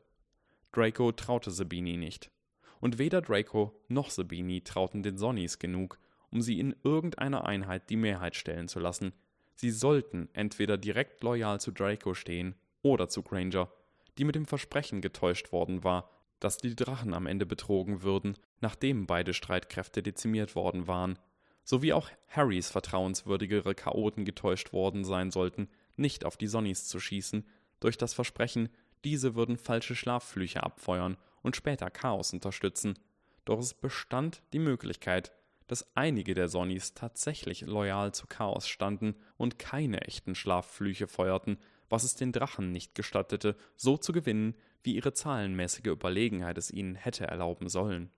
Draco 0.71 1.11
traute 1.11 1.51
Sabini 1.51 1.97
nicht 1.97 2.31
und 2.79 2.97
weder 2.97 3.21
Draco 3.21 3.79
noch 3.87 4.09
Sabini 4.09 4.61
trauten 4.61 5.03
den 5.03 5.17
Sonnies 5.17 5.59
genug, 5.59 5.99
um 6.31 6.41
sie 6.41 6.59
in 6.59 6.75
irgendeiner 6.83 7.45
Einheit 7.45 7.89
die 7.89 7.97
Mehrheit 7.97 8.35
stellen 8.35 8.67
zu 8.67 8.79
lassen. 8.79 9.13
Sie 9.55 9.71
sollten 9.71 10.29
entweder 10.33 10.77
direkt 10.77 11.23
loyal 11.23 11.59
zu 11.59 11.71
Draco 11.71 12.13
stehen 12.13 12.55
oder 12.81 13.09
zu 13.09 13.23
Granger, 13.23 13.71
die 14.17 14.23
mit 14.23 14.35
dem 14.35 14.45
Versprechen 14.45 15.01
getäuscht 15.01 15.51
worden 15.51 15.83
war, 15.83 16.09
dass 16.39 16.57
die 16.57 16.75
Drachen 16.75 17.13
am 17.13 17.25
Ende 17.25 17.45
betrogen 17.45 18.01
würden, 18.01 18.37
nachdem 18.61 19.05
beide 19.05 19.33
Streitkräfte 19.33 20.01
dezimiert 20.01 20.55
worden 20.55 20.87
waren, 20.87 21.19
sowie 21.63 21.93
auch 21.93 22.09
Harrys 22.27 22.69
vertrauenswürdigere 22.69 23.75
Chaoten 23.75 24.25
getäuscht 24.25 24.73
worden 24.73 25.03
sein 25.03 25.31
sollten, 25.31 25.69
nicht 25.95 26.25
auf 26.25 26.37
die 26.37 26.47
Sonnies 26.47 26.85
zu 26.85 26.99
schießen, 26.99 27.47
durch 27.79 27.97
das 27.97 28.13
Versprechen, 28.13 28.69
diese 29.03 29.35
würden 29.35 29.57
falsche 29.57 29.95
Schlafflüche 29.95 30.63
abfeuern 30.63 31.17
und 31.41 31.55
später 31.55 31.89
Chaos 31.89 32.33
unterstützen, 32.33 32.99
doch 33.45 33.59
es 33.59 33.73
bestand 33.73 34.43
die 34.53 34.59
Möglichkeit, 34.59 35.31
dass 35.67 35.95
einige 35.95 36.33
der 36.33 36.49
Sonnies 36.49 36.93
tatsächlich 36.95 37.61
loyal 37.61 38.13
zu 38.13 38.25
Chaos 38.27 38.67
standen 38.67 39.15
und 39.37 39.59
keine 39.59 40.01
echten 40.01 40.35
Schlafflüche 40.35 41.07
feuerten, 41.07 41.59
was 41.89 42.03
es 42.03 42.15
den 42.15 42.31
Drachen 42.31 42.71
nicht 42.71 42.95
gestattete, 42.95 43.55
so 43.75 43.97
zu 43.97 44.11
gewinnen, 44.11 44.55
wie 44.83 44.95
ihre 44.95 45.13
zahlenmäßige 45.13 45.87
Überlegenheit 45.87 46.57
es 46.57 46.71
ihnen 46.71 46.95
hätte 46.95 47.27
erlauben 47.27 47.69
sollen. 47.69 48.11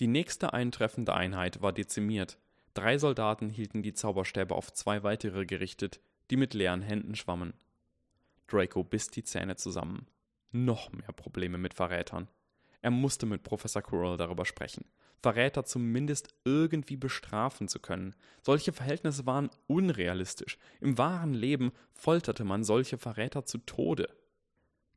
Die 0.00 0.06
nächste 0.06 0.52
eintreffende 0.52 1.14
Einheit 1.14 1.62
war 1.62 1.72
dezimiert. 1.72 2.38
Drei 2.74 2.98
Soldaten 2.98 3.50
hielten 3.50 3.82
die 3.82 3.94
Zauberstäbe 3.94 4.54
auf 4.54 4.72
zwei 4.72 5.02
weitere 5.02 5.46
gerichtet, 5.46 6.00
die 6.30 6.36
mit 6.36 6.54
leeren 6.54 6.82
Händen 6.82 7.14
schwammen. 7.14 7.54
Draco 8.48 8.82
biss 8.82 9.08
die 9.10 9.22
Zähne 9.24 9.56
zusammen. 9.56 10.06
Noch 10.50 10.92
mehr 10.92 11.12
Probleme 11.12 11.58
mit 11.58 11.74
Verrätern. 11.74 12.28
Er 12.82 12.90
musste 12.90 13.26
mit 13.26 13.42
Professor 13.42 13.82
Quirrell 13.82 14.16
darüber 14.16 14.44
sprechen. 14.44 14.84
Verräter 15.22 15.64
zumindest 15.64 16.34
irgendwie 16.44 16.96
bestrafen 16.96 17.66
zu 17.66 17.78
können. 17.78 18.14
Solche 18.42 18.74
Verhältnisse 18.74 19.24
waren 19.24 19.48
unrealistisch. 19.66 20.58
Im 20.80 20.98
wahren 20.98 21.32
Leben 21.32 21.72
folterte 21.94 22.44
man 22.44 22.62
solche 22.62 22.98
Verräter 22.98 23.46
zu 23.46 23.58
Tode. 23.58 24.08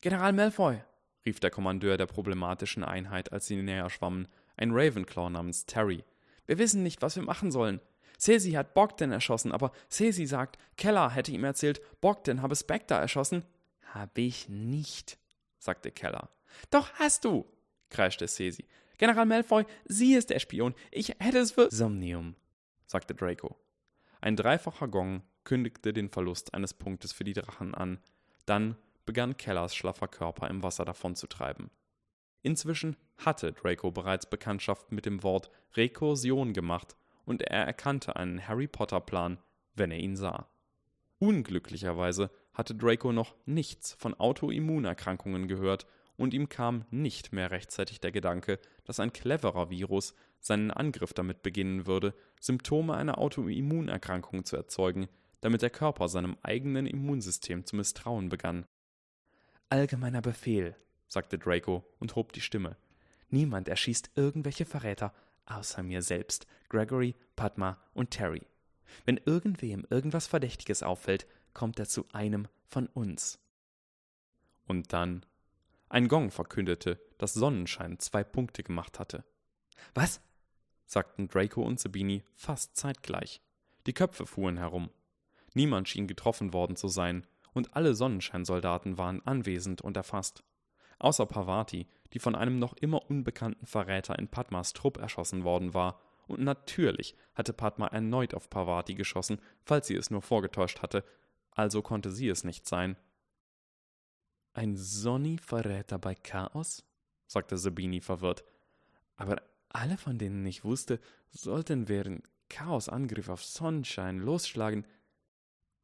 General 0.02 0.34
Malfoy, 0.34 0.82
rief 1.26 1.40
der 1.40 1.50
Kommandeur 1.50 1.96
der 1.96 2.08
problematischen 2.08 2.84
Einheit, 2.84 3.32
als 3.32 3.48
sie 3.48 3.56
näher 3.56 3.90
schwammen, 3.90 4.28
ein 4.58 4.72
Ravenclaw 4.72 5.30
namens 5.30 5.66
Terry. 5.66 6.04
Wir 6.48 6.58
wissen 6.58 6.82
nicht, 6.82 7.02
was 7.02 7.16
wir 7.16 7.24
machen 7.24 7.52
sollen. 7.52 7.80
Sesi 8.18 8.54
hat 8.54 8.74
Bogdan 8.74 9.12
erschossen, 9.12 9.52
aber 9.52 9.72
Sesi 9.90 10.26
sagt, 10.26 10.58
Keller 10.76 11.12
hätte 11.12 11.32
ihm 11.32 11.44
erzählt, 11.44 11.82
Bogdan 12.02 12.42
habe 12.42 12.56
Spectre 12.56 12.96
erschossen. 12.96 13.44
Hab 13.94 14.18
ich 14.18 14.50
nicht, 14.50 15.20
sagte 15.60 15.92
Keller. 15.92 16.30
Doch 16.72 16.92
hast 16.94 17.26
du, 17.26 17.46
kreischte 17.90 18.28
Sesi. 18.28 18.66
General 18.98 19.28
Malfoy, 19.28 19.66
sie 19.86 20.16
ist 20.16 20.32
der 20.32 20.40
Spion. 20.40 20.74
Ich 20.92 21.10
hätte 21.20 21.38
es 21.38 21.52
für. 21.52 21.70
Somnium, 21.70 22.36
sagte 22.88 23.14
Draco. 23.14 23.56
Ein 24.20 24.36
dreifacher 24.36 24.88
Gong 24.88 25.22
kündigte 25.44 25.94
den 25.94 26.10
Verlust 26.10 26.54
eines 26.56 26.74
Punktes 26.74 27.14
für 27.14 27.24
die 27.24 27.34
Drachen 27.34 27.76
an. 27.76 28.00
Dann 28.46 28.76
begann 29.06 29.38
Kellers 29.38 29.76
schlaffer 29.76 30.08
Körper 30.08 30.50
im 30.50 30.64
Wasser 30.64 30.84
davonzutreiben. 30.84 31.70
Inzwischen 32.48 32.96
hatte 33.18 33.52
Draco 33.52 33.92
bereits 33.92 34.26
Bekanntschaft 34.26 34.94
mit 34.94 35.06
dem 35.06 35.22
Wort 35.22 35.52
Rekursion 35.76 36.54
gemacht 36.54 36.96
und 37.26 37.42
er 37.42 37.66
erkannte 37.66 38.16
einen 38.16 38.48
Harry 38.48 38.68
Potter-Plan, 38.68 39.38
wenn 39.76 39.92
er 39.92 39.98
ihn 39.98 40.16
sah. 40.16 40.48
Unglücklicherweise 41.20 42.32
hatte 42.54 42.74
Draco 42.74 43.12
noch 43.12 43.36
nichts 43.46 43.96
von 44.00 44.14
Autoimmunerkrankungen 44.14 45.50
gehört 45.50 45.88
und 46.16 46.34
ihm 46.34 46.48
kam 46.48 46.86
nicht 46.90 47.34
mehr 47.34 47.52
rechtzeitig 47.52 48.00
der 48.00 48.14
Gedanke, 48.14 48.62
dass 48.86 49.02
ein 49.02 49.12
cleverer 49.12 49.70
Virus 49.70 50.16
seinen 50.40 50.72
Angriff 50.72 51.12
damit 51.12 51.44
beginnen 51.44 51.86
würde, 51.86 52.14
Symptome 52.40 52.96
einer 52.96 53.18
Autoimmunerkrankung 53.18 54.46
zu 54.46 54.56
erzeugen, 54.56 55.10
damit 55.42 55.64
der 55.64 55.70
Körper 55.70 56.08
seinem 56.08 56.38
eigenen 56.44 56.88
Immunsystem 56.88 57.66
zu 57.66 57.76
misstrauen 57.76 58.30
begann. 58.30 58.66
Allgemeiner 59.68 60.22
Befehl, 60.22 60.78
sagte 61.08 61.38
Draco 61.38 61.86
und 62.00 62.16
hob 62.16 62.34
die 62.34 62.42
Stimme. 62.42 62.78
Niemand 63.30 63.68
erschießt 63.68 64.12
irgendwelche 64.16 64.66
Verräter, 64.66 65.14
außer 65.46 65.84
mir 65.84 66.02
selbst, 66.02 66.48
Gregory, 66.70 67.16
Padma 67.36 67.82
und 67.94 68.12
Terry. 68.12 68.46
Wenn 69.06 69.18
irgendwem 69.26 69.86
irgendwas 69.90 70.28
Verdächtiges 70.28 70.84
auffällt, 70.84 71.28
kommt 71.54 71.80
er 71.80 71.88
zu 71.88 72.06
einem 72.14 72.48
von 72.68 72.88
uns. 72.88 73.40
Und 74.66 74.94
dann 74.94 75.26
ein 75.90 76.10
Gong 76.10 76.32
verkündete, 76.32 77.00
dass 77.18 77.34
Sonnenschein 77.34 78.00
zwei 78.00 78.24
Punkte 78.24 78.64
gemacht 78.64 79.00
hatte. 79.00 79.24
Was? 79.94 80.22
sagten 80.86 81.28
Draco 81.28 81.62
und 81.62 81.80
Sabini 81.80 82.24
fast 82.36 82.76
zeitgleich. 82.76 83.42
Die 83.86 83.94
Köpfe 83.94 84.26
fuhren 84.26 84.58
herum. 84.58 84.90
Niemand 85.54 85.88
schien 85.88 86.08
getroffen 86.08 86.54
worden 86.54 86.76
zu 86.76 86.88
sein, 86.88 87.26
und 87.54 87.76
alle 87.76 87.96
Sonnenscheinsoldaten 87.96 88.98
waren 88.98 89.26
anwesend 89.26 89.82
und 89.82 89.98
erfasst. 89.98 90.44
Außer 91.00 91.26
Pavati, 91.26 91.88
die 92.14 92.20
von 92.20 92.36
einem 92.36 92.60
noch 92.60 92.74
immer 92.74 93.10
unbekannten 93.10 93.66
Verräter 93.66 94.18
in 94.18 94.28
Padmas 94.28 94.74
Trupp 94.74 94.98
erschossen 94.98 95.44
worden 95.44 95.74
war, 95.74 96.00
und 96.28 96.42
natürlich 96.42 97.16
hatte 97.36 97.54
Padma 97.54 97.88
erneut 97.88 98.34
auf 98.34 98.50
Pavati 98.50 98.96
geschossen, 98.96 99.40
falls 99.64 99.88
sie 99.88 99.96
es 99.96 100.12
nur 100.12 100.22
vorgetäuscht 100.22 100.82
hatte, 100.82 101.06
also 101.52 101.82
konnte 101.82 102.12
sie 102.12 102.28
es 102.28 102.44
nicht 102.44 102.68
sein. 102.68 102.98
Ein 104.54 104.76
Sonny-Verräter 104.76 106.00
bei 106.00 106.16
Chaos? 106.16 106.84
sagte 107.28 107.58
Sabini 107.58 108.02
verwirrt. 108.02 108.44
Aber 109.16 109.42
alle, 109.70 109.98
von 109.98 110.18
denen 110.18 110.46
ich 110.46 110.64
wusste, 110.64 111.00
sollten 111.30 111.88
während 111.88 112.24
Chaos-Angriff 112.50 113.30
auf 113.30 113.44
Sonnenschein 113.44 114.20
losschlagen. 114.20 114.86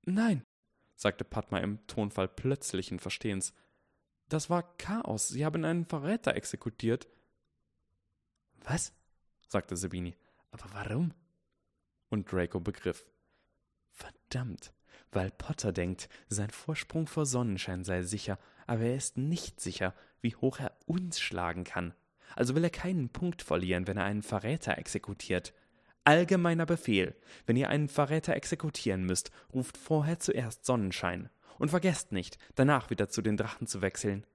Nein, 0.06 0.44
sagte 0.96 1.24
Padma 1.24 1.60
im 1.60 1.86
Tonfall 1.88 2.28
plötzlichen 2.28 3.00
Verstehens. 3.00 3.54
Das 4.30 4.50
war 4.50 4.76
Chaos. 4.78 5.28
Sie 5.28 5.46
haben 5.46 5.66
einen 5.66 5.86
Verräter 5.86 6.36
exekutiert. 6.36 7.08
Was? 8.64 8.94
sagte 9.48 9.78
Sabini. 9.78 10.16
Aber 10.52 10.66
warum? 10.74 11.14
Und 12.10 12.32
Draco 12.32 12.60
begriff. 12.60 13.06
Verdammt, 13.92 14.74
weil 15.12 15.32
Potter 15.32 15.72
denkt, 15.72 16.10
sein 16.30 16.50
Vorsprung 16.50 17.08
vor 17.08 17.26
Sonnenschein 17.26 17.84
sei 17.84 18.04
sicher 18.04 18.40
aber 18.68 18.84
er 18.84 18.96
ist 18.96 19.18
nicht 19.18 19.60
sicher, 19.60 19.94
wie 20.22 20.36
hoch 20.36 20.60
er 20.60 20.76
uns 20.86 21.20
schlagen 21.20 21.64
kann. 21.64 21.94
Also 22.36 22.56
will 22.56 22.64
er 22.64 22.70
keinen 22.70 23.10
Punkt 23.10 23.42
verlieren, 23.42 23.88
wenn 23.88 23.98
er 23.98 24.06
einen 24.06 24.24
Verräter 24.24 24.78
exekutiert. 24.78 25.54
Allgemeiner 26.04 26.66
Befehl. 26.66 27.16
Wenn 27.46 27.56
ihr 27.56 27.70
einen 27.70 27.88
Verräter 27.88 28.36
exekutieren 28.36 29.04
müsst, 29.06 29.32
ruft 29.54 29.78
vorher 29.78 30.20
zuerst 30.20 30.66
Sonnenschein. 30.66 31.30
Und 31.58 31.70
vergesst 31.70 32.12
nicht, 32.12 32.38
danach 32.56 32.90
wieder 32.90 33.10
zu 33.10 33.22
den 33.22 33.38
Drachen 33.38 33.68
zu 33.68 33.82
wechseln. 33.82 34.26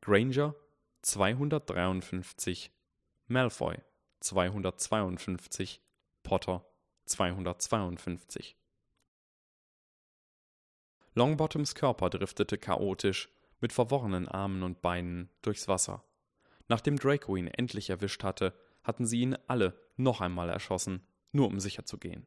Granger 0.00 0.54
253 1.02 2.70
Malfoy 3.26 3.78
252 4.20 5.80
Potter 6.22 6.66
252. 7.06 8.56
Longbottoms 11.14 11.74
Körper 11.74 12.10
driftete 12.10 12.58
chaotisch, 12.58 13.28
mit 13.60 13.72
verworrenen 13.72 14.28
Armen 14.28 14.62
und 14.62 14.82
Beinen, 14.82 15.30
durchs 15.42 15.68
Wasser. 15.68 16.04
Nachdem 16.68 16.98
Draco 16.98 17.36
ihn 17.36 17.46
endlich 17.48 17.88
erwischt 17.88 18.24
hatte, 18.24 18.52
hatten 18.82 19.06
sie 19.06 19.20
ihn 19.20 19.36
alle 19.46 19.78
noch 19.96 20.20
einmal 20.20 20.48
erschossen, 20.48 21.06
nur 21.32 21.48
um 21.48 21.60
sicher 21.60 21.84
zu 21.84 21.98
gehen. 21.98 22.26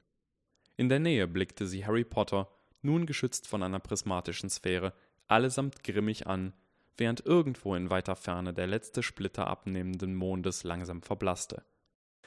In 0.75 0.89
der 0.89 0.99
Nähe 0.99 1.27
blickte 1.27 1.67
sie 1.67 1.85
Harry 1.85 2.03
Potter, 2.03 2.49
nun 2.81 3.05
geschützt 3.05 3.47
von 3.47 3.63
einer 3.63 3.79
prismatischen 3.79 4.49
Sphäre, 4.49 4.93
allesamt 5.27 5.83
grimmig 5.83 6.27
an, 6.27 6.53
während 6.97 7.25
irgendwo 7.25 7.75
in 7.75 7.89
weiter 7.89 8.15
Ferne 8.15 8.53
der 8.53 8.67
letzte 8.67 9.03
Splitter 9.03 9.47
abnehmenden 9.47 10.15
Mondes 10.15 10.63
langsam 10.63 11.01
verblasste. 11.01 11.63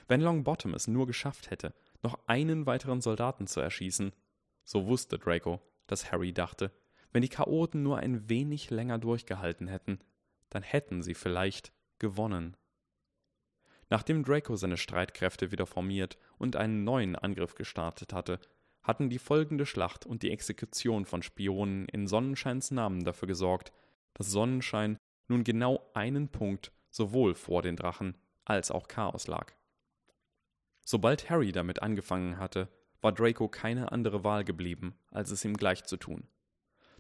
Wenn 0.09 0.21
Longbottom 0.21 0.75
es 0.75 0.89
nur 0.89 1.07
geschafft 1.07 1.51
hätte, 1.51 1.73
noch 2.03 2.19
einen 2.27 2.67
weiteren 2.67 3.01
Soldaten 3.01 3.47
zu 3.47 3.61
erschießen. 3.61 4.13
So 4.65 4.87
wusste 4.87 5.19
Draco, 5.19 5.61
dass 5.87 6.11
Harry 6.11 6.33
dachte, 6.33 6.73
wenn 7.13 7.23
die 7.23 7.29
Chaoten 7.29 7.83
nur 7.83 7.99
ein 7.99 8.29
wenig 8.29 8.71
länger 8.71 8.99
durchgehalten 8.99 9.67
hätten, 9.69 9.99
dann 10.49 10.63
hätten 10.63 11.03
sie 11.03 11.15
vielleicht 11.15 11.73
gewonnen. 11.99 12.57
Nachdem 13.91 14.25
Draco 14.25 14.55
seine 14.55 14.77
Streitkräfte 14.77 15.51
wieder 15.51 15.67
formiert 15.67 16.17
und 16.39 16.57
einen 16.57 16.85
neuen 16.85 17.17
Angriff 17.17 17.57
gestartet 17.57 18.13
hatte, 18.13 18.39
hatten 18.83 19.11
die 19.11 19.19
folgende 19.19 19.67
Schlacht 19.67 20.07
und 20.07 20.23
die 20.23 20.31
Exekution 20.31 21.05
von 21.05 21.23
Spionen 21.23 21.87
in 21.89 22.07
Sonnenscheins 22.07 22.71
Namen 22.71 23.05
dafür 23.05 23.29
gesorgt, 23.29 23.73
dass 24.15 24.31
Sonnenschein 24.31 24.97
nun 25.29 25.45
genau 25.45 25.91
einen 25.93 26.29
Punkt 26.29 26.73
sowohl 26.89 27.35
vor 27.35 27.63
den 27.63 27.77
Drachen 27.77 28.17
als 28.45 28.71
auch 28.71 28.89
Chaos 28.89 29.27
lag. 29.27 29.53
Sobald 30.85 31.29
Harry 31.29 31.53
damit 31.53 31.83
angefangen 31.83 32.39
hatte, 32.39 32.69
war 33.01 33.13
Draco 33.13 33.49
keine 33.49 33.93
andere 33.93 34.25
Wahl 34.25 34.45
geblieben, 34.45 34.95
als 35.11 35.31
es 35.31 35.45
ihm 35.45 35.57
gleich 35.57 35.85
zu 35.85 35.97
tun. 35.97 36.29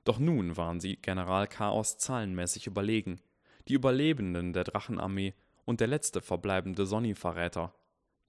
Doch 0.04 0.18
nun 0.18 0.56
waren 0.56 0.80
sie 0.80 0.96
General 0.96 1.46
Chaos 1.46 1.98
zahlenmäßig 1.98 2.66
überlegen, 2.66 3.20
die 3.68 3.74
Überlebenden 3.74 4.52
der 4.52 4.64
Drachenarmee 4.64 5.34
und 5.64 5.80
der 5.80 5.86
letzte 5.86 6.20
verbleibende 6.20 6.86
Sonny-Verräter, 6.86 7.74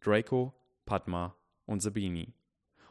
Draco, 0.01 0.53
Padma 0.85 1.35
und 1.65 1.81
Sabini. 1.81 2.33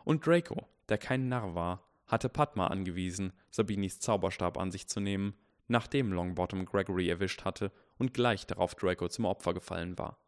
Und 0.05 0.27
Draco, 0.27 0.69
der 0.89 0.99
kein 0.99 1.29
Narr 1.29 1.55
war, 1.55 1.85
hatte 2.07 2.29
Padma 2.29 2.67
angewiesen, 2.67 3.33
Sabinis 3.51 4.01
Zauberstab 4.01 4.59
an 4.59 4.71
sich 4.71 4.89
zu 4.89 5.01
nehmen, 5.01 5.35
nachdem 5.69 6.13
Longbottom 6.13 6.65
Gregory 6.65 7.09
erwischt 7.09 7.45
hatte 7.45 7.71
und 7.99 8.15
gleich 8.15 8.47
darauf 8.47 8.75
Draco 8.75 9.09
zum 9.09 9.25
Opfer 9.25 9.55
gefallen 9.55 9.97
war. 9.99 10.19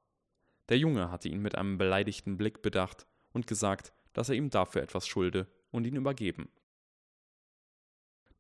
Der 0.69 0.79
Junge 0.79 1.11
hatte 1.11 1.29
ihn 1.29 1.43
mit 1.43 1.57
einem 1.57 1.79
beleidigten 1.79 2.37
Blick 2.37 2.63
bedacht 2.63 3.07
und 3.33 3.47
gesagt, 3.47 3.93
dass 4.13 4.29
er 4.29 4.37
ihm 4.37 4.51
dafür 4.51 4.83
etwas 4.83 5.09
schulde 5.09 5.49
und 5.71 5.87
ihn 5.87 5.97
übergeben. 5.97 6.49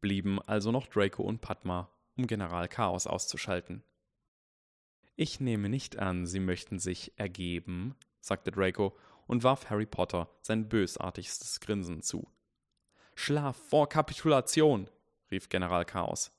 Blieben 0.01 0.41
also 0.43 0.71
noch 0.71 0.87
Draco 0.87 1.23
und 1.23 1.41
Padma, 1.41 1.91
um 2.17 2.27
General 2.27 2.69
Chaos 2.69 3.07
auszuschalten. 3.07 3.83
Ich 5.17 5.41
nehme 5.41 5.69
nicht 5.69 5.99
an, 5.99 6.27
Sie 6.27 6.41
möchten 6.41 6.79
sich 6.79 7.13
ergeben, 7.17 7.95
sagte 8.21 8.51
Draco 8.51 8.97
und 9.27 9.45
warf 9.45 9.71
Harry 9.71 9.87
Potter 9.87 10.29
sein 10.41 10.69
bösartigstes 10.69 11.61
Grinsen 11.61 12.03
zu. 12.03 12.29
Schlaf 13.15 13.57
vor 13.57 13.89
Kapitulation, 13.89 14.89
rief 15.31 15.49
General 15.49 15.85
Chaos. 15.85 16.33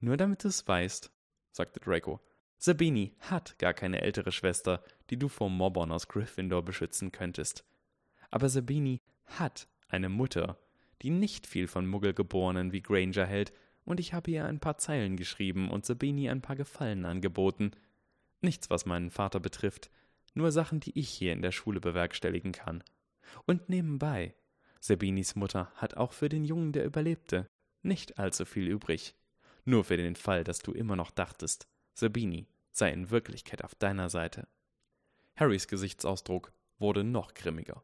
Nur 0.00 0.16
damit 0.16 0.44
du 0.44 0.48
es 0.48 0.66
weißt, 0.68 1.10
sagte 1.52 1.80
Draco, 1.80 2.20
Sabini 2.58 3.14
hat 3.20 3.58
gar 3.58 3.74
keine 3.74 4.02
ältere 4.02 4.32
Schwester, 4.32 4.82
die 5.10 5.18
du 5.18 5.28
vor 5.28 5.50
Mobbern 5.50 5.92
aus 5.92 6.08
Gryffindor 6.08 6.64
beschützen 6.64 7.12
könntest. 7.12 7.64
Aber 8.30 8.48
Sabini 8.48 9.00
hat 9.24 9.68
eine 9.88 10.08
Mutter, 10.08 10.58
die 11.02 11.10
nicht 11.10 11.46
viel 11.46 11.68
von 11.68 11.86
Muggelgeborenen 11.86 12.72
wie 12.72 12.82
Granger 12.82 13.26
hält, 13.26 13.52
und 13.84 14.00
ich 14.00 14.14
habe 14.14 14.30
ihr 14.32 14.44
ein 14.44 14.58
paar 14.58 14.78
Zeilen 14.78 15.16
geschrieben 15.16 15.70
und 15.70 15.86
Sabini 15.86 16.28
ein 16.28 16.42
paar 16.42 16.56
Gefallen 16.56 17.04
angeboten. 17.04 17.70
Nichts, 18.40 18.70
was 18.70 18.86
meinen 18.86 19.10
Vater 19.10 19.40
betrifft, 19.40 19.90
nur 20.34 20.52
Sachen, 20.52 20.80
die 20.80 20.98
ich 20.98 21.08
hier 21.08 21.32
in 21.32 21.42
der 21.42 21.52
Schule 21.52 21.80
bewerkstelligen 21.80 22.52
kann. 22.52 22.84
Und 23.46 23.68
nebenbei, 23.68 24.34
Sabinis 24.80 25.34
Mutter 25.34 25.72
hat 25.74 25.96
auch 25.96 26.12
für 26.12 26.28
den 26.28 26.44
Jungen, 26.44 26.72
der 26.72 26.84
überlebte, 26.84 27.46
nicht 27.82 28.18
allzu 28.18 28.44
viel 28.44 28.68
übrig. 28.68 29.14
Nur 29.64 29.84
für 29.84 29.96
den 29.96 30.16
Fall, 30.16 30.44
dass 30.44 30.58
du 30.58 30.72
immer 30.72 30.96
noch 30.96 31.10
dachtest, 31.10 31.66
Sabini 31.94 32.46
sei 32.72 32.92
in 32.92 33.10
Wirklichkeit 33.10 33.64
auf 33.64 33.74
deiner 33.74 34.10
Seite. 34.10 34.46
Harrys 35.34 35.66
Gesichtsausdruck 35.66 36.52
wurde 36.78 37.04
noch 37.04 37.34
grimmiger. 37.34 37.82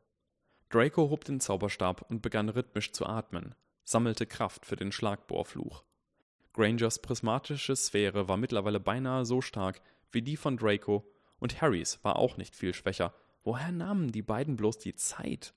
Draco 0.68 1.10
hob 1.10 1.24
den 1.24 1.40
Zauberstab 1.40 2.02
und 2.10 2.22
begann 2.22 2.48
rhythmisch 2.48 2.92
zu 2.92 3.06
atmen, 3.06 3.54
sammelte 3.84 4.26
Kraft 4.26 4.64
für 4.66 4.76
den 4.76 4.92
Schlagbohrfluch. 4.92 5.84
Grangers 6.52 7.00
prismatische 7.00 7.74
Sphäre 7.74 8.28
war 8.28 8.36
mittlerweile 8.36 8.80
beinahe 8.80 9.24
so 9.24 9.40
stark 9.40 9.80
wie 10.12 10.22
die 10.22 10.36
von 10.36 10.56
Draco, 10.56 11.10
und 11.38 11.60
Harrys 11.60 12.02
war 12.04 12.16
auch 12.16 12.36
nicht 12.36 12.54
viel 12.54 12.72
schwächer. 12.72 13.12
Woher 13.42 13.72
nahmen 13.72 14.12
die 14.12 14.22
beiden 14.22 14.56
bloß 14.56 14.78
die 14.78 14.94
Zeit? 14.94 15.54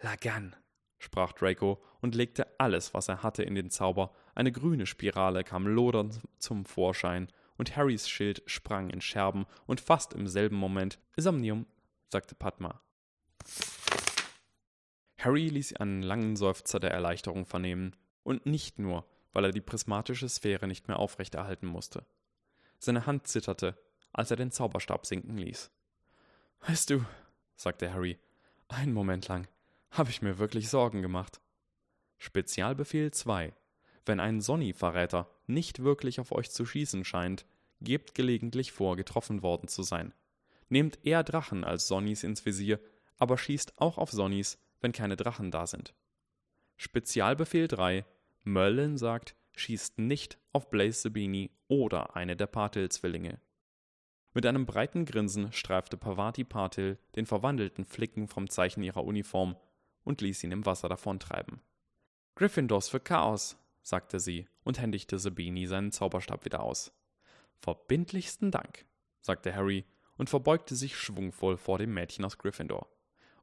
Lagan, 0.00 0.56
sprach 0.98 1.32
Draco 1.32 1.82
und 2.00 2.14
legte 2.14 2.58
alles, 2.58 2.94
was 2.94 3.08
er 3.08 3.22
hatte, 3.22 3.42
in 3.42 3.54
den 3.54 3.70
Zauber. 3.70 4.14
Eine 4.34 4.52
grüne 4.52 4.86
Spirale 4.86 5.44
kam 5.44 5.66
lodernd 5.66 6.20
zum 6.38 6.64
Vorschein 6.64 7.28
und 7.56 7.76
Harrys 7.76 8.08
Schild 8.08 8.42
sprang 8.46 8.90
in 8.90 9.00
Scherben 9.00 9.46
und 9.66 9.80
fast 9.80 10.14
im 10.14 10.26
selben 10.26 10.56
Moment 10.56 10.98
Somnium, 11.16 11.66
sagte 12.10 12.34
Padma. 12.34 12.80
Harry 15.18 15.48
ließ 15.48 15.76
einen 15.76 16.02
langen 16.02 16.36
Seufzer 16.36 16.80
der 16.80 16.90
Erleichterung 16.90 17.46
vernehmen, 17.46 17.96
und 18.22 18.46
nicht 18.46 18.78
nur, 18.78 19.06
weil 19.32 19.44
er 19.44 19.52
die 19.52 19.60
prismatische 19.60 20.28
Sphäre 20.28 20.66
nicht 20.66 20.88
mehr 20.88 20.98
aufrechterhalten 20.98 21.66
musste. 21.66 22.06
Seine 22.84 23.06
Hand 23.06 23.26
zitterte, 23.26 23.78
als 24.12 24.30
er 24.30 24.36
den 24.36 24.50
Zauberstab 24.50 25.06
sinken 25.06 25.38
ließ. 25.38 25.70
Weißt 26.66 26.90
du, 26.90 27.02
sagte 27.56 27.90
Harry, 27.90 28.18
einen 28.68 28.92
Moment 28.92 29.26
lang 29.28 29.48
habe 29.90 30.10
ich 30.10 30.20
mir 30.20 30.38
wirklich 30.38 30.68
Sorgen 30.68 31.00
gemacht. 31.00 31.40
Spezialbefehl 32.18 33.10
2. 33.10 33.54
Wenn 34.04 34.20
ein 34.20 34.42
Sonny-Verräter 34.42 35.30
nicht 35.46 35.82
wirklich 35.82 36.20
auf 36.20 36.30
euch 36.30 36.50
zu 36.50 36.66
schießen 36.66 37.06
scheint, 37.06 37.46
gebt 37.80 38.14
gelegentlich 38.14 38.72
vor, 38.72 38.96
getroffen 38.96 39.42
worden 39.42 39.68
zu 39.68 39.82
sein. 39.82 40.12
Nehmt 40.68 40.98
eher 41.06 41.24
Drachen 41.24 41.64
als 41.64 41.88
Sonnys 41.88 42.22
ins 42.22 42.44
Visier, 42.44 42.80
aber 43.16 43.38
schießt 43.38 43.80
auch 43.80 43.96
auf 43.96 44.10
Sonnys, 44.10 44.58
wenn 44.80 44.92
keine 44.92 45.16
Drachen 45.16 45.50
da 45.50 45.66
sind. 45.66 45.94
Spezialbefehl 46.76 47.66
3. 47.66 48.04
Merlin 48.42 48.98
sagt, 48.98 49.34
schießt 49.56 49.98
nicht 49.98 50.38
auf 50.52 50.70
Blaze 50.70 51.02
Sabini 51.02 51.50
oder 51.68 52.16
eine 52.16 52.36
der 52.36 52.46
Patil-Zwillinge. 52.46 53.40
Mit 54.32 54.46
einem 54.46 54.66
breiten 54.66 55.04
Grinsen 55.04 55.52
streifte 55.52 55.96
Pavati 55.96 56.44
Patil 56.44 56.98
den 57.14 57.24
verwandelten 57.24 57.84
Flicken 57.84 58.26
vom 58.26 58.50
Zeichen 58.50 58.82
ihrer 58.82 59.04
Uniform 59.04 59.56
und 60.02 60.20
ließ 60.20 60.42
ihn 60.44 60.52
im 60.52 60.66
Wasser 60.66 60.88
davontreiben. 60.88 61.60
Gryffindors 62.34 62.88
für 62.88 63.00
Chaos, 63.00 63.56
sagte 63.82 64.18
sie 64.18 64.48
und 64.64 64.80
händigte 64.80 65.18
Sabini 65.18 65.66
seinen 65.66 65.92
Zauberstab 65.92 66.44
wieder 66.44 66.62
aus. 66.62 66.92
Verbindlichsten 67.60 68.50
Dank, 68.50 68.86
sagte 69.20 69.54
Harry 69.54 69.84
und 70.16 70.30
verbeugte 70.30 70.74
sich 70.74 70.96
schwungvoll 70.96 71.56
vor 71.56 71.78
dem 71.78 71.94
Mädchen 71.94 72.24
aus 72.24 72.38
Gryffindor. 72.38 72.88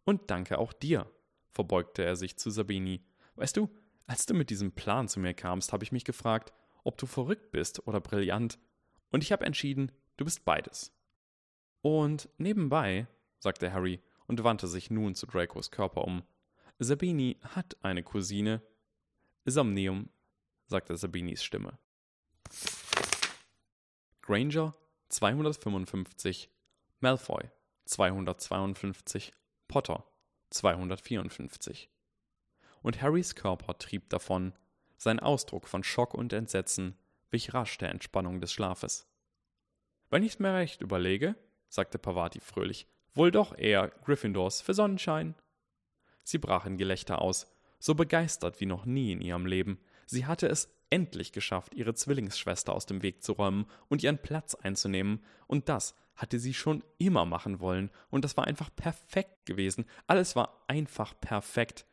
Und 0.04 0.30
danke 0.30 0.58
auch 0.58 0.74
dir, 0.74 1.10
verbeugte 1.52 2.04
er 2.04 2.16
sich 2.16 2.38
zu 2.38 2.50
Sabini. 2.50 3.06
Weißt 3.36 3.56
du, 3.56 3.70
als 4.08 4.26
du 4.26 4.34
mit 4.34 4.50
diesem 4.50 4.72
Plan 4.72 5.08
zu 5.08 5.20
mir 5.20 5.34
kamst, 5.34 5.74
habe 5.74 5.84
ich 5.84 5.92
mich 5.92 6.06
gefragt, 6.06 6.54
ob 6.84 6.98
du 6.98 7.06
verrückt 7.06 7.52
bist 7.52 7.88
oder 7.88 8.02
brillant, 8.02 8.60
und 9.12 9.24
ich 9.24 9.32
habe 9.32 9.46
entschieden, 9.46 9.92
du 10.18 10.26
bist 10.26 10.46
beides. 10.46 10.94
Und 11.82 12.30
nebenbei, 12.38 13.08
sagte 13.40 13.74
Harry 13.74 14.02
und 14.28 14.44
wandte 14.44 14.68
sich 14.68 14.90
nun 14.90 15.16
zu 15.16 15.26
Dracos 15.26 15.72
Körper 15.72 16.06
um, 16.06 16.24
Sabini 16.80 17.38
hat 17.42 17.78
eine 17.84 18.02
Cousine. 18.02 18.62
Somnium, 19.46 20.10
sagte 20.66 20.98
Sabinis 20.98 21.44
Stimme. 21.44 21.78
Granger 24.22 24.76
255, 25.10 26.50
Malfoy 27.02 27.52
252, 27.86 29.34
Potter 29.68 30.06
254. 30.50 31.91
Und 32.82 33.02
Harrys 33.02 33.36
Körper 33.36 33.78
trieb 33.78 34.10
davon, 34.10 34.54
sein 34.98 35.20
Ausdruck 35.20 35.68
von 35.68 35.84
Schock 35.84 36.14
und 36.14 36.34
Entsetzen 36.34 36.98
wich 37.32 37.54
rasch 37.54 37.78
der 37.78 37.90
Entspannung 37.90 38.42
des 38.42 38.54
Schlafes. 38.54 39.08
Wenn 40.10 40.24
ich's 40.24 40.40
mir 40.40 40.54
recht 40.54 40.82
überlege, 40.82 41.36
sagte 41.70 41.98
Pavati 41.98 42.42
fröhlich, 42.42 42.88
wohl 43.14 43.32
doch 43.32 43.58
eher 43.58 43.88
Gryffindors 44.04 44.62
für 44.62 44.74
Sonnenschein. 44.74 45.36
Sie 46.24 46.38
brach 46.38 46.66
in 46.66 46.78
Gelächter 46.78 47.22
aus, 47.22 47.48
so 47.80 47.96
begeistert 47.96 48.60
wie 48.60 48.66
noch 48.66 48.86
nie 48.86 49.12
in 49.14 49.22
ihrem 49.22 49.46
Leben. 49.46 49.80
Sie 50.06 50.26
hatte 50.26 50.48
es 50.48 50.70
endlich 50.90 51.32
geschafft, 51.32 51.74
ihre 51.74 51.94
Zwillingsschwester 51.94 52.74
aus 52.74 52.86
dem 52.86 53.02
Weg 53.02 53.24
zu 53.24 53.32
räumen 53.32 53.66
und 53.88 54.04
ihren 54.04 54.18
Platz 54.18 54.56
einzunehmen, 54.56 55.24
und 55.48 55.70
das 55.70 55.96
hatte 56.16 56.38
sie 56.38 56.54
schon 56.54 56.84
immer 56.98 57.26
machen 57.26 57.60
wollen, 57.62 57.90
und 58.10 58.26
das 58.26 58.36
war 58.36 58.46
einfach 58.46 58.70
perfekt 58.76 59.46
gewesen. 59.46 59.86
Alles 60.08 60.36
war 60.36 60.64
einfach 60.68 61.20
perfekt. 61.20 61.86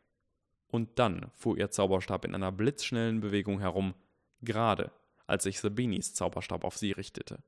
Und 0.69 0.99
dann 0.99 1.31
fuhr 1.35 1.57
ihr 1.59 1.71
Zauberstab 1.71 2.25
in 2.25 2.35
einer 2.35 2.53
blitzschnellen 2.53 3.21
Bewegung 3.21 3.61
herum, 3.61 3.95
gerade 4.43 4.93
als 5.27 5.45
sich 5.45 5.61
Sabinis 5.61 6.15
Zauberstab 6.15 6.65
auf 6.65 6.77
sie 6.77 6.93
richtete. 6.93 7.43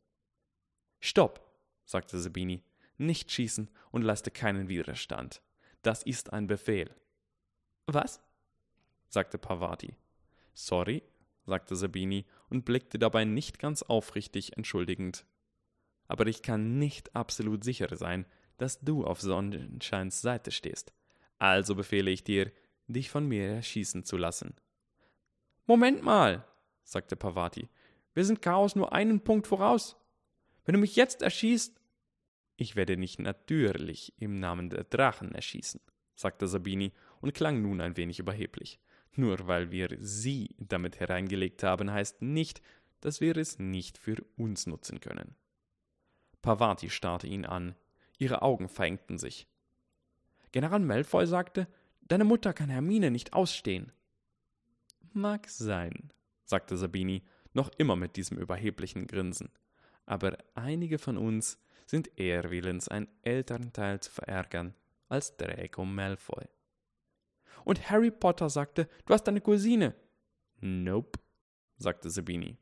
Stopp, 0.98 1.40
sagte 1.84 2.18
Sabini, 2.18 2.62
nicht 2.98 3.30
schießen 3.30 3.70
und 3.90 4.02
leiste 4.02 4.30
keinen 4.30 4.68
Widerstand. 4.68 5.42
Das 5.82 6.02
ist 6.02 6.32
ein 6.32 6.46
Befehl. 6.46 6.94
Was? 7.86 8.20
sagte 9.08 9.38
Pavati. 9.38 9.96
Sorry, 10.54 11.02
sagte 11.46 11.74
Sabini 11.76 12.26
und 12.48 12.64
blickte 12.64 12.98
dabei 12.98 13.24
nicht 13.24 13.58
ganz 13.58 13.82
aufrichtig 13.82 14.56
entschuldigend 14.56 15.24
aber 16.10 16.26
ich 16.26 16.42
kann 16.42 16.76
nicht 16.76 17.14
absolut 17.14 17.62
sicher 17.62 17.96
sein, 17.96 18.26
dass 18.58 18.80
du 18.80 19.04
auf 19.04 19.20
Sonnenscheins 19.20 20.20
Seite 20.20 20.50
stehst. 20.50 20.92
Also 21.38 21.76
befehle 21.76 22.10
ich 22.10 22.24
dir, 22.24 22.50
dich 22.92 23.10
von 23.10 23.26
mir 23.26 23.48
erschießen 23.48 24.04
zu 24.04 24.16
lassen. 24.16 24.54
Moment 25.66 26.02
mal, 26.02 26.44
sagte 26.84 27.16
Pavati. 27.16 27.68
Wir 28.14 28.24
sind 28.24 28.42
Chaos 28.42 28.74
nur 28.74 28.92
einen 28.92 29.20
Punkt 29.20 29.46
voraus. 29.46 29.96
Wenn 30.64 30.74
du 30.74 30.80
mich 30.80 30.96
jetzt 30.96 31.22
erschießt. 31.22 31.80
Ich 32.56 32.76
werde 32.76 32.96
dich 32.96 33.18
natürlich 33.18 34.12
im 34.18 34.38
Namen 34.38 34.68
der 34.68 34.84
Drachen 34.84 35.32
erschießen, 35.32 35.80
sagte 36.14 36.46
Sabini 36.46 36.92
und 37.20 37.32
klang 37.32 37.62
nun 37.62 37.80
ein 37.80 37.96
wenig 37.96 38.18
überheblich. 38.18 38.80
Nur 39.12 39.46
weil 39.46 39.70
wir 39.70 39.96
sie 39.98 40.54
damit 40.58 41.00
hereingelegt 41.00 41.62
haben, 41.62 41.90
heißt 41.90 42.20
nicht, 42.20 42.60
dass 43.00 43.20
wir 43.20 43.36
es 43.36 43.58
nicht 43.58 43.96
für 43.96 44.22
uns 44.36 44.66
nutzen 44.66 45.00
können. 45.00 45.36
Pavati 46.42 46.90
starrte 46.90 47.26
ihn 47.26 47.44
an. 47.44 47.74
Ihre 48.18 48.42
Augen 48.42 48.68
verengten 48.68 49.18
sich. 49.18 49.46
General 50.52 50.80
Malfoy 50.80 51.26
sagte, 51.26 51.66
deine 52.10 52.24
Mutter 52.24 52.52
kann 52.52 52.70
Hermine 52.70 53.10
nicht 53.10 53.32
ausstehen. 53.32 53.92
Mag 55.12 55.48
sein, 55.48 56.12
sagte 56.44 56.76
Sabini, 56.76 57.22
noch 57.52 57.70
immer 57.78 57.96
mit 57.96 58.16
diesem 58.16 58.38
überheblichen 58.38 59.06
Grinsen. 59.06 59.50
Aber 60.06 60.38
einige 60.54 60.98
von 60.98 61.16
uns 61.16 61.58
sind 61.86 62.18
eher 62.18 62.50
willens, 62.50 62.88
einen 62.88 63.08
Elternteil 63.22 64.00
zu 64.00 64.10
verärgern 64.10 64.74
als 65.08 65.36
Draco 65.36 65.84
Malfoy. 65.84 66.46
Und 67.64 67.90
Harry 67.90 68.10
Potter 68.10 68.48
sagte, 68.48 68.88
du 69.06 69.14
hast 69.14 69.28
eine 69.28 69.40
Cousine. 69.40 69.94
Nope, 70.60 71.18
sagte 71.76 72.10
Sabini. 72.10 72.56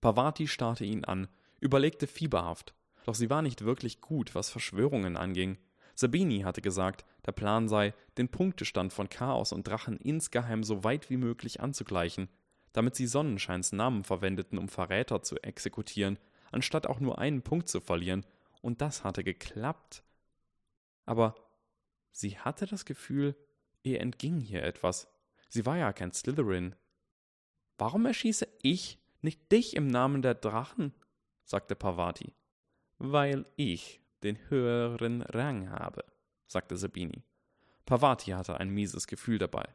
Pavati 0.00 0.46
starrte 0.46 0.84
ihn 0.84 1.04
an 1.04 1.28
überlegte 1.60 2.06
fieberhaft, 2.06 2.74
doch 3.04 3.14
sie 3.14 3.30
war 3.30 3.42
nicht 3.42 3.64
wirklich 3.64 4.00
gut, 4.00 4.34
was 4.34 4.50
Verschwörungen 4.50 5.16
anging. 5.16 5.58
Sabini 5.98 6.42
hatte 6.42 6.62
gesagt, 6.62 7.04
der 7.26 7.32
Plan 7.32 7.68
sei, 7.68 7.92
den 8.18 8.28
Punktestand 8.28 8.92
von 8.92 9.08
Chaos 9.08 9.50
und 9.50 9.66
Drachen 9.66 9.96
insgeheim 9.96 10.62
so 10.62 10.84
weit 10.84 11.10
wie 11.10 11.16
möglich 11.16 11.60
anzugleichen, 11.60 12.28
damit 12.72 12.94
sie 12.94 13.08
Sonnenscheins 13.08 13.72
Namen 13.72 14.04
verwendeten, 14.04 14.58
um 14.58 14.68
Verräter 14.68 15.24
zu 15.24 15.42
exekutieren, 15.42 16.20
anstatt 16.52 16.86
auch 16.86 17.00
nur 17.00 17.18
einen 17.18 17.42
Punkt 17.42 17.68
zu 17.68 17.80
verlieren, 17.80 18.24
und 18.62 18.80
das 18.80 19.02
hatte 19.02 19.24
geklappt. 19.24 20.04
Aber 21.04 21.34
sie 22.12 22.38
hatte 22.38 22.66
das 22.66 22.84
Gefühl, 22.84 23.34
ihr 23.82 24.00
entging 24.00 24.38
hier 24.38 24.62
etwas. 24.62 25.08
Sie 25.48 25.66
war 25.66 25.78
ja 25.78 25.92
kein 25.92 26.12
Slytherin. 26.12 26.76
Warum 27.76 28.06
erschieße 28.06 28.46
ich 28.62 29.00
nicht 29.20 29.50
dich 29.50 29.74
im 29.74 29.88
Namen 29.88 30.22
der 30.22 30.36
Drachen? 30.36 30.94
sagte 31.42 31.74
Pavati. 31.74 32.34
Weil 32.98 33.46
ich 33.56 34.00
den 34.22 34.38
höheren 34.48 35.22
Rang 35.22 35.70
habe, 35.70 36.04
sagte 36.46 36.76
Sabini. 36.76 37.24
Pavati 37.86 38.32
hatte 38.32 38.58
ein 38.58 38.70
mieses 38.70 39.06
Gefühl 39.06 39.38
dabei. 39.38 39.66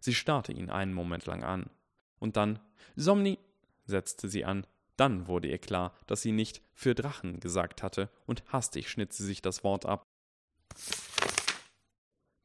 Sie 0.00 0.14
starrte 0.14 0.52
ihn 0.52 0.70
einen 0.70 0.92
Moment 0.92 1.26
lang 1.26 1.44
an. 1.44 1.70
Und 2.18 2.36
dann, 2.36 2.58
Somni, 2.96 3.38
setzte 3.84 4.28
sie 4.28 4.44
an. 4.44 4.66
Dann 4.96 5.26
wurde 5.26 5.48
ihr 5.48 5.58
klar, 5.58 5.94
dass 6.06 6.22
sie 6.22 6.32
nicht 6.32 6.62
für 6.72 6.94
Drachen 6.94 7.40
gesagt 7.40 7.82
hatte, 7.82 8.10
und 8.26 8.42
hastig 8.52 8.90
schnitt 8.90 9.12
sie 9.12 9.24
sich 9.24 9.42
das 9.42 9.62
Wort 9.62 9.84
ab. 9.84 10.02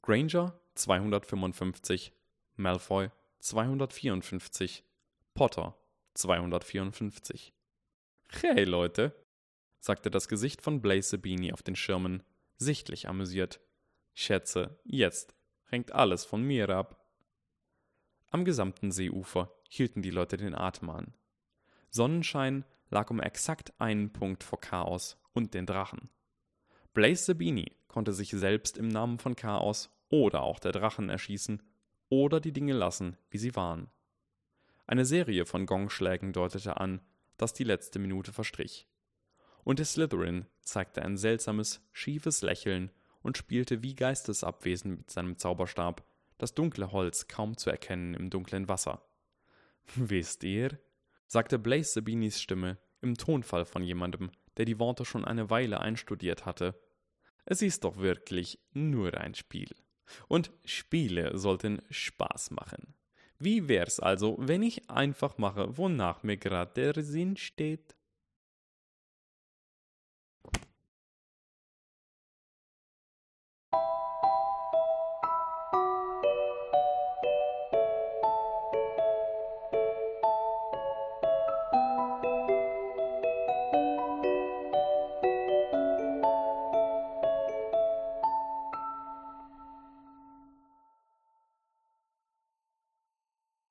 Granger 0.01 0.59
255, 0.75 2.11
Malfoy 2.57 3.09
254, 3.39 4.83
Potter 5.33 5.75
254. 6.13 7.53
Hey 8.29 8.63
Leute, 8.63 9.15
sagte 9.81 10.09
das 10.09 10.29
Gesicht 10.29 10.61
von 10.61 10.81
Blaze 10.81 11.09
Sabini 11.09 11.51
auf 11.51 11.63
den 11.63 11.75
Schirmen, 11.75 12.23
sichtlich 12.55 13.09
amüsiert. 13.09 13.59
Schätze, 14.13 14.79
jetzt 14.85 15.35
hängt 15.65 15.91
alles 15.91 16.23
von 16.23 16.43
mir 16.43 16.69
ab. 16.69 17.03
Am 18.29 18.45
gesamten 18.45 18.91
Seeufer 18.91 19.51
hielten 19.67 20.01
die 20.01 20.11
Leute 20.11 20.37
den 20.37 20.55
Atem 20.55 20.89
an. 20.91 21.13
Sonnenschein 21.89 22.63
lag 22.89 23.09
um 23.09 23.19
exakt 23.19 23.73
einen 23.79 24.13
Punkt 24.13 24.43
vor 24.43 24.61
Chaos 24.61 25.17
und 25.33 25.53
den 25.53 25.65
Drachen. 25.65 26.09
Blaze 26.93 27.25
Sabini 27.25 27.75
konnte 27.87 28.13
sich 28.13 28.29
selbst 28.29 28.77
im 28.77 28.87
Namen 28.87 29.17
von 29.17 29.35
Chaos 29.35 29.89
oder 30.09 30.43
auch 30.43 30.59
der 30.59 30.73
Drachen 30.73 31.09
erschießen 31.09 31.63
oder 32.09 32.39
die 32.39 32.53
Dinge 32.53 32.73
lassen, 32.73 33.17
wie 33.29 33.37
sie 33.37 33.55
waren. 33.55 33.89
Eine 34.85 35.05
Serie 35.05 35.45
von 35.45 35.65
Gongschlägen 35.65 36.33
deutete 36.33 36.77
an, 36.77 37.01
dass 37.37 37.53
die 37.53 37.63
letzte 37.63 37.97
Minute 37.97 38.33
verstrich. 38.33 38.87
Und 39.63 39.79
der 39.79 39.85
Slytherin 39.85 40.45
zeigte 40.61 41.01
ein 41.03 41.17
seltsames, 41.17 41.81
schiefes 41.91 42.41
Lächeln 42.41 42.91
und 43.21 43.37
spielte 43.37 43.83
wie 43.83 43.95
geistesabwesend 43.95 44.97
mit 44.97 45.11
seinem 45.11 45.37
Zauberstab, 45.37 46.03
das 46.37 46.53
dunkle 46.55 46.91
Holz 46.91 47.27
kaum 47.27 47.57
zu 47.57 47.69
erkennen 47.69 48.13
im 48.13 48.29
dunklen 48.29 48.67
Wasser. 48.67 49.03
Wisst 49.95 50.43
ihr? 50.43 50.79
sagte 51.27 51.59
Blaze 51.59 51.93
Sabinis 51.93 52.41
Stimme 52.41 52.77
im 53.01 53.15
Tonfall 53.15 53.65
von 53.65 53.83
jemandem, 53.83 54.31
der 54.57 54.65
die 54.65 54.79
Worte 54.79 55.05
schon 55.05 55.25
eine 55.25 55.49
Weile 55.49 55.79
einstudiert 55.79 56.45
hatte. 56.45 56.79
Es 57.45 57.61
ist 57.61 57.83
doch 57.83 57.97
wirklich 57.97 58.59
nur 58.73 59.17
ein 59.17 59.33
Spiel. 59.33 59.69
Und 60.27 60.51
Spiele 60.65 61.37
sollten 61.37 61.81
Spaß 61.89 62.51
machen. 62.51 62.93
Wie 63.39 63.67
wär's 63.67 63.99
also, 63.99 64.35
wenn 64.39 64.61
ich 64.61 64.89
einfach 64.89 65.37
mache, 65.37 65.77
wonach 65.77 66.21
mir 66.21 66.37
gerade 66.37 66.93
der 66.93 67.03
Sinn 67.03 67.37
steht? 67.37 67.95